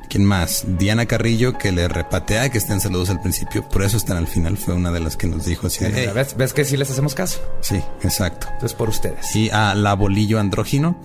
¿Quién 0.09 0.25
más? 0.25 0.65
Diana 0.79 1.07
Carrillo, 1.07 1.59
que 1.59 1.73
le 1.73 1.89
repatea 1.89 2.49
que 2.51 2.59
estén 2.59 2.81
saludos 2.81 3.11
al 3.11 3.21
principio, 3.21 3.69
por 3.69 3.83
eso 3.83 3.97
están 3.97 4.17
al 4.17 4.27
final. 4.27 4.57
Fue 4.57 4.75
una 4.75 4.91
de 4.93 5.01
las 5.01 5.17
que 5.17 5.27
nos 5.27 5.45
dijo 5.45 5.67
así. 5.67 5.85
de, 5.85 5.93
"Hey". 5.95 6.11
¿Ves, 6.15 6.37
¿Ves 6.37 6.53
que 6.53 6.65
sí 6.65 6.77
les 6.77 6.91
hacemos 6.91 7.15
caso? 7.15 7.41
Sí, 7.61 7.81
exacto. 8.03 8.47
Entonces 8.53 8.75
por 8.75 8.89
ustedes. 8.89 9.35
Y 9.35 9.51
a 9.51 9.75
La 9.75 9.95
Bolillo 9.95 10.39
Andrógino 10.39 10.97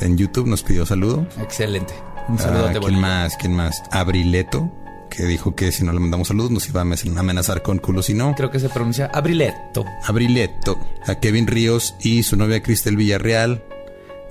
en 0.00 0.16
YouTube 0.16 0.46
nos 0.46 0.62
pidió 0.62 0.86
saludo. 0.86 1.26
Excelente. 1.40 1.94
Un 2.28 2.38
saludo 2.38 2.68
Ah, 2.68 2.72
¿Quién 2.80 3.00
más? 3.00 3.36
¿Quién 3.38 3.54
más? 3.54 3.82
Abrileto, 3.90 4.70
que 5.10 5.24
dijo 5.24 5.54
que 5.56 5.72
si 5.72 5.82
no 5.82 5.92
le 5.92 5.98
mandamos 5.98 6.28
saludos 6.28 6.50
nos 6.50 6.68
iba 6.68 6.80
a 6.80 6.84
amenazar 6.84 7.62
con 7.62 7.78
culo 7.78 8.02
si 8.02 8.12
no. 8.14 8.34
Creo 8.36 8.50
que 8.50 8.60
se 8.60 8.68
pronuncia 8.68 9.06
Abrileto. 9.12 9.84
Abrileto, 10.04 10.78
a 11.06 11.14
Kevin 11.16 11.46
Ríos 11.46 11.94
y 12.00 12.22
su 12.22 12.36
novia 12.36 12.62
Cristel 12.62 12.96
Villarreal. 12.96 13.64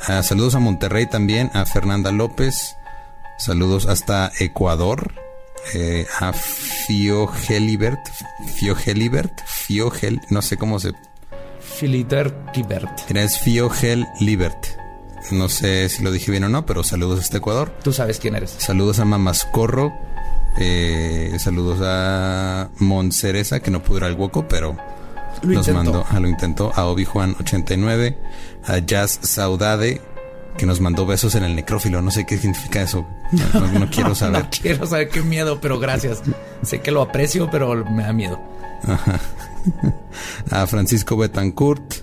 Ah, 0.07 0.21
saludos 0.21 0.53
a 0.55 0.59
Monterrey 0.59 1.07
también, 1.07 1.49
a 1.53 1.65
Fernanda 1.65 2.11
López. 2.11 2.75
Saludos 3.37 3.85
hasta 3.87 4.31
Ecuador. 4.39 5.13
eh, 5.73 6.05
a 6.19 6.31
Fio 6.33 7.27
Gelibert. 7.27 7.99
Fio 8.55 8.75
Gelibert. 8.75 9.41
Fio 9.45 9.89
Gel. 9.91 10.21
No 10.29 10.41
sé 10.41 10.55
cómo 10.57 10.79
se. 10.79 10.93
Mira, 13.09 13.23
es 13.23 13.37
Fio 13.39 13.69
Gel 13.69 14.07
Libert. 14.19 14.65
No 15.31 15.49
sé 15.49 15.89
si 15.89 16.03
lo 16.03 16.11
dije 16.11 16.31
bien 16.31 16.45
o 16.45 16.49
no, 16.49 16.65
pero 16.65 16.83
saludos 16.83 17.19
hasta 17.19 17.37
Ecuador. 17.37 17.71
Tú 17.83 17.91
sabes 17.91 18.19
quién 18.19 18.35
eres. 18.35 18.51
Saludos 18.57 18.99
a 18.99 19.05
Mamascorro. 19.05 19.93
Eh, 20.59 21.35
saludos 21.39 21.79
a 21.83 22.69
Monceresa, 22.77 23.59
que 23.59 23.69
no 23.69 23.83
pudo 23.83 23.97
ir 23.97 24.03
al 24.05 24.13
Woco, 24.15 24.47
pero 24.47 24.75
Lo 25.43 25.53
nos 25.55 25.67
intentó. 25.67 25.73
mandó, 25.73 26.05
ah, 26.09 26.19
lo 26.19 26.27
intentó. 26.29 26.71
A 26.75 26.85
Obi 26.85 27.03
Juan 27.05 27.35
89. 27.39 28.17
A 28.65 28.77
Jazz 28.79 29.19
Saudade, 29.21 30.01
que 30.57 30.65
nos 30.65 30.81
mandó 30.81 31.05
besos 31.05 31.35
en 31.35 31.43
el 31.43 31.55
necrófilo. 31.55 32.01
No 32.01 32.11
sé 32.11 32.25
qué 32.25 32.37
significa 32.37 32.81
eso. 32.81 33.05
No, 33.31 33.59
no- 33.61 33.79
no 33.79 33.89
quiero 33.89 34.13
saber. 34.15 34.43
No 34.43 34.49
quiero 34.49 34.85
saber 34.87 35.09
qué 35.09 35.21
miedo, 35.21 35.59
pero 35.61 35.79
gracias. 35.79 36.21
sé 36.63 36.81
que 36.81 36.91
lo 36.91 37.01
aprecio, 37.01 37.49
pero 37.51 37.85
me 37.85 38.03
da 38.03 38.13
miedo. 38.13 38.39
a 40.51 40.67
Francisco 40.67 41.15
Betancourt. 41.17 41.93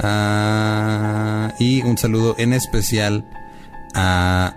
a- 0.00 1.52
y 1.58 1.82
un 1.82 1.98
saludo 1.98 2.34
en 2.38 2.52
especial 2.52 3.24
a 3.94 4.54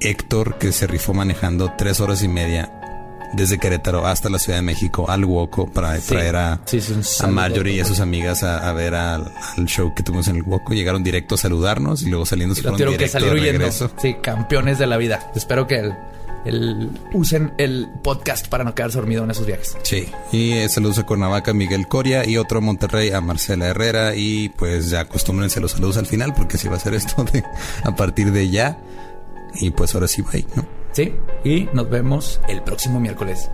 Héctor, 0.00 0.58
que 0.58 0.72
se 0.72 0.86
rifó 0.86 1.14
manejando 1.14 1.72
tres 1.78 2.00
horas 2.00 2.22
y 2.22 2.28
media 2.28 2.70
desde 3.34 3.58
Querétaro 3.58 4.06
hasta 4.06 4.28
la 4.30 4.38
Ciudad 4.38 4.58
de 4.58 4.62
México 4.62 5.10
al 5.10 5.24
Woco 5.24 5.66
para 5.66 5.98
traer 5.98 6.36
a, 6.36 6.60
Sí, 6.64 6.80
a. 7.20 7.26
Marjorie 7.26 7.74
y 7.76 7.80
a 7.80 7.84
sus 7.84 8.00
amigas 8.00 8.42
a, 8.42 8.68
a 8.68 8.72
ver 8.72 8.94
al, 8.94 9.32
al 9.56 9.66
show 9.66 9.92
que 9.94 10.02
tuvimos 10.02 10.28
en 10.28 10.36
el 10.36 10.42
Woco. 10.42 10.72
Llegaron 10.74 11.02
directo 11.04 11.34
a 11.34 11.38
saludarnos 11.38 12.02
y 12.02 12.08
luego 12.10 12.26
saliendo 12.26 12.54
se 12.54 12.62
fueron 12.62 12.76
tuvieron 12.78 12.92
que 12.94 12.98
directo 12.98 13.18
salir 13.18 13.42
de 13.42 13.52
regreso. 13.52 13.90
Sí, 14.00 14.14
campeones 14.22 14.78
de 14.78 14.86
la 14.86 14.96
vida. 14.96 15.30
Espero 15.34 15.66
que 15.66 15.78
el, 15.80 15.94
el- 16.44 16.90
usen 17.12 17.52
el 17.58 17.88
podcast 18.02 18.48
para 18.48 18.64
no 18.64 18.74
quedarse 18.74 18.98
dormido 18.98 19.24
en 19.24 19.30
esos 19.30 19.46
viajes. 19.46 19.76
Sí, 19.82 20.08
y 20.32 20.52
eh, 20.52 20.68
saludos 20.68 20.98
a 20.98 21.06
Cuernavaca, 21.06 21.52
Miguel 21.54 21.86
Coria 21.88 22.28
y 22.28 22.36
otro 22.36 22.58
a 22.58 22.60
Monterrey, 22.60 23.10
a 23.12 23.20
Marcela 23.20 23.66
Herrera. 23.68 24.14
Y 24.14 24.50
pues 24.50 24.90
ya 24.90 25.00
acostúmbrense 25.00 25.60
los 25.60 25.72
saludos 25.72 25.96
al 25.96 26.06
final, 26.06 26.34
porque 26.34 26.56
así 26.56 26.68
va 26.68 26.76
a 26.76 26.80
ser 26.80 26.94
esto 26.94 27.24
de 27.24 27.42
a 27.82 27.94
partir 27.96 28.30
de 28.32 28.50
ya. 28.50 28.78
Y 29.60 29.70
pues 29.70 29.94
ahora 29.94 30.08
sí, 30.08 30.22
bye, 30.22 30.44
¿no? 30.56 30.66
Sí, 30.94 31.12
y 31.42 31.68
nos 31.72 31.90
vemos 31.90 32.40
el 32.48 32.62
próximo 32.62 33.00
miércoles. 33.00 33.50